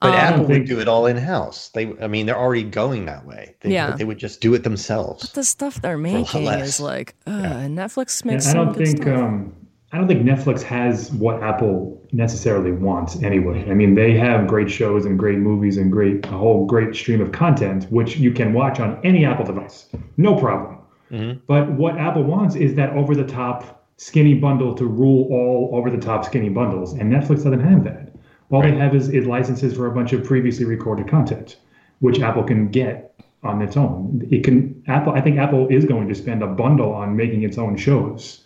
but 0.00 0.14
apple 0.14 0.44
would 0.46 0.66
do 0.66 0.78
it 0.78 0.88
all 0.88 1.06
in 1.06 1.16
house 1.16 1.70
they 1.74 1.84
i 2.02 2.06
mean 2.06 2.26
they're 2.26 2.38
already 2.38 2.62
going 2.62 3.06
that 3.06 3.24
way 3.26 3.54
they, 3.62 3.70
Yeah. 3.72 3.96
they 3.96 4.04
would 4.04 4.18
just 4.18 4.40
do 4.42 4.52
it 4.54 4.62
themselves 4.62 5.32
The 5.32 5.42
stuff 5.42 5.80
they're 5.80 5.96
making 5.98 6.46
is 6.46 6.78
like 6.80 7.14
uh, 7.26 7.66
Netflix 7.80 8.22
Yeah, 8.24 8.30
makes 8.32 8.46
I 8.46 8.52
some 8.52 8.66
don't 8.66 8.74
good 8.76 8.86
think 8.86 9.02
stuff. 9.02 9.18
um, 9.18 9.52
I 9.92 9.98
don't 9.98 10.08
think 10.08 10.22
Netflix 10.22 10.62
has 10.62 11.12
what 11.12 11.42
Apple 11.42 12.02
necessarily 12.12 12.72
wants 12.72 13.22
anyway. 13.22 13.70
I 13.70 13.74
mean, 13.74 13.94
they 13.94 14.14
have 14.14 14.46
great 14.46 14.70
shows 14.70 15.06
and 15.06 15.18
great 15.18 15.38
movies 15.38 15.76
and 15.76 15.92
great 15.92 16.26
a 16.26 16.30
whole 16.30 16.66
great 16.66 16.94
stream 16.94 17.20
of 17.20 17.32
content 17.32 17.86
which 17.90 18.16
you 18.16 18.32
can 18.32 18.52
watch 18.52 18.80
on 18.80 18.98
any 19.04 19.24
Apple 19.24 19.44
device, 19.44 19.88
no 20.16 20.34
problem. 20.34 20.78
Mhm. 21.12 21.38
But 21.46 21.70
what 21.72 21.98
Apple 21.98 22.24
wants 22.24 22.56
is 22.56 22.74
that 22.74 22.90
over 22.96 23.14
the 23.14 23.24
top 23.24 23.84
skinny 23.96 24.34
bundle 24.34 24.74
to 24.74 24.86
rule 24.86 25.28
all 25.30 25.70
over 25.72 25.90
the 25.90 25.98
top 25.98 26.24
skinny 26.24 26.48
bundles, 26.48 26.94
and 26.94 27.12
Netflix 27.12 27.44
doesn't 27.44 27.60
have 27.60 27.84
that. 27.84 28.12
All 28.50 28.62
they 28.62 28.72
have 28.72 28.94
is, 28.94 29.08
is 29.08 29.26
licenses 29.26 29.74
for 29.74 29.86
a 29.86 29.90
bunch 29.90 30.12
of 30.12 30.24
previously 30.24 30.64
recorded 30.64 31.08
content, 31.08 31.58
which 32.00 32.20
Apple 32.20 32.42
can 32.42 32.68
get 32.68 33.14
on 33.42 33.62
its 33.62 33.76
own. 33.76 34.26
It 34.30 34.44
can 34.44 34.82
Apple. 34.88 35.12
I 35.12 35.20
think 35.20 35.38
Apple 35.38 35.68
is 35.68 35.84
going 35.84 36.08
to 36.08 36.14
spend 36.14 36.42
a 36.42 36.46
bundle 36.46 36.92
on 36.92 37.16
making 37.16 37.42
its 37.42 37.56
own 37.56 37.76
shows 37.76 38.45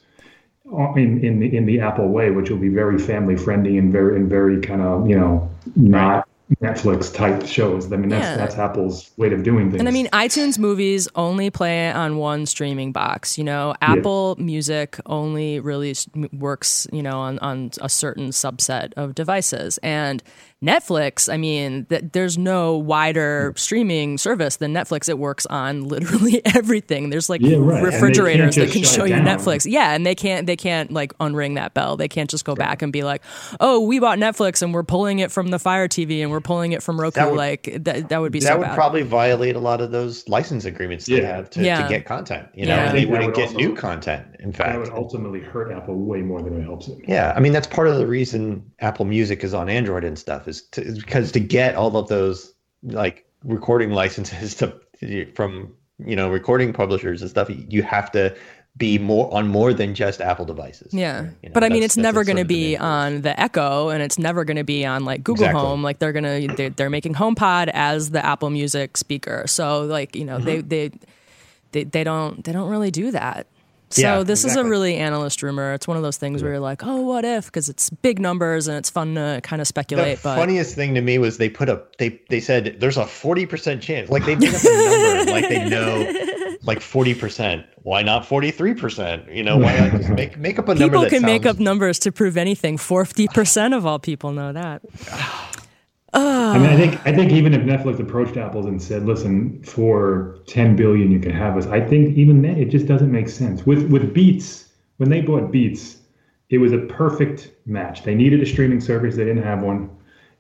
Uh, 0.72 0.92
in 0.94 1.24
in 1.24 1.40
the 1.40 1.56
in 1.56 1.66
the 1.66 1.80
Apple 1.80 2.08
way, 2.08 2.30
which 2.30 2.48
will 2.48 2.58
be 2.58 2.68
very 2.68 2.96
family 2.96 3.36
friendly 3.36 3.76
and 3.76 3.90
very 3.90 4.16
and 4.16 4.28
very 4.28 4.60
kind 4.60 4.80
of 4.80 5.08
you 5.08 5.18
know 5.18 5.50
not 5.74 6.28
Netflix 6.62 7.14
type 7.14 7.46
shows. 7.46 7.92
I 7.92 7.96
mean, 7.96 8.08
that's 8.10 8.24
Yeah. 8.24 8.36
that's 8.36 8.56
Apple's 8.56 9.10
way 9.16 9.32
of 9.32 9.42
doing 9.42 9.70
things. 9.70 9.80
And 9.80 9.88
I 9.88 9.92
mean, 9.92 10.08
iTunes 10.08 10.58
movies 10.58 11.08
only 11.14 11.50
play 11.50 11.90
on 11.92 12.16
one 12.16 12.46
streaming 12.46 12.92
box. 12.92 13.38
You 13.38 13.44
know, 13.44 13.74
Apple 13.80 14.36
Music 14.38 14.98
only 15.06 15.60
really 15.60 15.94
works, 16.32 16.86
you 16.92 17.02
know, 17.02 17.18
on, 17.20 17.38
on 17.38 17.70
a 17.80 17.88
certain 17.88 18.30
subset 18.30 18.92
of 18.96 19.14
devices. 19.14 19.78
And 19.82 20.22
Netflix, 20.62 21.32
I 21.32 21.38
mean, 21.38 21.86
th- 21.86 22.04
there's 22.12 22.36
no 22.36 22.76
wider 22.76 23.54
streaming 23.56 24.18
service 24.18 24.56
than 24.56 24.74
Netflix. 24.74 25.08
It 25.08 25.18
works 25.18 25.46
on 25.46 25.84
literally 25.88 26.42
everything. 26.54 27.08
There's 27.10 27.30
like 27.30 27.40
Yeah, 27.40 27.56
right. 27.56 27.60
And 27.60 27.68
they 27.68 27.72
can't 27.72 27.84
refrigerators 27.94 28.56
that 28.56 28.70
can 28.70 28.82
show 28.84 29.04
you. 29.04 29.14
Netflix. 29.14 29.70
Yeah, 29.70 29.94
and 29.94 30.04
they 30.04 30.14
can't 30.14 30.46
they 30.46 30.56
can't 30.56 30.92
like 30.92 31.16
unring 31.18 31.54
that 31.54 31.72
bell. 31.72 31.96
They 31.96 32.08
can't 32.08 32.28
just 32.28 32.44
go 32.44 32.54
back 32.54 32.82
and 32.82 32.92
be 32.92 33.04
like, 33.04 33.22
"Oh, 33.58 33.80
we 33.80 34.00
bought 34.00 34.18
Netflix 34.18 34.60
and 34.62 34.74
we're 34.74 34.82
pulling 34.82 35.20
it 35.20 35.30
from 35.32 35.48
the 35.48 35.58
Fire 35.58 35.88
TV 35.88 36.20
and 36.20 36.30
we're 36.30 36.39
pulling 36.42 36.72
it 36.72 36.82
from 36.82 37.00
Roku." 37.00 37.20
That 37.20 37.30
would- 37.30 37.36
like 37.38 37.78
that, 37.84 38.08
that 38.08 38.20
would 38.20 38.32
be 38.32 38.40
that 38.40 38.48
so 38.48 38.58
would 38.58 38.64
bad. 38.66 38.74
probably 38.74 39.02
violate 39.02 39.56
a 39.56 39.60
lot 39.60 39.80
of 39.80 39.90
those 39.90 40.28
license 40.28 40.64
agreements 40.64 41.06
they 41.06 41.20
Yeah. 41.20 41.36
have 41.36 41.50
to, 41.50 41.62
Yeah. 41.62 41.82
to 41.82 41.88
get 41.88 42.04
content 42.06 42.48
you 42.54 42.66
know 42.66 42.74
Yeah. 42.74 42.88
and 42.88 42.96
they 42.96 43.00
think 43.02 43.06
that 43.06 43.12
wouldn't 43.12 43.26
would 43.26 43.36
get 43.36 43.46
also- 43.48 43.58
new 43.58 43.74
content 43.74 44.26
in 44.40 44.52
fact, 44.52 44.72
that 44.72 44.78
would 44.78 44.90
ultimately 44.98 45.40
hurt 45.40 45.70
Apple 45.72 45.96
way 45.96 46.20
more 46.22 46.40
than 46.42 46.58
it 46.58 46.62
helps 46.64 46.88
it. 46.88 46.98
Yeah, 47.06 47.32
I 47.36 47.40
mean 47.40 47.52
that's 47.52 47.66
part 47.66 47.88
of 47.88 47.96
the 47.98 48.06
reason 48.06 48.62
Apple 48.80 49.04
Music 49.04 49.44
is 49.44 49.52
on 49.54 49.68
Android 49.68 50.04
and 50.04 50.18
stuff 50.18 50.48
is, 50.48 50.62
to, 50.72 50.82
is 50.82 50.98
because 50.98 51.32
to 51.32 51.40
get 51.40 51.74
all 51.74 51.96
of 51.96 52.08
those 52.08 52.52
like 52.82 53.24
recording 53.44 53.90
licenses 53.90 54.54
to 54.56 54.72
from 55.34 55.72
you 56.04 56.16
know 56.16 56.30
recording 56.30 56.72
publishers 56.72 57.20
and 57.20 57.30
stuff, 57.30 57.50
you 57.50 57.82
have 57.82 58.10
to 58.12 58.34
be 58.76 58.98
more 58.98 59.32
on 59.34 59.48
more 59.48 59.74
than 59.74 59.94
just 59.94 60.20
Apple 60.20 60.44
devices. 60.46 60.94
Yeah, 60.94 61.22
You 61.42 61.48
know, 61.48 61.52
but 61.52 61.64
I 61.64 61.68
mean, 61.68 61.82
it's 61.82 61.96
never 61.96 62.24
going 62.24 62.38
to 62.38 62.44
be 62.44 62.76
on 62.76 63.22
the 63.22 63.38
Echo, 63.38 63.88
and 63.90 64.02
it's 64.02 64.18
never 64.18 64.44
going 64.44 64.56
to 64.56 64.64
be 64.64 64.86
on 64.86 65.04
like 65.04 65.22
Google 65.22 65.44
Exactly. 65.46 65.60
Home. 65.60 65.82
Like 65.82 65.98
they're 65.98 66.12
gonna 66.12 66.46
they're, 66.56 66.70
they're 66.70 66.90
making 66.90 67.14
HomePod 67.14 67.68
as 67.74 68.10
the 68.10 68.24
Apple 68.24 68.48
Music 68.50 68.96
speaker. 68.96 69.44
So 69.46 69.82
like 69.84 70.14
you 70.16 70.24
know 70.24 70.36
Mm-hmm. 70.38 70.44
they, 70.46 70.60
they 70.88 70.90
they 71.72 71.84
they 71.84 72.04
don't 72.04 72.42
they 72.44 72.52
don't 72.52 72.70
really 72.70 72.90
do 72.90 73.10
that. 73.10 73.46
So 73.92 74.02
Yeah, 74.02 74.22
this 74.22 74.44
is 74.44 74.54
a 74.54 74.62
really 74.64 74.94
analyst 74.96 75.42
rumor. 75.42 75.74
It's 75.74 75.88
one 75.88 75.96
of 75.96 76.04
those 76.04 76.16
things 76.16 76.42
where 76.44 76.52
you're 76.52 76.60
like, 76.60 76.84
oh, 76.86 77.00
what 77.00 77.24
if? 77.24 77.46
Because 77.46 77.68
it's 77.68 77.90
big 77.90 78.20
numbers 78.20 78.68
and 78.68 78.76
it's 78.78 78.88
fun 78.88 79.16
to 79.16 79.40
kind 79.42 79.60
of 79.60 79.64
The 79.64 79.68
speculate. 79.68 80.20
but 80.22 80.36
the 80.36 80.40
funniest 80.40 80.76
thing 80.76 80.94
to 80.94 81.00
me 81.00 81.18
was 81.18 81.38
they 81.38 81.50
put 81.50 81.68
up 81.68 81.96
they 81.96 82.20
they 82.28 82.38
said 82.38 82.76
there's 82.78 82.96
a 82.96 83.04
forty 83.06 83.46
percent 83.46 83.82
chance 83.82 84.08
like 84.08 84.24
they 84.24 84.36
made 84.36 84.54
up 84.54 84.62
a 84.64 85.16
number 85.16 85.32
like 85.32 85.48
they 85.48 85.68
know 85.68 86.04
like 86.62 86.80
forty 86.80 87.14
percent 87.14 87.66
why 87.82 88.02
not 88.02 88.26
forty 88.26 88.50
three 88.50 88.74
percent 88.74 89.30
you 89.30 89.42
know 89.42 89.56
why 89.56 89.76
not 89.78 89.92
just 89.92 90.10
make 90.20 90.36
make 90.38 90.58
up 90.58 90.68
a 90.68 90.74
number 90.74 90.84
people 90.84 91.02
that 91.02 91.10
can 91.10 91.22
make 91.22 91.46
up 91.46 91.58
numbers 91.58 91.98
to 92.00 92.12
prove 92.12 92.36
anything. 92.36 92.76
Forty 92.76 93.28
percent 93.28 93.74
of 93.74 93.86
all 93.86 93.98
people 93.98 94.32
know 94.32 94.52
that. 94.52 94.82
I 96.12 96.58
mean, 96.58 96.68
I 96.68 96.76
think 96.76 97.06
I 97.06 97.14
think 97.14 97.30
even 97.32 97.54
if 97.54 97.62
Netflix 97.62 98.00
approached 98.00 98.36
Apple 98.36 98.66
and 98.66 98.82
said, 98.82 99.06
"Listen, 99.06 99.62
for 99.62 100.38
10 100.46 100.74
billion, 100.74 101.10
you 101.10 101.20
can 101.20 101.30
have 101.30 101.56
us," 101.56 101.66
I 101.66 101.80
think 101.80 102.16
even 102.16 102.42
then 102.42 102.56
it 102.56 102.66
just 102.66 102.86
doesn't 102.86 103.12
make 103.12 103.28
sense. 103.28 103.64
With 103.64 103.90
with 103.90 104.12
Beats, 104.12 104.68
when 104.96 105.08
they 105.08 105.20
bought 105.20 105.52
Beats, 105.52 105.98
it 106.48 106.58
was 106.58 106.72
a 106.72 106.78
perfect 106.78 107.52
match. 107.66 108.02
They 108.02 108.14
needed 108.14 108.42
a 108.42 108.46
streaming 108.46 108.80
service; 108.80 109.14
they 109.14 109.24
didn't 109.24 109.44
have 109.44 109.62
one, 109.62 109.88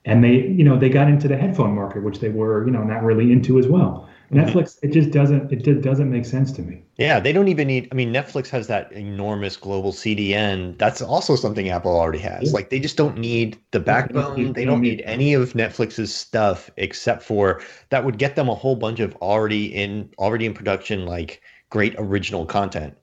and 0.04 0.24
they, 0.24 0.48
you 0.48 0.64
know, 0.64 0.76
they 0.76 0.88
got 0.88 1.08
into 1.08 1.28
the 1.28 1.36
headphone 1.36 1.74
market, 1.74 2.02
which 2.02 2.18
they 2.18 2.30
were, 2.30 2.66
you 2.66 2.72
know, 2.72 2.82
not 2.82 3.04
really 3.04 3.30
into 3.30 3.58
as 3.58 3.68
well. 3.68 4.08
Mm-hmm. 4.32 4.46
Netflix, 4.46 4.78
it 4.82 4.92
just 4.92 5.10
doesn't 5.10 5.50
it 5.52 5.64
just 5.64 5.80
doesn't 5.80 6.08
make 6.08 6.24
sense 6.24 6.52
to 6.52 6.62
me. 6.62 6.82
Yeah, 6.96 7.18
they 7.18 7.32
don't 7.32 7.48
even 7.48 7.66
need. 7.66 7.88
I 7.90 7.94
mean, 7.96 8.12
Netflix 8.12 8.48
has 8.50 8.68
that 8.68 8.92
enormous 8.92 9.56
global 9.56 9.92
CDN. 9.92 10.78
That's 10.78 11.02
also 11.02 11.34
something 11.34 11.68
Apple 11.68 11.98
already 11.98 12.18
has. 12.18 12.44
Yeah. 12.44 12.52
Like, 12.52 12.70
they 12.70 12.78
just 12.78 12.96
don't 12.96 13.18
need 13.18 13.58
the 13.72 13.80
backbone. 13.80 14.52
They 14.52 14.64
don't 14.64 14.82
need 14.82 15.02
any 15.04 15.34
of 15.34 15.54
Netflix's 15.54 16.14
stuff 16.14 16.70
except 16.76 17.22
for 17.24 17.60
that 17.88 18.04
would 18.04 18.18
get 18.18 18.36
them 18.36 18.48
a 18.48 18.54
whole 18.54 18.76
bunch 18.76 19.00
of 19.00 19.16
already 19.16 19.66
in 19.66 20.10
already 20.18 20.46
in 20.46 20.54
production, 20.54 21.06
like 21.06 21.42
great 21.70 21.94
original 21.98 22.46
content, 22.46 22.94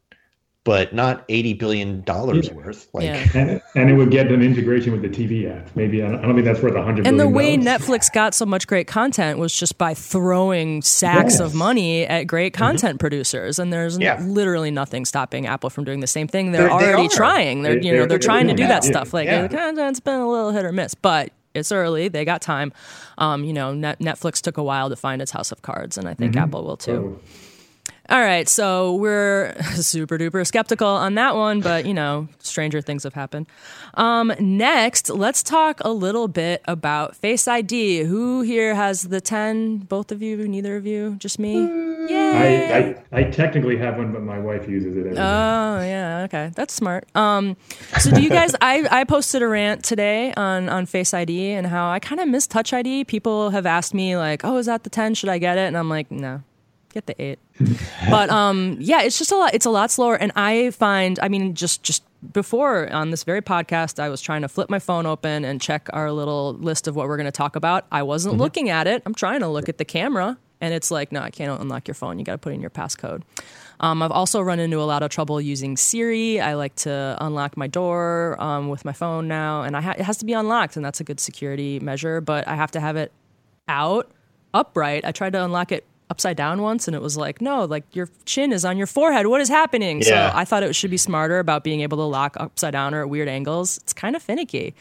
but 0.67 0.93
not 0.93 1.23
eighty 1.30 1.53
billion 1.53 2.01
dollars 2.01 2.47
Yeah. 2.49 2.53
worth. 2.53 2.88
Like, 2.93 3.06
Yeah. 3.06 3.25
And, 3.34 3.62
and 3.75 3.89
it 3.89 3.93
would 3.93 4.12
get 4.12 4.30
an 4.32 4.41
integration 4.41 4.91
with 4.91 5.01
the 5.01 5.08
TV 5.08 5.49
app. 5.49 5.73
Maybe 5.75 6.03
I 6.03 6.10
don't, 6.10 6.19
I 6.19 6.21
don't 6.23 6.36
think 6.36 6.45
that's 6.45 6.62
worth 6.62 6.75
a 6.75 6.84
hundred. 6.84 7.08
And 7.08 7.17
the 7.17 7.27
way 7.27 7.56
dollars. 7.56 7.82
Netflix 7.82 8.13
got 8.13 8.34
so 8.36 8.45
much 8.45 8.67
great 8.67 8.86
content 8.86 9.39
was 9.39 9.56
just 9.56 9.77
by 9.77 9.93
throwing 9.93 10.82
sacks 10.82 11.36
Yes. 11.36 11.39
of 11.39 11.56
money 11.56 12.06
at 12.06 12.25
great 12.25 12.53
content 12.53 12.99
producers, 12.99 13.60
and 13.60 13.71
there's 13.71 13.95
n- 13.95 14.01
Yeah. 14.01 14.19
literally 14.21 14.69
nothing 14.69 15.06
stopping 15.06 15.47
Apple 15.47 15.69
from 15.69 15.86
doing 15.86 16.01
the 16.01 16.08
same 16.08 16.27
thing. 16.27 16.51
They're, 16.51 16.63
They're- 16.63 16.69
already 16.71 17.08
are. 17.08 17.10
trying. 17.10 17.62
They're 17.62 17.80
They- 17.80 17.88
you 17.88 17.91
know 17.93 17.99
they're- 17.99 18.08
they're 18.08 18.17
they're 18.17 18.19
trying 18.19 18.47
to 18.47 18.53
do 18.53 18.63
that 18.67 18.82
that. 18.82 18.84
stuff. 18.84 19.13
Like 19.13 19.27
Yeah. 19.27 19.47
the 19.47 19.56
content's 19.56 20.01
been 20.01 20.19
a 20.19 20.27
little 20.30 20.51
hit 20.51 20.65
or 20.65 20.73
miss, 20.73 20.95
but 20.95 21.32
it's 21.53 21.71
early. 21.71 22.10
They 22.10 22.25
got 22.25 22.41
time. 22.41 22.73
Um, 23.17 23.45
you 23.45 23.53
know, 23.53 23.73
Net- 23.73 23.99
Netflix 23.99 24.41
took 24.41 24.58
a 24.58 24.63
while 24.63 24.89
to 24.89 24.95
find 24.97 25.21
its 25.21 25.32
house 25.32 25.51
of 25.53 25.62
cards, 25.62 25.97
and 25.97 26.10
I 26.10 26.13
think 26.13 26.36
Apple 26.36 26.65
will 26.65 26.75
too. 26.77 27.19
So, 27.23 27.32
All 28.10 28.22
right, 28.22 28.48
so 28.48 28.96
we're 28.96 29.54
super 29.76 30.17
duper 30.17 30.48
skeptical 30.48 30.88
on 30.88 31.15
that 31.15 31.36
one, 31.36 31.60
but 31.60 31.86
you 31.86 31.93
know, 31.93 32.30
stranger 32.39 32.80
things 32.80 33.04
have 33.04 33.13
happened. 33.13 33.48
Um, 33.96 34.32
next, 34.39 35.10
let's 35.10 35.43
talk 35.43 35.82
a 35.84 35.89
little 35.89 36.30
bit 36.30 36.62
about 36.65 37.17
Face 37.17 37.50
ID. 37.50 38.04
Who 38.04 38.41
here 38.43 38.76
has 38.76 39.04
the 39.04 39.20
10? 39.20 39.80
Both 39.80 40.13
of 40.13 40.22
you? 40.22 40.48
Neither 40.48 40.78
of 40.78 40.86
you? 40.86 41.15
Just 41.17 41.38
me? 41.38 41.56
Yay! 42.08 42.96
I, 43.12 43.17
I, 43.17 43.20
I 43.20 43.24
technically 43.26 43.76
have 43.76 43.98
one, 43.98 44.13
but 44.13 44.22
my 44.22 44.39
wife 44.39 44.70
uses 44.70 44.96
it 44.96 45.00
every 45.02 45.15
day. 45.15 45.22
Oh 45.22 45.82
yeah, 45.82 46.22
okay, 46.26 46.52
that's 46.56 46.74
smart. 46.74 47.06
Um, 47.13 47.58
so 48.00 48.12
do 48.12 48.22
you 48.22 48.30
guys? 48.30 48.56
I, 48.62 48.88
I 48.89 49.04
posted 49.04 49.41
a 49.41 49.48
rant 49.50 49.84
today 49.84 50.34
on 50.36 50.70
on 50.70 50.86
Face 50.86 51.13
ID 51.13 51.52
and 51.52 51.67
how 51.67 51.89
I 51.89 52.00
kind 52.00 52.22
of 52.22 52.30
miss 52.30 52.48
Touch 52.48 52.72
ID. 52.72 53.04
People 53.04 53.50
have 53.50 53.65
asked 53.65 53.93
me 53.93 54.15
like, 54.15 54.46
"Oh, 54.46 54.56
is 54.56 54.67
that 54.67 54.84
the 54.84 54.89
ten? 54.89 55.13
Should 55.13 55.28
I 55.30 55.39
get 55.39 55.58
it?" 55.58 55.67
And 55.67 55.78
I'm 55.78 55.89
like, 55.89 56.10
"No, 56.10 56.43
get 56.93 57.06
the 57.06 57.21
eight. 57.21 57.39
but 58.10 58.30
um, 58.30 58.78
yeah, 58.80 59.02
it's 59.02 59.17
just 59.17 59.32
a 59.32 59.38
lot. 59.38 59.54
It's 59.54 59.65
a 59.65 59.69
lot 59.69 59.91
slower, 59.91 60.15
and 60.15 60.32
I 60.36 60.71
find, 60.71 61.19
I 61.21 61.28
mean, 61.28 61.54
just 61.54 61.84
just 61.84 62.04
before 62.34 62.91
on 62.91 63.12
this 63.12 63.23
very 63.23 63.41
podcast, 63.41 64.00
I 64.00 64.10
was 64.10 64.21
trying 64.21 64.41
to 64.41 64.47
flip 64.47 64.69
my 64.69 64.80
phone 64.80 65.06
open 65.06 65.45
and 65.45 65.62
check 65.62 65.88
our 65.93 66.12
little 66.12 66.54
list 66.54 66.88
of 66.88 66.95
what 66.95 67.08
we're 67.08 67.17
going 67.17 67.26
to 67.26 67.32
talk 67.32 67.56
about. 67.56 67.86
I 67.91 68.04
wasn't 68.04 68.38
looking 68.38 68.69
at 68.69 68.88
it. 68.88 69.04
I'm 69.06 69.13
trying 69.13 69.41
to 69.41 69.47
look 69.47 69.69
at 69.69 69.78
the 69.78 69.86
camera, 69.86 70.38
and 70.62 70.73
it's 70.73 70.91
like, 70.91 71.12
no, 71.12 71.21
I 71.21 71.30
can't 71.30 71.62
unlock 71.62 71.88
your 71.88 71.95
phone. 71.95 72.19
You 72.19 72.26
got 72.26 72.34
to 72.34 72.38
put 72.39 72.54
in 72.54 72.62
your 72.62 72.69
passcode. 72.69 73.21
Um, 73.80 74.02
I've 74.02 74.12
also 74.12 74.41
run 74.41 74.60
into 74.60 74.80
a 74.82 74.84
lot 74.86 75.04
of 75.04 75.12
trouble 75.12 75.39
using 75.39 75.78
Siri. 75.78 76.41
I 76.41 76.56
like 76.56 76.76
to 76.78 77.15
unlock 77.21 77.56
my 77.58 77.67
door 77.67 78.36
um, 78.39 78.69
with 78.69 78.84
my 78.84 78.93
phone 78.93 79.28
now, 79.28 79.62
and 79.62 79.78
I 79.78 79.82
ha- 79.82 79.95
it 79.97 80.04
has 80.04 80.17
to 80.17 80.26
be 80.26 80.34
unlocked, 80.34 80.76
and 80.76 80.84
that's 80.84 81.00
a 81.00 81.04
good 81.04 81.19
security 81.19 81.80
measure. 81.80 82.19
But 82.21 82.47
I 82.47 82.56
have 82.56 82.71
to 82.71 82.80
have 82.80 82.95
it 82.95 83.12
out 83.67 84.10
upright. 84.54 85.06
I 85.06 85.12
tried 85.12 85.34
to 85.34 85.43
unlock 85.43 85.71
it 85.71 85.86
upside 86.10 86.38
down 86.38 86.62
once, 86.62 86.88
and 86.88 86.96
it 86.96 87.02
was 87.02 87.17
like, 87.17 87.41
no, 87.41 87.65
like 87.65 87.84
your 87.96 88.10
chin 88.26 88.52
is 88.52 88.63
on 88.63 88.78
your 88.78 88.88
forehead. 88.88 89.28
What 89.28 89.41
is 89.41 89.50
happening? 89.50 90.02
Yeah. 90.02 90.32
So 90.32 90.38
I 90.38 90.46
thought 90.46 90.63
it 90.63 90.74
should 90.76 90.91
be 90.91 90.98
smarter 90.98 91.39
about 91.39 91.63
being 91.63 91.82
able 91.82 91.98
to 91.98 92.04
lock 92.04 92.38
upside 92.39 92.72
down 92.74 92.93
or 92.93 93.02
at 93.02 93.10
weird 93.10 93.28
angles. 93.28 93.78
It's 93.78 93.93
kind 93.93 94.15
of 94.15 94.22
finicky. 94.24 94.74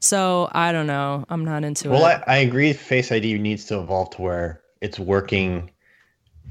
So 0.00 0.48
I 0.52 0.72
don't 0.72 0.86
know. 0.86 1.24
I'm 1.28 1.44
not 1.44 1.64
into 1.64 1.90
Well, 1.90 2.06
it. 2.06 2.22
I, 2.26 2.34
I 2.34 2.36
agree. 2.38 2.72
Face 2.72 3.12
ID 3.12 3.38
needs 3.38 3.66
to 3.66 3.78
evolve 3.80 4.10
to 4.10 4.22
where 4.22 4.60
it's 4.80 4.98
working 4.98 5.70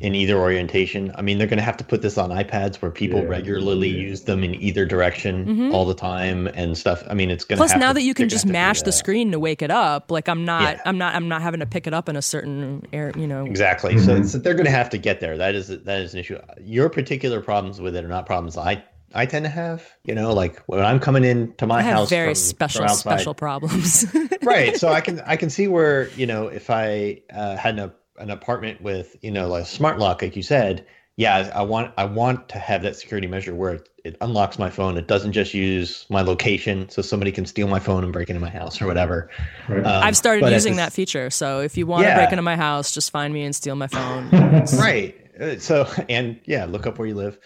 in 0.01 0.15
either 0.15 0.37
orientation. 0.37 1.11
I 1.15 1.21
mean, 1.21 1.37
they're 1.37 1.47
going 1.47 1.57
to 1.59 1.63
have 1.63 1.77
to 1.77 1.83
put 1.83 2.01
this 2.01 2.17
on 2.17 2.29
iPads 2.29 2.77
where 2.77 2.91
people 2.91 3.19
Yeah. 3.21 3.27
regularly 3.27 3.89
use 3.89 4.21
them 4.21 4.43
in 4.43 4.55
either 4.55 4.85
direction 4.85 5.71
all 5.73 5.85
the 5.85 5.93
time 5.93 6.47
and 6.47 6.77
stuff. 6.77 7.03
I 7.09 7.13
mean, 7.13 7.29
it's 7.29 7.43
going 7.43 7.57
to 7.57 7.63
Mm-hmm. 7.63 7.71
Plus, 7.73 7.79
now 7.79 7.93
that 7.93 8.03
you 8.03 8.13
can 8.13 8.29
just 8.29 8.45
mash 8.45 8.81
the 8.83 8.91
screen 8.91 9.31
to 9.31 9.39
wake 9.39 9.61
it 9.61 9.71
up, 9.71 10.09
like 10.11 10.29
I'm 10.29 10.45
not, 10.45 10.75
Yeah. 10.77 10.81
I'm 10.85 10.97
not, 10.97 11.15
I'm 11.15 11.27
not 11.27 11.41
having 11.41 11.59
to 11.59 11.65
pick 11.65 11.85
it 11.87 11.93
up 11.93 12.07
in 12.09 12.15
a 12.15 12.21
certain 12.21 12.85
air, 12.93 13.11
you 13.17 13.27
know. 13.27 13.45
Exactly. 13.45 13.97
So, 13.99 14.15
it's, 14.15 14.33
they're 14.33 14.53
going 14.53 14.65
to 14.65 14.71
have 14.71 14.89
to 14.91 14.97
get 14.97 15.19
there. 15.19 15.37
That 15.37 15.55
is 15.55 15.67
that 15.67 16.01
is 16.01 16.13
an 16.13 16.19
issue. 16.19 16.39
Your 16.61 16.89
particular 16.89 17.41
problems 17.41 17.79
with 17.81 17.95
it 17.95 18.03
are 18.05 18.07
not 18.07 18.25
problems 18.25 18.57
I 18.57 18.83
I 19.13 19.25
tend 19.25 19.43
to 19.45 19.49
have. 19.49 19.83
You 20.05 20.13
know, 20.15 20.33
like 20.33 20.61
when 20.67 20.85
I'm 20.85 20.99
coming 20.99 21.23
into 21.23 21.65
my 21.67 21.79
I 21.79 21.81
have 21.81 21.93
house, 21.97 22.09
very 22.09 22.27
from- 22.29 22.35
special, 22.35 22.81
from 22.81 22.89
outside- 22.91 23.11
special 23.17 23.33
problems. 23.33 24.05
right 24.43 24.77
so 24.77 24.87
i 24.87 25.01
can 25.01 25.19
i 25.25 25.35
can 25.35 25.49
see 25.49 25.67
where 25.67 26.07
you 26.11 26.25
know 26.25 26.47
if 26.47 26.69
i 26.69 27.19
uh, 27.33 27.57
had 27.57 27.77
an, 27.77 27.91
an 28.19 28.29
apartment 28.29 28.81
with 28.81 29.15
you 29.21 29.31
know 29.31 29.47
like 29.47 29.63
a 29.63 29.65
smart 29.65 29.97
lock 29.99 30.21
like 30.21 30.35
you 30.35 30.43
said 30.43 30.85
yeah 31.15 31.51
i 31.55 31.61
want 31.61 31.91
i 31.97 32.05
want 32.05 32.47
to 32.49 32.57
have 32.59 32.81
that 32.83 32.95
security 32.95 33.27
measure 33.27 33.53
where 33.55 33.73
it, 33.73 33.89
it 34.05 34.17
unlocks 34.21 34.57
my 34.59 34.69
phone 34.69 34.97
it 34.97 35.07
doesn't 35.07 35.31
just 35.33 35.53
use 35.53 36.05
my 36.09 36.21
location 36.21 36.87
so 36.89 37.01
somebody 37.01 37.31
can 37.31 37.45
steal 37.45 37.67
my 37.67 37.79
phone 37.79 38.03
and 38.03 38.13
break 38.13 38.29
into 38.29 38.39
my 38.39 38.49
house 38.49 38.81
or 38.81 38.87
whatever 38.87 39.29
Right. 39.67 39.85
Um, 39.85 40.03
I've 40.03 40.17
started 40.17 40.49
using 40.51 40.73
the- 40.73 40.77
that 40.83 40.93
feature. 40.93 41.29
So 41.29 41.59
if 41.61 41.77
you 41.77 41.85
want 41.87 42.05
to 42.07 42.15
break 42.15 42.31
into 42.31 42.41
my 42.41 42.55
house, 42.55 42.91
just 42.93 43.11
find 43.11 43.33
me 43.33 43.43
and 43.43 43.55
steal 43.55 43.75
my 43.75 43.87
phone. 43.87 44.29
right 44.77 45.15
Uh, 45.39 45.57
so 45.59 45.87
and 46.09 46.39
yeah 46.45 46.65
look 46.65 46.85
up 46.87 46.97
where 46.99 47.07
you 47.07 47.15
live 47.15 47.37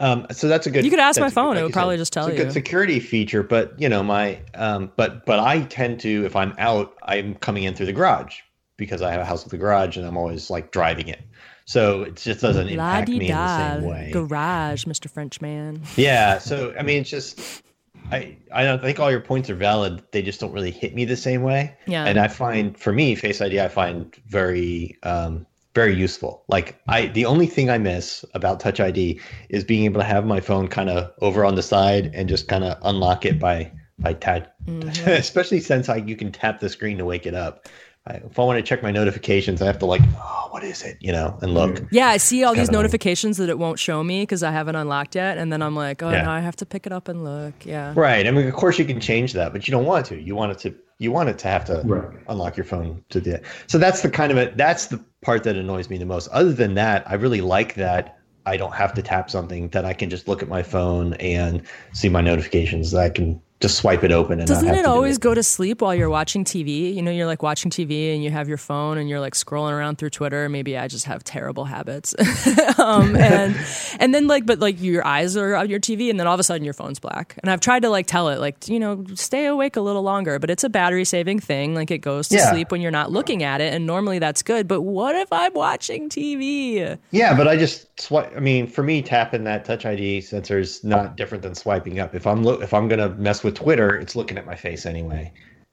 um, 0.00 0.26
so 0.30 0.46
that's 0.46 0.66
a 0.68 0.70
good 0.70 0.84
You 0.84 0.90
could 0.90 1.00
ask 1.00 1.18
my 1.18 1.26
a 1.26 1.28
good- 1.30 1.34
phone, 1.34 1.56
it 1.56 1.62
would 1.64 1.72
probably 1.72 1.96
said, 1.96 2.02
just 2.02 2.12
tell 2.12 2.26
it's 2.28 2.34
a 2.34 2.38
you. 2.38 2.44
good 2.44 2.52
security 2.52 3.00
feature 3.00 3.42
but 3.42 3.74
you 3.80 3.88
know 3.88 4.02
my 4.02 4.40
um, 4.54 4.92
but 4.96 5.26
but 5.26 5.38
i 5.40 5.60
tend 5.62 5.98
to 6.00 6.24
if 6.24 6.36
i'm 6.36 6.54
out 6.58 6.94
i'm 7.02 7.34
coming 7.34 7.64
in 7.64 7.74
through 7.74 7.86
the 7.86 7.92
garage 7.92 8.36
because 8.78 9.02
i 9.02 9.12
have 9.12 9.20
a 9.20 9.24
house 9.24 9.44
with 9.44 9.52
a 9.52 9.58
garage 9.58 9.98
and 9.98 10.06
i'm 10.06 10.16
always 10.16 10.48
like 10.48 10.72
driving 10.72 11.08
it 11.08 11.20
so 11.66 12.02
it 12.02 12.16
just 12.16 12.40
doesn't 12.40 12.68
impact 12.68 13.08
me 13.10 13.28
in 13.28 13.36
the 13.36 13.74
same 13.74 13.84
way 13.84 14.10
garage, 14.10 14.86
Mr. 14.86 15.10
Frenchman. 15.10 15.82
yeah 15.96 16.38
so 16.38 16.74
i 16.78 16.82
mean 16.82 17.02
it's 17.02 17.10
just 17.10 17.62
I, 18.10 18.36
I 18.52 18.64
don't 18.64 18.80
think 18.80 18.98
all 18.98 19.10
your 19.10 19.20
points 19.20 19.50
are 19.50 19.54
valid. 19.54 20.02
They 20.12 20.22
just 20.22 20.40
don't 20.40 20.52
really 20.52 20.70
hit 20.70 20.94
me 20.94 21.04
the 21.04 21.16
same 21.16 21.42
way. 21.42 21.76
Yeah. 21.86 22.04
And 22.04 22.18
I 22.18 22.28
find 22.28 22.78
for 22.78 22.90
me, 22.92 23.14
Face 23.14 23.42
ID, 23.42 23.60
I 23.60 23.68
find 23.68 24.14
very, 24.26 24.96
um, 25.02 25.46
very 25.74 25.94
useful. 25.94 26.42
Like 26.48 26.80
I, 26.88 27.06
the 27.06 27.26
only 27.26 27.46
thing 27.46 27.70
I 27.70 27.78
miss 27.78 28.24
about 28.34 28.60
Touch 28.60 28.80
ID 28.80 29.20
is 29.48 29.62
being 29.62 29.84
able 29.84 30.00
to 30.00 30.06
have 30.06 30.24
my 30.24 30.40
phone 30.40 30.68
kind 30.68 30.90
of 30.90 31.12
over 31.20 31.44
on 31.44 31.54
the 31.54 31.62
side 31.62 32.10
and 32.14 32.28
just 32.28 32.48
kind 32.48 32.64
of 32.64 32.78
unlock 32.82 33.24
it 33.24 33.38
by 33.38 33.70
by 33.98 34.14
tap. 34.14 34.54
Mm-hmm. 34.64 34.88
Especially 35.10 35.60
since 35.60 35.88
I 35.88 35.96
you 35.96 36.16
can 36.16 36.32
tap 36.32 36.60
the 36.60 36.68
screen 36.68 36.98
to 36.98 37.04
wake 37.04 37.26
it 37.26 37.34
up. 37.34 37.68
I, 38.08 38.14
if 38.14 38.38
I 38.38 38.42
want 38.42 38.56
to 38.58 38.62
check 38.62 38.82
my 38.82 38.90
notifications, 38.90 39.60
I 39.62 39.66
have 39.66 39.78
to 39.80 39.86
like, 39.86 40.00
oh, 40.16 40.48
what 40.50 40.64
is 40.64 40.82
it? 40.82 40.96
You 41.00 41.12
know, 41.12 41.36
and 41.42 41.52
look. 41.54 41.82
Yeah, 41.90 42.08
I 42.08 42.16
see 42.16 42.42
all 42.44 42.54
these 42.54 42.68
kinda- 42.68 42.78
notifications 42.78 43.36
that 43.36 43.48
it 43.48 43.58
won't 43.58 43.78
show 43.78 44.02
me 44.02 44.22
because 44.22 44.42
I 44.42 44.50
haven't 44.50 44.76
unlocked 44.76 45.14
yet, 45.14 45.38
and 45.38 45.52
then 45.52 45.60
I'm 45.62 45.76
like, 45.76 46.02
oh, 46.02 46.10
Yeah. 46.10 46.22
now 46.22 46.30
I 46.32 46.40
have 46.40 46.56
to 46.56 46.66
pick 46.66 46.86
it 46.86 46.92
up 46.92 47.08
and 47.08 47.22
look. 47.24 47.54
Yeah. 47.64 47.92
Right. 47.94 48.26
I 48.26 48.30
mean, 48.30 48.46
of 48.48 48.54
course 48.54 48.78
you 48.78 48.84
can 48.84 49.00
change 49.00 49.32
that, 49.34 49.52
but 49.52 49.68
you 49.68 49.72
don't 49.72 49.84
want 49.84 50.06
to. 50.06 50.20
You 50.20 50.34
want 50.34 50.52
it 50.52 50.58
to. 50.60 50.74
You 51.00 51.12
want 51.12 51.28
it 51.28 51.38
to 51.38 51.48
have 51.48 51.64
to 51.66 51.82
Right. 51.84 52.08
unlock 52.28 52.56
your 52.56 52.64
phone 52.64 53.04
to 53.10 53.20
do 53.20 53.30
that. 53.30 53.42
So 53.68 53.78
that's 53.78 54.02
the 54.02 54.10
kind 54.10 54.32
of 54.32 54.38
it. 54.38 54.56
That's 54.56 54.86
the 54.86 54.98
part 55.22 55.44
that 55.44 55.54
annoys 55.54 55.88
me 55.90 55.96
the 55.98 56.06
most. 56.06 56.26
Other 56.32 56.52
than 56.52 56.74
that, 56.74 57.04
I 57.08 57.14
really 57.14 57.40
like 57.40 57.74
that 57.74 58.16
I 58.46 58.56
don't 58.56 58.74
have 58.74 58.94
to 58.94 59.02
tap 59.02 59.30
something. 59.30 59.68
That 59.68 59.84
I 59.84 59.92
can 59.92 60.10
just 60.10 60.26
look 60.26 60.42
at 60.42 60.48
my 60.48 60.62
phone 60.62 61.12
and 61.14 61.62
see 61.92 62.08
my 62.08 62.20
notifications. 62.22 62.90
That 62.92 63.00
I 63.02 63.10
can 63.10 63.40
just 63.60 63.78
swipe 63.78 64.04
it 64.04 64.12
open 64.12 64.38
and 64.38 64.46
Doesn't 64.46 64.66
not 64.66 64.76
have 64.76 64.84
it 64.84 64.88
always 64.88 65.18
go 65.18 65.34
to 65.34 65.42
sleep 65.42 65.82
while 65.82 65.94
you're 65.94 66.08
watching 66.10 66.44
TV? 66.44 66.94
You 66.94 67.02
know, 67.02 67.10
you're 67.10 67.26
like 67.26 67.42
watching 67.42 67.70
TV 67.72 68.14
and 68.14 68.22
you 68.22 68.30
have 68.30 68.48
your 68.48 68.56
phone 68.56 68.98
and 68.98 69.08
you're 69.08 69.18
like 69.18 69.34
scrolling 69.34 69.72
around 69.72 69.96
through 69.98 70.10
Twitter. 70.10 70.48
Maybe 70.48 70.78
I 70.78 70.86
just 70.86 71.06
have 71.06 71.24
terrible 71.24 71.64
habits. 71.64 72.14
um, 72.78 73.16
and 73.16 73.56
and 73.98 74.14
then 74.14 74.28
like, 74.28 74.46
but 74.46 74.60
like 74.60 74.80
your 74.80 75.04
eyes 75.04 75.36
are 75.36 75.56
on 75.56 75.68
your 75.68 75.80
TV 75.80 76.08
and 76.08 76.20
then 76.20 76.26
all 76.28 76.34
of 76.34 76.40
a 76.40 76.44
sudden 76.44 76.64
your 76.64 76.74
phone's 76.74 77.00
black. 77.00 77.36
And 77.42 77.50
I've 77.50 77.60
tried 77.60 77.82
to 77.82 77.90
like 77.90 78.06
tell 78.06 78.28
it 78.28 78.38
like, 78.38 78.68
you 78.68 78.78
know, 78.78 79.04
stay 79.14 79.46
awake 79.46 79.76
a 79.76 79.80
little 79.80 80.02
longer, 80.02 80.38
but 80.38 80.50
it's 80.50 80.62
a 80.62 80.68
battery 80.68 81.04
saving 81.04 81.40
thing. 81.40 81.74
Like 81.74 81.90
it 81.90 81.98
goes 81.98 82.28
to 82.28 82.36
Yeah. 82.36 82.50
sleep 82.52 82.70
when 82.70 82.80
you're 82.80 82.90
not 82.92 83.10
looking 83.10 83.42
at 83.42 83.60
it. 83.60 83.72
And 83.74 83.86
normally 83.86 84.18
that's 84.20 84.42
good. 84.42 84.68
But 84.68 84.82
what 84.82 85.16
if 85.16 85.32
I'm 85.32 85.52
watching 85.54 86.08
TV? 86.08 86.96
Yeah, 87.10 87.36
but 87.36 87.48
I 87.48 87.56
just 87.56 88.00
swipe. 88.00 88.32
I 88.36 88.40
mean, 88.40 88.68
for 88.68 88.82
me, 88.84 89.02
tapping 89.02 89.42
that 89.44 89.64
Touch 89.64 89.84
ID 89.84 90.20
sensor 90.20 90.60
is 90.60 90.84
not 90.84 91.16
different 91.16 91.42
than 91.42 91.54
swiping 91.56 91.98
up. 91.98 92.14
If 92.14 92.26
I'm 92.26 92.44
lo- 92.44 92.60
if 92.60 92.72
I'm 92.72 92.86
gonna 92.88 93.08
mess 93.10 93.42
with 93.42 93.47
Twitter, 93.52 93.96
it's 93.96 94.14
looking 94.16 94.38
at 94.38 94.46
my 94.46 94.54
face 94.54 94.86
anyway, 94.86 95.32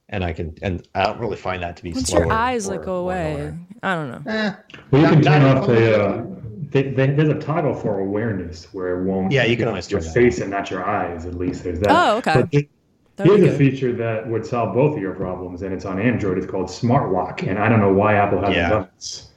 and 0.10 0.24
I 0.24 0.34
can 0.34 0.56
and 0.62 0.88
I 0.96 1.04
don't 1.06 1.20
really 1.20 1.38
find 1.38 1.62
that 1.64 1.78
to 1.78 1.84
be. 1.84 1.94
Once 1.94 2.12
your 2.12 2.32
eyes 2.32 2.68
or 2.70 2.78
like 2.78 2.86
go 2.86 2.96
away, 2.98 3.34
annoying. 3.36 3.68
I 3.84 3.96
don't 3.96 4.26
know. 4.26 4.32
Eh, 4.32 4.54
Well, 4.92 5.02
you 5.02 5.08
Not- 5.08 5.14
can 5.14 5.22
turn 5.24 5.58
off 5.58 5.68
the. 5.68 6.04
Uh, 6.04 6.26
they, 6.72 6.84
they, 6.92 7.08
there's 7.12 7.30
a 7.30 7.36
toggle 7.40 7.74
for 7.74 8.00
awareness 8.00 8.74
where 8.74 9.00
it 9.02 9.06
won't. 9.06 9.32
Yeah, 9.32 9.46
you 9.46 9.56
can 9.56 9.66
be 9.66 9.70
always 9.70 9.90
your 9.90 10.02
turn 10.02 10.08
that 10.08 10.14
face 10.14 10.40
and 10.42 10.52
not 10.52 10.70
your 10.70 10.84
eyes. 10.84 11.26
At 11.26 11.36
least 11.36 11.64
there's 11.64 11.80
that. 11.80 11.90
Oh, 11.92 12.18
okay. 12.18 12.34
But 12.34 12.52
th- 12.52 12.70
That'd 13.18 13.40
here's 13.40 13.54
a 13.54 13.58
feature 13.58 13.94
that 13.94 14.28
would 14.28 14.46
solve 14.46 14.74
both 14.74 14.96
of 14.98 15.02
your 15.02 15.14
problems, 15.14 15.62
and 15.62 15.74
it's 15.74 15.86
on 15.86 16.02
Android. 16.02 16.38
It's 16.38 16.48
called 16.48 16.70
Smart 16.70 17.14
Lock, 17.14 17.44
and 17.44 17.58
I 17.58 17.70
don't 17.70 17.80
know 17.80 17.94
why 17.94 18.16
Apple 18.16 18.40
hasn't 18.40 18.58
Yeah. 18.58 18.70
done 18.70 18.88
this. 18.96 19.32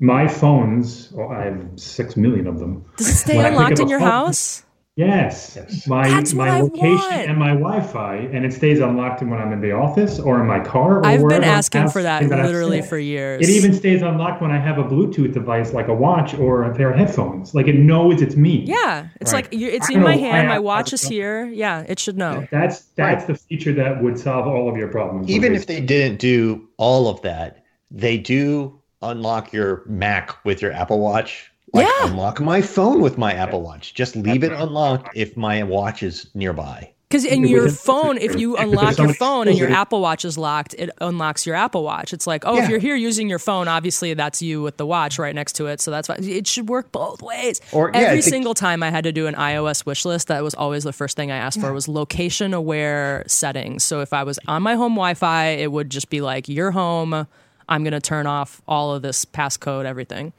My 0.00 0.26
phones, 0.26 1.12
oh, 1.18 1.28
I 1.28 1.44
have 1.44 1.62
six 1.76 2.16
million 2.16 2.46
of 2.46 2.58
them. 2.58 2.84
Does 2.96 3.08
it 3.08 3.14
stay 3.16 3.36
When 3.36 3.46
unlocked 3.46 3.78
in 3.80 3.88
your 3.88 4.00
phone- 4.00 4.08
house? 4.08 4.64
Yes, 4.94 5.54
Yes. 5.56 5.86
my 5.86 6.06
That's 6.06 6.34
what 6.34 6.48
my 6.48 6.56
I 6.58 6.60
location 6.60 6.96
want. 6.96 7.12
and 7.30 7.38
my 7.38 7.48
Wi-Fi, 7.54 8.14
and 8.30 8.44
it 8.44 8.52
stays 8.52 8.78
unlocked 8.78 9.22
when 9.22 9.32
I'm 9.40 9.50
in 9.50 9.62
the 9.62 9.72
office 9.72 10.18
or 10.20 10.38
in 10.38 10.46
my 10.46 10.60
car. 10.60 10.98
Or 10.98 11.06
I've 11.06 11.20
been 11.26 11.42
I'm 11.42 11.44
asking 11.44 11.88
for 11.88 12.02
that 12.02 12.24
asking 12.24 12.36
literally 12.42 12.82
for 12.82 12.98
years. 12.98 13.42
It 13.48 13.50
even 13.50 13.72
stays 13.72 14.02
unlocked 14.02 14.42
when 14.42 14.50
I 14.50 14.58
have 14.58 14.76
a 14.76 14.84
Bluetooth 14.84 15.32
device 15.32 15.72
like 15.72 15.88
a 15.88 15.94
watch 15.94 16.34
or 16.34 16.64
a 16.64 16.74
pair 16.74 16.90
of 16.90 16.98
headphones. 16.98 17.54
Like 17.54 17.68
it 17.68 17.76
knows 17.76 18.20
it's 18.20 18.36
me. 18.36 18.64
Yeah, 18.66 19.06
it's 19.18 19.32
Right. 19.32 19.44
like 19.50 19.54
it's 19.62 19.88
I 19.88 19.94
in 19.94 20.02
my 20.02 20.16
hand. 20.16 20.48
My 20.48 20.58
watch 20.58 20.92
is 20.92 21.02
here. 21.02 21.46
Yeah, 21.46 21.86
it 21.88 21.98
should 21.98 22.18
know. 22.18 22.46
That's 22.50 22.80
that's 22.94 23.24
the 23.24 23.34
feature 23.34 23.72
that 23.72 24.02
would 24.02 24.18
solve 24.18 24.46
all 24.46 24.68
of 24.68 24.76
your 24.76 24.88
problems. 24.88 25.30
even 25.30 25.54
if 25.54 25.66
they 25.66 25.80
didn't 25.80 26.18
do 26.18 26.68
all 26.76 27.08
of 27.08 27.22
that, 27.22 27.64
they 27.90 28.18
do 28.18 28.78
unlock 29.00 29.54
your 29.54 29.84
Mac 29.86 30.44
with 30.44 30.60
your 30.60 30.72
Apple 30.72 31.00
Watch. 31.00 31.50
Like 31.72 31.86
Yeah. 31.86 32.08
unlock 32.10 32.40
my 32.40 32.60
phone 32.60 33.00
with 33.00 33.16
my 33.18 33.32
Apple 33.32 33.62
Watch. 33.62 33.94
Just 33.94 34.14
leave 34.16 34.44
it 34.44 34.52
unlocked 34.52 35.16
if 35.16 35.36
my 35.36 35.62
watch 35.62 36.02
is 36.02 36.26
nearby. 36.34 36.90
Because 37.08 37.26
in 37.26 37.46
your 37.46 37.68
phone, 37.68 38.16
if 38.16 38.38
you 38.40 38.56
unlock 38.58 38.96
your 38.96 39.12
phone 39.12 39.46
and 39.46 39.58
your 39.58 39.70
Apple 39.70 40.00
Watch 40.00 40.24
is 40.24 40.38
locked, 40.38 40.74
it 40.78 40.88
unlocks 40.98 41.44
your 41.44 41.54
Apple 41.54 41.82
Watch. 41.82 42.14
It's 42.14 42.26
like, 42.26 42.44
oh, 42.46 42.56
if 42.56 42.70
you're 42.70 42.78
here 42.78 42.94
using 42.96 43.28
your 43.28 43.38
phone, 43.38 43.68
obviously 43.68 44.14
that's 44.14 44.40
you 44.40 44.62
with 44.62 44.78
the 44.78 44.86
watch 44.86 45.18
right 45.18 45.34
next 45.34 45.52
to 45.56 45.66
it. 45.66 45.82
So 45.82 45.90
that's 45.90 46.08
why 46.08 46.16
it 46.22 46.46
should 46.46 46.70
work 46.70 46.90
both 46.90 47.20
ways. 47.20 47.60
Or- 47.70 47.90
yeah, 47.92 48.00
Every 48.00 48.08
I 48.18 48.20
think- 48.22 48.24
single 48.32 48.54
time 48.54 48.82
I 48.82 48.90
had 48.90 49.04
to 49.04 49.12
do 49.12 49.26
an 49.26 49.34
iOS 49.34 49.84
wish 49.84 50.06
list, 50.06 50.28
that 50.28 50.42
was 50.42 50.54
always 50.54 50.84
the 50.84 50.92
first 50.94 51.14
thing 51.16 51.30
I 51.30 51.36
asked 51.36 51.60
for 51.60 51.70
was 51.74 51.86
location 51.86 52.54
aware 52.54 53.24
settings. 53.26 53.84
So 53.84 54.00
if 54.00 54.14
I 54.14 54.22
was 54.24 54.38
on 54.48 54.62
my 54.62 54.74
home 54.74 54.92
Wi-Fi, 54.94 55.44
it 55.48 55.70
would 55.70 55.90
just 55.90 56.08
be 56.08 56.22
like, 56.22 56.48
you're 56.48 56.70
home. 56.70 57.26
I'm 57.68 57.84
going 57.84 57.92
to 57.92 58.00
turn 58.00 58.26
off 58.26 58.62
all 58.66 58.94
of 58.94 59.02
this 59.02 59.26
passcode, 59.26 59.84
everything. 59.84 60.32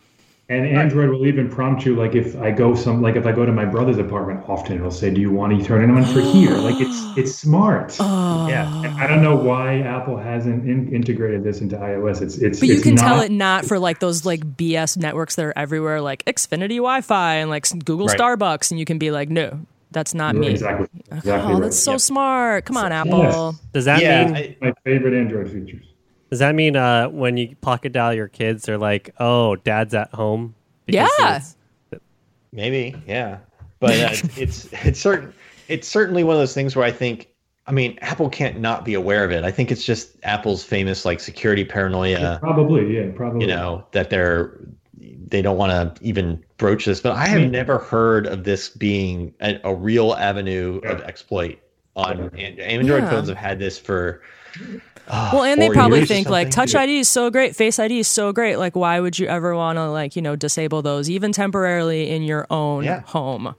And 0.54 0.78
Android 0.78 1.10
will 1.10 1.26
even 1.26 1.50
prompt 1.50 1.84
you, 1.86 1.96
like 1.96 2.14
if 2.14 2.36
I 2.40 2.52
go 2.52 2.76
some, 2.76 3.02
like 3.02 3.16
if 3.16 3.26
I 3.26 3.32
go 3.32 3.46
to 3.46 3.52
my 3.52 3.66
brother's 3.66 3.98
apartment, 3.98 4.48
often 4.48 4.76
it'll 4.78 4.92
say, 4.92 5.10
"Do 5.10 5.20
you 5.20 5.32
want 5.32 5.58
to 5.58 5.66
turn 5.66 5.84
it 5.90 5.92
on 5.94 6.06
for 6.14 6.22
here?" 6.22 6.52
Like 6.56 6.76
it's 6.80 6.98
it's 7.18 7.34
smart. 7.36 7.98
Oh. 8.00 8.48
Yeah. 8.48 8.84
And 8.84 8.94
I 9.00 9.08
don't 9.08 9.24
know 9.24 9.36
why 9.36 9.80
Apple 9.80 10.18
hasn't 10.18 10.70
in, 10.70 10.94
integrated 10.94 11.44
this 11.44 11.62
into 11.62 11.76
iOS. 11.78 12.22
It's 12.22 12.38
it's. 12.38 12.60
But 12.60 12.70
you 12.70 12.76
it's 12.76 12.84
can 12.84 12.96
not, 12.96 13.02
tell 13.02 13.22
it 13.22 13.32
not 13.32 13.66
for 13.66 13.80
like 13.80 14.00
those 14.00 14.26
like 14.26 14.42
BS 14.58 14.98
networks 14.98 15.36
that 15.36 15.46
are 15.46 15.54
everywhere, 15.56 16.02
like 16.02 16.24
Xfinity 16.26 16.78
Wi-Fi 16.78 17.36
and 17.36 17.50
like 17.50 17.68
Google 17.86 18.08
Right. 18.08 18.18
Starbucks, 18.20 18.70
and 18.72 18.80
you 18.80 18.86
can 18.86 18.98
be 19.00 19.10
like, 19.12 19.30
no, 19.30 19.60
that's 19.92 20.14
not 20.14 20.36
me. 20.36 20.50
Exactly. 20.50 20.88
Exactly. 21.12 21.32
Oh, 21.32 21.54
right. 21.54 21.62
that's 21.64 21.80
so 21.80 21.92
Yep. 21.94 22.02
smart. 22.02 22.66
Come 22.66 22.78
on, 22.78 22.92
Apple. 22.92 23.56
Does 23.74 23.86
that 23.86 24.02
yeah, 24.02 24.26
mean 24.26 24.36
I- 24.36 24.58
My 24.62 24.74
favorite 24.84 25.14
Android 25.14 25.50
features. 25.52 25.86
Does 26.34 26.40
that 26.40 26.56
mean 26.56 26.76
uh, 26.76 27.10
when 27.10 27.38
you 27.38 27.56
pocket 27.62 27.92
dial 27.94 28.12
your 28.12 28.28
kids, 28.28 28.64
they're 28.66 28.80
like, 28.80 29.14
"Oh, 29.20 29.56
dad's 29.58 29.94
at 29.94 30.10
home"? 30.16 30.56
Yeah. 30.88 31.40
Maybe, 32.52 32.96
yeah, 33.08 33.38
but 33.80 33.92
uh, 33.92 34.10
it's 34.36 34.68
it's 34.84 35.00
certain 35.00 35.32
it's 35.68 35.88
certainly 35.88 36.24
one 36.24 36.36
of 36.36 36.40
those 36.40 36.56
things 36.56 36.76
where 36.76 36.86
I 36.86 36.92
think 36.92 37.30
I 37.68 37.72
mean 37.72 38.00
Apple 38.02 38.30
can't 38.30 38.60
not 38.60 38.84
be 38.84 38.96
aware 38.96 39.24
of 39.24 39.32
it. 39.32 39.44
I 39.44 39.52
think 39.52 39.72
it's 39.72 39.84
just 39.86 40.16
Apple's 40.24 40.64
famous 40.64 41.06
like 41.06 41.20
security 41.20 41.64
paranoia, 41.64 42.38
Probably, 42.42 42.96
yeah, 42.98 43.12
probably. 43.16 43.42
you 43.42 43.48
know, 43.48 43.86
that 43.92 44.10
they're 44.10 44.58
they 45.00 45.42
don't 45.44 45.58
want 45.58 45.96
to 45.96 46.04
even 46.04 46.44
broach 46.58 46.86
this. 46.86 47.00
But 47.00 47.14
I 47.14 47.28
have 47.28 47.50
never 47.52 47.78
heard 47.78 48.26
of 48.26 48.44
this 48.44 48.70
being 48.70 49.34
a, 49.40 49.60
a 49.64 49.74
real 49.76 50.14
avenue 50.14 50.80
of 50.84 51.00
exploit 51.02 51.60
on 51.96 52.32
and- 52.38 52.60
Android 52.60 53.04
Yeah. 53.04 53.10
phones 53.12 53.30
have 53.30 53.38
had 53.38 53.60
this 53.60 53.78
for. 53.78 54.22
Well, 55.08 55.44
and 55.44 55.62
they 55.62 55.70
probably 55.70 56.06
think 56.06 56.30
like. 56.30 56.50
Touch 56.50 56.74
ID 56.76 57.00
is 57.00 57.10
so 57.10 57.30
great, 57.30 57.56
Face 57.56 57.78
ID 57.80 58.00
is 58.00 58.08
so 58.08 58.32
great. 58.32 58.56
Like, 58.58 58.76
why 58.76 59.00
would 59.00 59.20
you 59.20 59.28
ever 59.28 59.56
want 59.56 59.78
to 59.78 59.90
like 59.90 60.16
you 60.16 60.22
know 60.22 60.36
disable 60.36 60.82
those 60.82 61.10
even 61.10 61.32
temporarily 61.32 62.10
in 62.10 62.24
your 62.24 62.48
own 62.50 62.84
Yeah. 62.86 63.02
home? 63.02 63.56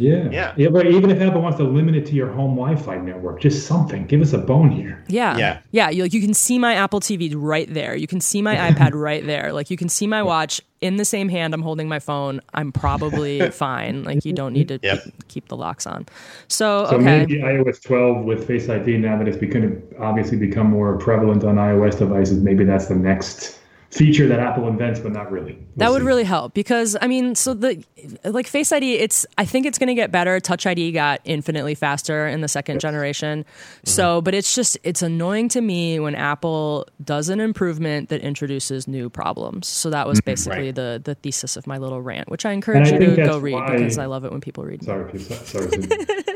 Yeah. 0.00 0.28
Yeah. 0.30 0.54
Yeah. 0.56 0.68
But 0.70 0.86
even 0.86 1.10
if 1.10 1.20
Apple 1.20 1.42
wants 1.42 1.58
to 1.58 1.64
limit 1.64 1.94
it 1.94 2.06
to 2.06 2.14
your 2.14 2.30
home 2.32 2.56
Wi-Fi 2.56 2.96
network, 2.98 3.40
just 3.40 3.66
something. 3.66 4.06
Give 4.06 4.20
us 4.22 4.32
a 4.32 4.38
bone 4.38 4.70
here. 4.70 5.04
Yeah, 5.08 5.36
Yeah. 5.36 5.58
yeah. 5.72 5.90
You, 5.90 6.02
like, 6.04 6.12
you 6.14 6.20
can 6.20 6.34
see 6.34 6.58
my 6.58 6.74
Apple 6.74 7.00
TV 7.00 7.32
right 7.36 7.72
there. 7.72 7.94
You 7.94 8.06
can 8.06 8.20
see 8.20 8.40
my 8.42 8.56
iPad 8.56 8.92
right 8.94 9.24
there. 9.24 9.52
Like 9.60 9.70
you 9.70 9.76
can 9.76 9.88
see 9.90 10.06
my 10.06 10.22
watch 10.22 10.60
in 10.80 10.96
the 10.96 11.04
same 11.04 11.28
hand. 11.28 11.52
I'm 11.52 11.60
holding 11.62 11.86
my 11.88 11.98
phone. 11.98 12.40
I'm 12.54 12.72
probably 12.72 13.50
fine. 13.66 14.04
Like 14.04 14.24
you 14.24 14.32
don't 14.32 14.52
need 14.54 14.68
to 14.68 14.78
Yep. 14.82 15.02
keep 15.28 15.48
the 15.48 15.56
locks 15.56 15.86
on. 15.86 16.06
So, 16.48 16.86
So 16.86 16.96
okay, 16.96 17.04
maybe 17.04 17.34
iOS 17.40 17.82
12 17.82 18.24
with 18.24 18.46
Face 18.46 18.68
ID 18.70 18.96
now 18.98 19.18
that 19.18 19.28
it's 19.28 19.36
become 19.36 19.82
obviously 19.98 20.38
become 20.38 20.68
more 20.68 20.96
prevalent 20.96 21.44
on 21.44 21.56
iOS 21.56 21.98
devices. 21.98 22.38
Maybe 22.40 22.64
that's 22.64 22.86
the 22.86 22.94
next 22.94 23.58
feature 23.90 24.26
that 24.28 24.38
Apple 24.38 24.68
invents, 24.68 25.00
but 25.00 25.12
not 25.12 25.30
really. 25.32 25.58
That 25.80 25.86
We'll 25.86 25.94
would 25.94 26.02
see. 26.02 26.06
really 26.06 26.24
help 26.24 26.54
because 26.54 26.96
I 27.00 27.06
mean, 27.08 27.34
so 27.34 27.54
the 27.54 27.82
like 28.24 28.46
Face 28.46 28.70
ID, 28.72 28.94
it's 28.94 29.26
I 29.36 29.44
think 29.44 29.66
it's 29.66 29.78
going 29.78 29.88
to 29.88 29.94
get 29.94 30.10
better. 30.12 30.38
Touch 30.40 30.66
ID 30.66 30.92
got 30.92 31.20
infinitely 31.24 31.74
faster 31.74 32.26
in 32.26 32.40
the 32.40 32.48
second 32.48 32.80
generation. 32.80 33.44
Mm-hmm. 33.44 33.88
So, 33.90 34.20
but 34.20 34.34
it's 34.34 34.54
just 34.54 34.78
it's 34.84 35.02
annoying 35.02 35.48
to 35.50 35.60
me 35.60 35.98
when 36.00 36.14
Apple 36.14 36.86
does 37.02 37.28
an 37.28 37.40
improvement 37.40 38.08
that 38.10 38.20
introduces 38.20 38.86
new 38.86 39.10
problems. 39.10 39.66
So 39.66 39.90
that 39.90 40.06
was 40.06 40.20
mm-hmm. 40.20 40.30
basically 40.30 40.66
Right. 40.66 40.74
the 40.74 41.00
the 41.04 41.14
thesis 41.16 41.56
of 41.56 41.66
my 41.66 41.78
little 41.78 42.00
rant, 42.02 42.30
which 42.30 42.46
I 42.46 42.52
encourage 42.52 42.88
And 42.90 43.02
you 43.02 43.06
think 43.14 43.16
to 43.20 43.26
go 43.26 43.38
read 43.38 43.54
why- 43.54 43.76
because 43.76 43.98
I 43.98 44.06
love 44.06 44.24
it 44.24 44.30
when 44.32 44.40
people 44.40 44.64
read. 44.64 44.82
Sorry, 44.84 45.18
sorry. 45.18 45.66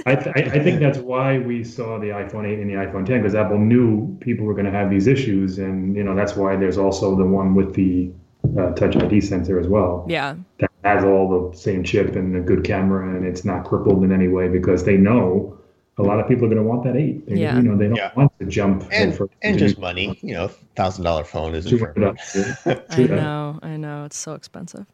I, 0.06 0.14
th- 0.16 0.36
I 0.36 0.40
I 0.56 0.58
think 0.62 0.80
that's 0.80 0.98
why 0.98 1.38
we 1.38 1.64
saw 1.64 1.98
the 1.98 2.08
iPhone 2.08 2.46
8 2.46 2.58
and 2.58 2.68
the 2.68 2.74
iPhone 2.74 3.06
10 3.06 3.22
because 3.22 3.34
Apple 3.34 3.58
knew 3.58 4.16
people 4.20 4.44
were 4.44 4.52
going 4.52 4.66
to 4.66 4.70
have 4.70 4.90
these 4.90 5.06
issues, 5.06 5.58
and 5.58 5.96
you 5.96 6.02
know 6.04 6.14
that's 6.14 6.36
why 6.36 6.56
there's 6.56 6.76
also 6.78 7.16
the 7.16 7.24
one 7.24 7.54
with 7.54 7.74
the 7.74 8.12
uh, 8.58 8.72
Touch 8.72 8.96
ID 8.96 9.20
sensor 9.20 9.58
as 9.58 9.66
well. 9.68 10.04
Yeah. 10.08 10.36
that 10.58 10.70
has 10.84 11.02
all 11.04 11.50
the 11.50 11.56
same 11.56 11.82
chip 11.82 12.14
and 12.16 12.36
a 12.36 12.40
good 12.40 12.62
camera, 12.64 13.14
and 13.16 13.24
it's 13.26 13.44
not 13.44 13.64
crippled 13.64 14.04
in 14.04 14.12
any 14.12 14.28
way 14.28 14.48
because 14.48 14.84
they 14.84 14.96
know 14.96 15.58
a 15.96 16.02
lot 16.02 16.18
of 16.20 16.26
people 16.28 16.44
are 16.46 16.48
going 16.48 16.60
to 16.62 16.68
want 16.68 16.82
that 16.84 16.96
eight. 16.96 17.26
They, 17.26 17.36
Yeah. 17.36 17.56
you 17.56 17.62
know 17.62 17.76
they 17.76 17.86
don't 17.86 17.96
Yeah. 17.96 18.10
want 18.16 18.32
to 18.40 18.46
jump 18.46 18.82
and 18.82 18.92
headfirst 18.92 19.32
and 19.42 19.58
just 19.58 19.78
money. 19.78 20.18
You 20.22 20.34
know, 20.34 20.48
thousand 20.76 21.04
dollar 21.04 21.24
phone 21.24 21.54
isn't 21.54 21.78
for 21.78 21.92
$200. 21.94 22.90
I 22.90 23.02
know, 23.06 23.58
I 23.62 23.76
know. 23.76 24.04
It's 24.04 24.16
so 24.16 24.34
expensive. 24.34 24.86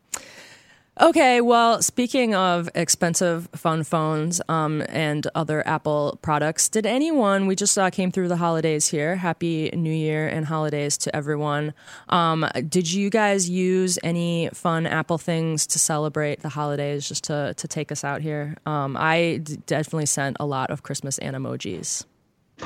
Okay, 1.01 1.40
well, 1.40 1.80
speaking 1.80 2.34
of 2.34 2.68
expensive 2.74 3.48
fun 3.55 3.84
phones 3.84 4.42
um, 4.51 4.82
and 4.90 5.26
other 5.34 5.66
Apple 5.66 6.18
products, 6.20 6.68
did 6.68 6.84
anyone, 6.84 7.46
we 7.46 7.57
just 7.57 7.78
uh, 7.78 7.88
came 7.88 8.12
through 8.12 8.28
the 8.28 8.36
holidays 8.36 8.86
here, 8.86 9.16
Happy 9.16 9.70
New 9.70 9.94
Year 9.94 10.28
and 10.28 10.44
holidays 10.44 10.98
to 10.98 11.16
everyone. 11.16 11.72
Um, 12.11 12.46
did 12.68 12.92
you 12.92 13.09
guys 13.09 13.48
use 13.48 13.98
any 14.05 14.51
fun 14.53 14.86
Apple 14.86 15.16
things 15.16 15.66
to 15.68 15.78
celebrate 15.78 16.40
the 16.40 16.51
holidays 16.51 17.09
just 17.09 17.24
to, 17.24 17.55
to 17.55 17.66
take 17.66 17.90
us 17.90 18.05
out 18.05 18.20
here? 18.20 18.59
Um, 18.66 18.94
I 18.98 19.40
d- 19.42 19.57
definitely 19.64 20.05
sent 20.05 20.36
a 20.38 20.44
lot 20.44 20.70
of 20.70 20.82
Christmas 20.82 21.16
and 21.16 21.34
emojis. 21.34 22.05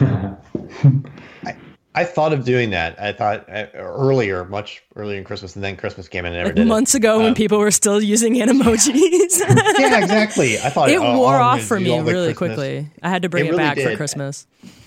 I 0.01 1.55
thought 2.03 2.33
of 2.33 2.45
doing 2.45 2.71
that. 2.71 3.01
I 3.01 3.13
thought 3.13 3.49
uh, 3.49 3.67
earlier, 3.75 4.45
much 4.47 4.83
earlier 4.97 5.17
in 5.17 5.23
Christmas, 5.23 5.55
and 5.55 5.63
then 5.63 5.77
Christmas 5.77 6.09
came 6.09 6.25
and 6.25 6.35
I 6.35 6.39
never 6.39 6.49
Like 6.49 6.57
did 6.57 6.67
months 6.67 6.97
ago 6.97 7.19
when 7.19 7.29
Um, 7.29 7.35
people 7.35 7.59
were 7.59 7.71
still 7.71 8.03
using 8.03 8.35
emojis. 8.49 8.89
it. 8.97 9.81
Yeah, 9.81 10.01
exactly. 10.03 10.59
I 10.59 10.71
thought 10.71 10.91
it 10.91 10.99
oh, 10.99 11.17
wore 11.17 11.37
oh, 11.37 11.43
off 11.43 11.63
for 11.63 11.79
me 11.79 11.97
really 12.01 12.35
Christmas. 12.35 12.57
quickly. 12.57 12.89
I 13.05 13.09
had 13.11 13.23
to 13.23 13.29
bring 13.29 13.45
It 13.45 13.49
it, 13.49 13.51
really 13.53 13.63
back 13.63 13.79
for. 13.79 13.97
Christmas. 13.97 14.47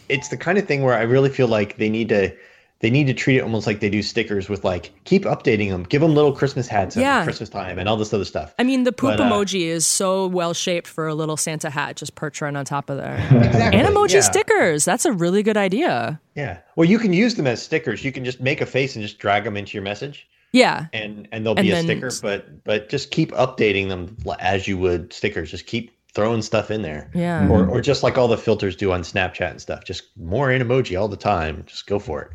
It's 0.10 0.28
the 0.28 0.36
kind 0.38 0.58
of 0.58 0.68
thing 0.68 0.84
where 0.84 0.96
I 0.96 1.04
really 1.04 1.30
feel 1.30 1.48
like 1.48 1.78
they 1.78 1.90
need 1.90 2.10
to 2.10 2.36
they 2.80 2.90
need 2.92 3.08
to 3.08 3.14
treat 3.14 3.38
it 3.38 3.42
almost 3.42 3.66
like 3.66 3.80
they 3.80 3.90
do 3.90 4.04
stickers 4.04 4.50
with 4.50 4.64
like 4.64 4.92
keep 5.04 5.24
updating 5.24 5.70
them, 5.70 5.84
give 5.84 6.02
them 6.02 6.14
little 6.14 6.32
Christmas 6.32 6.68
hats 6.68 6.96
at 6.96 7.02
Yeah. 7.02 7.24
Christmas 7.24 7.50
time, 7.50 7.80
and 7.80 7.90
all 7.90 7.98
this 7.98 8.14
other 8.14 8.26
stuff. 8.26 8.54
I 8.60 8.64
mean, 8.64 8.84
the 8.84 8.92
poop 8.92 9.18
But, 9.18 9.22
uh, 9.22 9.32
emoji 9.32 9.62
is 9.68 9.88
so 9.88 10.28
well 10.28 10.54
shaped 10.54 10.88
for 10.88 11.08
a 11.08 11.16
little 11.16 11.38
Santa 11.38 11.70
hat 11.72 11.96
just 11.96 12.14
perched 12.16 12.42
right 12.42 12.56
on 12.56 12.66
top 12.66 12.90
of 12.90 12.98
there. 12.98 13.18
Exactly, 13.48 13.80
and 13.80 13.88
emoji 13.88 14.14
yeah. 14.16 14.22
stickers. 14.22 14.86
That's 14.86 15.06
a 15.06 15.12
really 15.12 15.42
good 15.42 15.58
idea. 15.58 16.20
Yeah. 16.36 16.60
Well, 16.76 16.88
you 16.88 17.00
can 17.00 17.14
use 17.14 17.36
them 17.36 17.48
as 17.48 17.62
stickers. 17.64 18.04
You 18.06 18.12
can 18.12 18.24
just 18.24 18.40
make 18.42 18.62
a 18.62 18.66
face 18.68 18.96
and 18.96 19.04
just 19.04 19.18
drag 19.18 19.44
them 19.44 19.58
into 19.58 19.74
your 19.74 19.84
message. 19.84 20.28
Yeah. 20.54 20.86
and 20.94 21.28
and 21.32 21.46
they'll 21.46 21.56
And 21.56 21.64
be 21.66 21.72
a 21.72 21.76
then- 21.76 21.84
sticker 21.86 22.10
but 22.22 22.64
but 22.64 22.90
just 22.90 23.12
keep 23.12 23.32
updating 23.34 23.90
them 23.90 24.16
as 24.40 24.68
you 24.68 24.78
would 24.78 25.12
stickers 25.12 25.52
just 25.52 25.66
keep 25.66 25.92
throwing 26.18 26.42
stuff 26.42 26.72
in 26.72 26.82
there 26.82 27.12
Yeah. 27.14 27.48
or, 27.48 27.66
or 27.68 27.80
just 27.80 28.02
like 28.02 28.18
all 28.18 28.28
the 28.28 28.38
filters 28.38 28.76
do 28.76 28.92
on 28.92 29.04
snapchat 29.04 29.52
and 29.52 29.62
stuff 29.62 29.86
just 29.86 30.04
more 30.18 30.52
in 30.52 30.62
emoji 30.62 31.00
all 31.00 31.08
the 31.08 31.16
time 31.16 31.64
just 31.68 31.86
go 31.86 32.00
for 32.00 32.24
it 32.24 32.32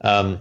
um, 0.00 0.40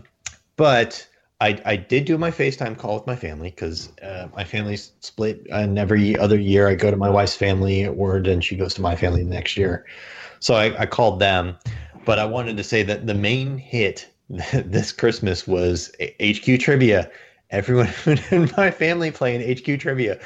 but 0.57 1.07
I, 1.39 1.59
I 1.65 1.75
did 1.75 2.05
do 2.05 2.17
my 2.17 2.29
FaceTime 2.29 2.77
call 2.77 2.95
with 2.95 3.07
my 3.07 3.15
family 3.15 3.49
because 3.49 3.89
uh, 3.99 4.27
my 4.35 4.43
family's 4.43 4.91
split, 4.99 5.47
and 5.51 5.79
every 5.79 6.15
other 6.17 6.37
year 6.39 6.67
I 6.67 6.75
go 6.75 6.91
to 6.91 6.97
my 6.97 7.09
wife's 7.09 7.35
family 7.35 7.83
at 7.83 7.95
Word, 7.95 8.27
and 8.27 8.43
she 8.43 8.55
goes 8.55 8.75
to 8.75 8.81
my 8.81 8.95
family 8.95 9.23
the 9.23 9.29
next 9.29 9.57
year. 9.57 9.85
So 10.39 10.53
I, 10.53 10.81
I 10.81 10.85
called 10.85 11.19
them, 11.19 11.57
but 12.05 12.19
I 12.19 12.25
wanted 12.25 12.57
to 12.57 12.63
say 12.63 12.83
that 12.83 13.07
the 13.07 13.15
main 13.15 13.57
hit 13.57 14.07
this 14.53 14.91
Christmas 14.91 15.47
was 15.47 15.91
HQ 16.21 16.59
Trivia. 16.59 17.09
Everyone 17.51 17.89
in 18.31 18.49
my 18.57 18.71
family 18.71 19.11
playing 19.11 19.41
HQ 19.57 19.79
Trivia 19.79 20.19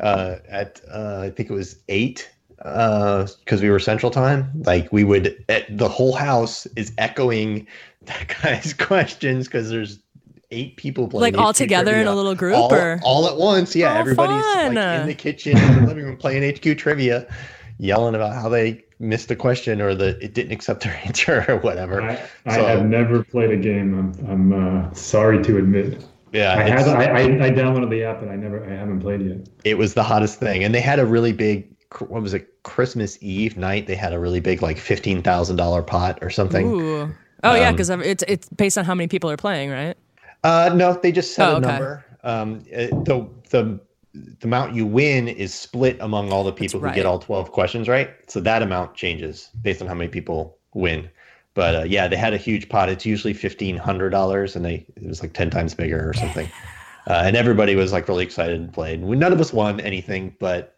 uh, 0.00 0.36
at 0.48 0.80
uh, 0.90 1.20
I 1.24 1.30
think 1.30 1.50
it 1.50 1.52
was 1.54 1.76
eight 1.88 2.30
because 2.56 3.62
we 3.62 3.70
were 3.70 3.78
Central 3.78 4.10
Time. 4.10 4.50
Like 4.64 4.92
we 4.92 5.04
would, 5.04 5.44
the 5.68 5.88
whole 5.88 6.14
house 6.14 6.66
is 6.76 6.92
echoing 6.98 7.66
that 8.02 8.34
guy's 8.42 8.74
questions 8.74 9.46
because 9.46 9.70
there's 9.70 9.98
eight 10.50 10.76
people 10.76 11.08
playing 11.08 11.34
Like 11.34 11.42
all 11.42 11.52
HQ 11.52 11.56
together 11.56 11.94
in 11.94 12.06
a 12.06 12.14
little 12.14 12.34
group 12.34 12.56
all, 12.56 12.72
or 12.74 12.98
all 13.02 13.26
at 13.28 13.36
once. 13.36 13.76
Yeah, 13.76 13.94
Oh, 13.94 13.98
everybody's 13.98 14.42
fun. 14.54 14.74
like 14.74 15.00
in 15.00 15.06
the 15.06 15.14
kitchen, 15.14 15.56
in 15.58 15.80
the 15.82 15.86
living 15.88 16.04
room 16.04 16.16
playing 16.16 16.54
HQ 16.56 16.78
Trivia, 16.78 17.26
yelling 17.78 18.14
about 18.14 18.34
how 18.34 18.48
they 18.48 18.84
missed 19.00 19.30
a 19.30 19.36
question 19.36 19.80
or 19.80 19.94
that 19.94 20.20
it 20.22 20.34
didn't 20.34 20.52
accept 20.52 20.82
their 20.84 20.94
answer 21.04 21.44
or 21.48 21.56
whatever. 21.58 22.02
I, 22.02 22.22
I 22.46 22.56
So- 22.56 22.66
have 22.66 22.86
never 22.86 23.22
played 23.24 23.50
a 23.50 23.56
game. 23.56 24.14
I'm, 24.26 24.30
I'm 24.30 24.52
uh, 24.86 24.92
sorry 24.94 25.42
to 25.44 25.58
admit. 25.58 26.04
Yeah, 26.32 26.54
I 26.54 26.62
it's- 26.66 26.86
have. 26.86 26.94
I, 26.98 27.04
I, 27.04 27.20
I 27.46 27.50
downloaded 27.50 27.90
the 27.90 28.02
app, 28.04 28.20
but 28.20 28.28
I 28.28 28.36
never. 28.36 28.64
I 28.64 28.74
haven't 28.74 29.00
played 29.00 29.22
yet. 29.22 29.48
it 29.64 29.78
was 29.78 29.94
the 29.94 30.02
hottest 30.02 30.38
thing 30.38 30.62
and 30.64 30.74
they 30.74 30.80
had 30.80 30.98
a 30.98 31.06
really 31.06 31.32
big 31.32 31.74
what 32.08 32.20
was 32.22 32.34
it 32.34 32.62
christmas 32.64 33.16
eve 33.22 33.56
night 33.56 33.86
they 33.86 33.94
had 33.94 34.12
a 34.12 34.18
really 34.18 34.40
big 34.40 34.60
like 34.60 34.76
$15000 34.76 35.86
pot 35.86 36.18
or 36.20 36.28
something 36.30 36.66
Ooh. 36.66 37.14
Oh 37.44 37.54
yeah, 37.54 37.68
Um, 37.68 37.74
because 37.74 37.88
it's 37.90 38.24
it's 38.28 38.48
based 38.50 38.76
on 38.76 38.84
how 38.84 38.94
many 38.94 39.06
people 39.08 39.30
are 39.30 39.36
playing, 39.38 39.70
right? 39.70 39.96
uh 40.44 40.70
no 40.74 40.92
they 41.02 41.10
just 41.12 41.34
set 41.34 41.48
Oh, 41.48 41.52
a 41.54 41.56
okay. 41.56 41.66
number 41.66 42.04
um 42.24 42.58
uh, 42.74 42.86
the 43.04 43.26
the 43.50 43.80
the 44.14 44.46
amount 44.46 44.74
you 44.74 44.84
win 44.86 45.28
is 45.28 45.54
split 45.54 45.96
among 46.00 46.32
all 46.32 46.44
the 46.44 46.52
people 46.52 46.78
who 46.80 46.86
right. 46.86 46.94
get 46.94 47.06
all 47.06 47.18
12 47.18 47.52
questions 47.52 47.88
right 47.88 48.10
so 48.26 48.38
that 48.40 48.60
amount 48.62 48.94
changes 48.94 49.48
based 49.62 49.80
on 49.80 49.88
how 49.88 49.94
many 49.94 50.08
people 50.08 50.58
win 50.74 51.08
but 51.58 51.74
uh, 51.74 51.82
yeah 51.82 52.06
they 52.06 52.14
had 52.14 52.32
a 52.32 52.36
huge 52.36 52.68
pot. 52.68 52.88
It's 52.88 53.04
usually 53.04 53.34
$1500 53.34 54.54
and 54.54 54.64
they 54.64 54.86
it 54.94 55.08
was 55.08 55.20
like 55.22 55.32
10 55.32 55.50
times 55.50 55.74
bigger 55.74 56.08
or 56.08 56.14
something. 56.14 56.48
Uh, 57.06 57.22
and 57.24 57.36
everybody 57.36 57.74
was 57.74 57.90
like 57.90 58.06
really 58.06 58.22
excited 58.22 58.60
and 58.60 58.70
played. 58.70 59.02
None 59.02 59.32
of 59.32 59.40
us 59.40 59.50
won 59.50 59.80
anything 59.80 60.36
but 60.38 60.76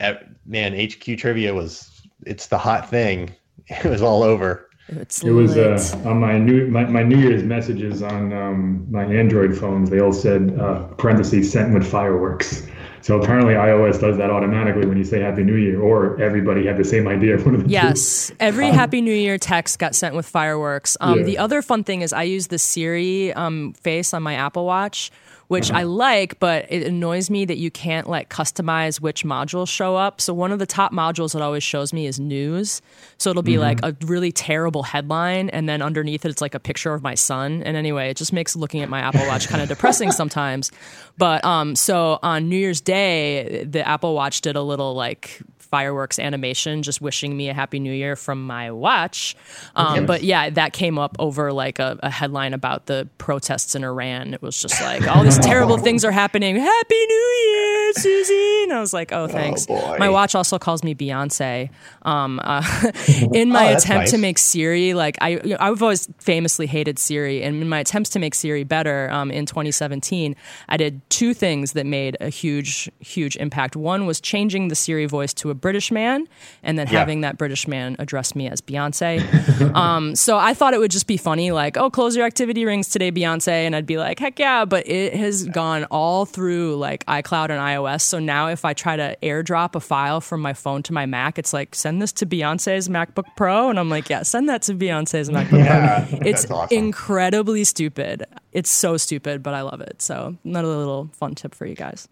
uh, 0.00 0.14
man 0.44 0.74
hq 0.74 1.16
trivia 1.16 1.54
was 1.54 2.02
it's 2.26 2.48
the 2.48 2.58
hot 2.58 2.90
thing. 2.90 3.32
It 3.68 3.84
was 3.84 4.02
all 4.02 4.24
over. 4.24 4.68
It's 4.88 5.22
It 5.22 5.30
was 5.30 5.56
uh, 5.56 5.78
on 6.04 6.18
my 6.18 6.36
new 6.36 6.66
my, 6.66 6.84
my 6.86 7.04
New 7.04 7.18
Year's 7.18 7.44
messages 7.44 8.02
on 8.02 8.32
um, 8.32 8.86
my 8.90 9.04
Android 9.04 9.56
phones. 9.56 9.88
They 9.88 10.00
all 10.00 10.12
said 10.12 10.58
uh, 10.58 10.88
parentheses 10.98 11.52
sent 11.52 11.72
with 11.72 11.86
fireworks. 11.86 12.66
So 13.06 13.22
apparently 13.22 13.54
iOS 13.54 14.00
does 14.00 14.18
that 14.18 14.30
automatically 14.30 14.84
when 14.84 14.98
you 14.98 15.04
say 15.04 15.20
Happy 15.20 15.44
New 15.44 15.54
Year, 15.54 15.80
or 15.80 16.20
everybody 16.20 16.66
had 16.66 16.76
the 16.76 16.82
same 16.82 17.06
idea. 17.06 17.38
One 17.38 17.54
of 17.54 17.60
the 17.60 17.68
two. 17.68 17.72
Yes, 17.72 18.32
every 18.40 18.66
Happy 18.66 19.00
New 19.00 19.14
Year 19.14 19.38
text 19.38 19.78
got 19.78 19.94
sent 19.94 20.16
with 20.16 20.26
fireworks. 20.26 20.96
Um, 21.00 21.20
Yeah. 21.20 21.24
The 21.24 21.38
other 21.38 21.62
fun 21.62 21.84
thing 21.84 22.02
is 22.02 22.12
I 22.12 22.24
use 22.24 22.48
the 22.48 22.58
Siri 22.58 23.32
um, 23.32 23.74
face 23.74 24.12
on 24.12 24.24
my 24.24 24.34
Apple 24.34 24.64
Watch, 24.64 25.12
which 25.48 25.70
Uh-huh. 25.70 25.80
I 25.80 25.82
like, 25.84 26.38
but 26.40 26.66
it 26.70 26.82
annoys 26.84 27.30
me 27.30 27.44
that 27.44 27.56
you 27.56 27.70
can't 27.70 28.08
like 28.08 28.28
customize 28.30 29.00
which 29.00 29.24
modules 29.24 29.68
show 29.68 29.94
up. 29.96 30.20
So 30.20 30.34
one 30.34 30.50
of 30.52 30.58
the 30.58 30.66
top 30.66 30.92
modules 30.92 31.34
it 31.34 31.42
always 31.42 31.62
shows 31.62 31.92
me 31.92 32.06
is 32.06 32.18
news. 32.18 32.82
So 33.18 33.30
it'll 33.30 33.42
be 33.42 33.52
Mm-hmm. 33.52 33.60
like 33.60 33.80
a 33.82 33.96
really 34.06 34.32
terrible 34.32 34.82
headline, 34.82 35.48
and 35.50 35.68
then 35.68 35.82
underneath 35.82 36.24
it, 36.24 36.30
it's 36.30 36.40
like 36.42 36.54
a 36.54 36.60
picture 36.60 36.92
of 36.94 37.02
my 37.02 37.14
son. 37.14 37.62
And 37.62 37.76
anyway, 37.76 38.10
it 38.10 38.16
just 38.16 38.32
makes 38.32 38.56
looking 38.56 38.82
at 38.82 38.88
my 38.88 39.00
Apple 39.00 39.26
Watch 39.26 39.48
kind 39.48 39.62
of 39.62 39.68
depressing 39.74 40.10
sometimes. 40.12 40.70
But 41.18 41.44
um, 41.44 41.76
so 41.76 42.18
on 42.22 42.48
New 42.48 42.56
Year's 42.58 42.80
Day, 42.80 43.64
the 43.64 43.86
Apple 43.86 44.14
Watch 44.14 44.40
did 44.40 44.56
a 44.56 44.62
little 44.62 44.94
like 44.94 45.40
fireworks 45.70 46.18
animation 46.18 46.82
just 46.82 47.00
wishing 47.00 47.36
me 47.36 47.48
a 47.48 47.54
happy 47.54 47.78
new 47.78 47.92
year 47.92 48.16
from 48.16 48.46
my 48.46 48.70
watch. 48.70 49.36
Um, 49.74 50.06
but 50.06 50.22
yeah 50.22 50.50
that 50.50 50.72
came 50.72 50.98
up 50.98 51.16
over 51.18 51.52
like 51.52 51.78
a, 51.78 51.98
a 52.02 52.10
headline 52.10 52.54
about 52.54 52.86
the 52.86 53.08
protests 53.18 53.74
in 53.74 53.84
iran. 53.84 54.34
It 54.34 54.42
was 54.42 54.60
just 54.60 54.80
like 54.80 55.06
all 55.08 55.22
these 55.24 55.38
terrible 55.38 55.78
things 55.78 56.04
are 56.04 56.12
happening. 56.12 56.56
Happy 56.56 57.06
new 57.06 57.14
year 57.14 57.92
susie! 57.94 58.62
And 58.64 58.72
i 58.72 58.80
was 58.80 58.92
like 58.92 59.12
oh 59.12 59.28
thanks. 59.28 59.66
boy. 59.66 59.96
my 59.98 60.08
watch 60.08 60.34
also 60.34 60.58
calls 60.58 60.82
me 60.82 60.94
beyonce. 60.94 61.70
Um, 62.02 62.40
uh, 62.42 62.62
in 63.32 63.50
my 63.50 63.72
Oh, 63.72 63.76
attempt 63.76 64.10
to 64.10 64.18
make 64.18 64.38
siri 64.38 64.94
like 64.94 65.16
i 65.20 65.28
you 65.30 65.50
know, 65.50 65.56
i've 65.60 65.82
always 65.82 66.08
famously 66.18 66.66
hated 66.66 66.98
siri. 66.98 67.42
And 67.42 67.62
in 67.62 67.68
my 67.68 67.80
attempts 67.80 68.10
to 68.10 68.18
make 68.18 68.34
siri 68.34 68.64
better 68.64 69.10
um, 69.10 69.30
in 69.30 69.46
2017 69.46 70.36
i 70.68 70.76
did 70.76 71.00
two 71.10 71.34
things 71.34 71.72
that 71.72 71.86
made 71.86 72.16
a 72.20 72.28
huge 72.28 72.90
huge 73.00 73.36
impact. 73.36 73.76
One 73.76 74.06
was 74.06 74.20
changing 74.20 74.68
the 74.68 74.74
siri 74.74 75.06
voice 75.06 75.32
to 75.34 75.50
a 75.50 75.54
british 75.56 75.90
man 75.90 76.26
and 76.62 76.78
then 76.78 76.86
Yeah. 76.90 76.98
having 76.98 77.22
that 77.22 77.36
british 77.38 77.66
man 77.66 77.96
address 77.98 78.34
me 78.34 78.48
as 78.48 78.60
beyonce. 78.60 79.22
Um, 79.76 80.14
so 80.14 80.36
i 80.38 80.54
thought 80.54 80.74
it 80.74 80.78
would 80.80 80.90
just 80.90 81.06
be 81.06 81.16
funny 81.16 81.50
like 81.50 81.76
oh 81.76 81.90
close 81.90 82.14
your 82.16 82.24
activity 82.26 82.64
rings 82.64 82.88
today 82.88 83.10
beyonce. 83.12 83.48
And 83.66 83.74
i'd 83.76 83.86
be 83.86 83.98
like 83.98 84.18
heck 84.18 84.38
yeah. 84.38 84.64
But 84.64 84.86
it 84.88 85.14
has 85.14 85.44
gone 85.48 85.84
all 85.90 86.24
through 86.26 86.76
like 86.76 87.04
icloud 87.06 87.44
and 87.50 87.60
ios. 87.60 88.02
So 88.02 88.18
now 88.18 88.48
if 88.48 88.64
i 88.64 88.72
try 88.74 88.96
to 88.96 89.16
airdrop 89.22 89.74
a 89.74 89.80
file 89.80 90.20
from 90.20 90.40
my 90.40 90.52
phone 90.52 90.82
to 90.84 90.92
my 90.92 91.06
mac 91.06 91.38
it's 91.38 91.52
like 91.52 91.74
send 91.74 92.00
this 92.02 92.12
to 92.12 92.26
beyonce's 92.26 92.88
macbook 92.88 93.24
pro. 93.36 93.68
And 93.70 93.78
i'm 93.78 93.88
like 93.90 94.08
yeah 94.08 94.22
send 94.22 94.48
that 94.48 94.62
to 94.62 94.74
beyonce's 94.74 95.28
macbook 95.30 95.66
pro. 95.66 96.18
It's 96.26 96.50
awesome. 96.50 96.76
incredibly 96.76 97.64
stupid. 97.64 98.24
It's 98.52 98.70
so 98.70 98.96
stupid 98.96 99.42
but 99.42 99.54
i 99.54 99.62
love 99.62 99.80
it. 99.80 100.00
So 100.02 100.36
another 100.44 100.68
little 100.68 101.10
fun 101.14 101.34
tip 101.34 101.54
for 101.54 101.66
you 101.66 101.74
guys 101.74 102.08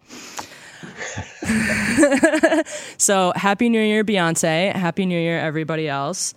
so 2.97 3.33
happy 3.35 3.69
new 3.69 3.81
year 3.81 4.03
beyonce. 4.03 4.73
Happy 4.73 5.05
new 5.05 5.19
year 5.19 5.39
everybody 5.39 5.87
else. 5.87 6.33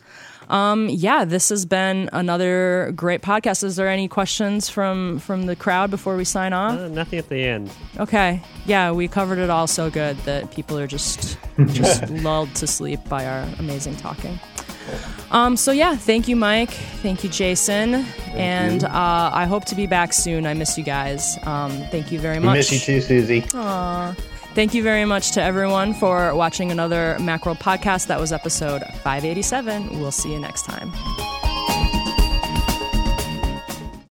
Um, 0.49 0.89
yeah 0.89 1.27
this 1.27 1.51
has 1.51 1.67
been 1.67 2.09
another 2.13 2.93
great 2.97 3.21
podcast. 3.21 3.63
Is 3.65 3.77
there 3.77 3.89
any 3.89 4.09
questions 4.09 4.71
from 4.71 5.19
from 5.19 5.45
the 5.45 5.55
crowd 5.55 5.91
before 5.91 6.17
we 6.17 6.25
sign 6.25 6.55
off? 6.55 6.79
Uh, 6.79 6.89
nothing 6.89 7.19
at 7.19 7.29
the 7.29 7.45
end. 7.45 7.71
okay. 7.99 8.41
Yeah 8.65 8.93
we 8.93 9.09
covered 9.09 9.39
it 9.39 9.51
all 9.51 9.67
so 9.67 9.91
good 9.91 10.17
that 10.21 10.51
people 10.51 10.79
are 10.79 10.87
just 10.87 11.39
just 11.67 12.09
lulled 12.09 12.55
to 12.57 12.67
sleep 12.67 13.01
by 13.09 13.27
our 13.27 13.47
amazing 13.59 13.97
talking. 13.97 14.39
Um, 15.31 15.59
so 15.59 15.71
yeah 15.71 15.97
thank 15.97 16.29
you 16.29 16.37
mike. 16.37 16.71
Thank 17.03 17.23
you 17.25 17.29
jason. 17.29 18.07
And 18.33 18.85
uh, 18.85 19.31
i 19.35 19.45
hope 19.45 19.67
to 19.67 19.75
be 19.75 19.87
back 19.87 20.15
soon. 20.15 20.47
I 20.47 20.55
miss 20.55 20.79
you 20.79 20.85
guys. 20.85 21.37
Um, 21.45 21.73
thank 21.91 22.11
you 22.11 22.19
very 22.19 22.39
We 22.39 22.47
much. 22.47 22.57
miss 22.57 22.73
you 22.73 22.79
too, 22.79 23.01
Susie. 23.03 23.45
Thank 24.59 24.75
you 24.75 24.83
very 24.83 25.05
much 25.05 25.31
to 25.35 25.41
everyone 25.41 25.95
for 25.95 26.35
watching 26.35 26.73
another 26.73 27.17
Macworld 27.21 27.61
podcast. 27.61 28.09
That 28.09 28.19
was 28.19 28.33
episode 28.33 28.83
587. 29.05 30.01
We'll 30.01 30.11
see 30.11 30.33
you 30.33 30.41
next 30.41 30.65
time. 30.65 30.91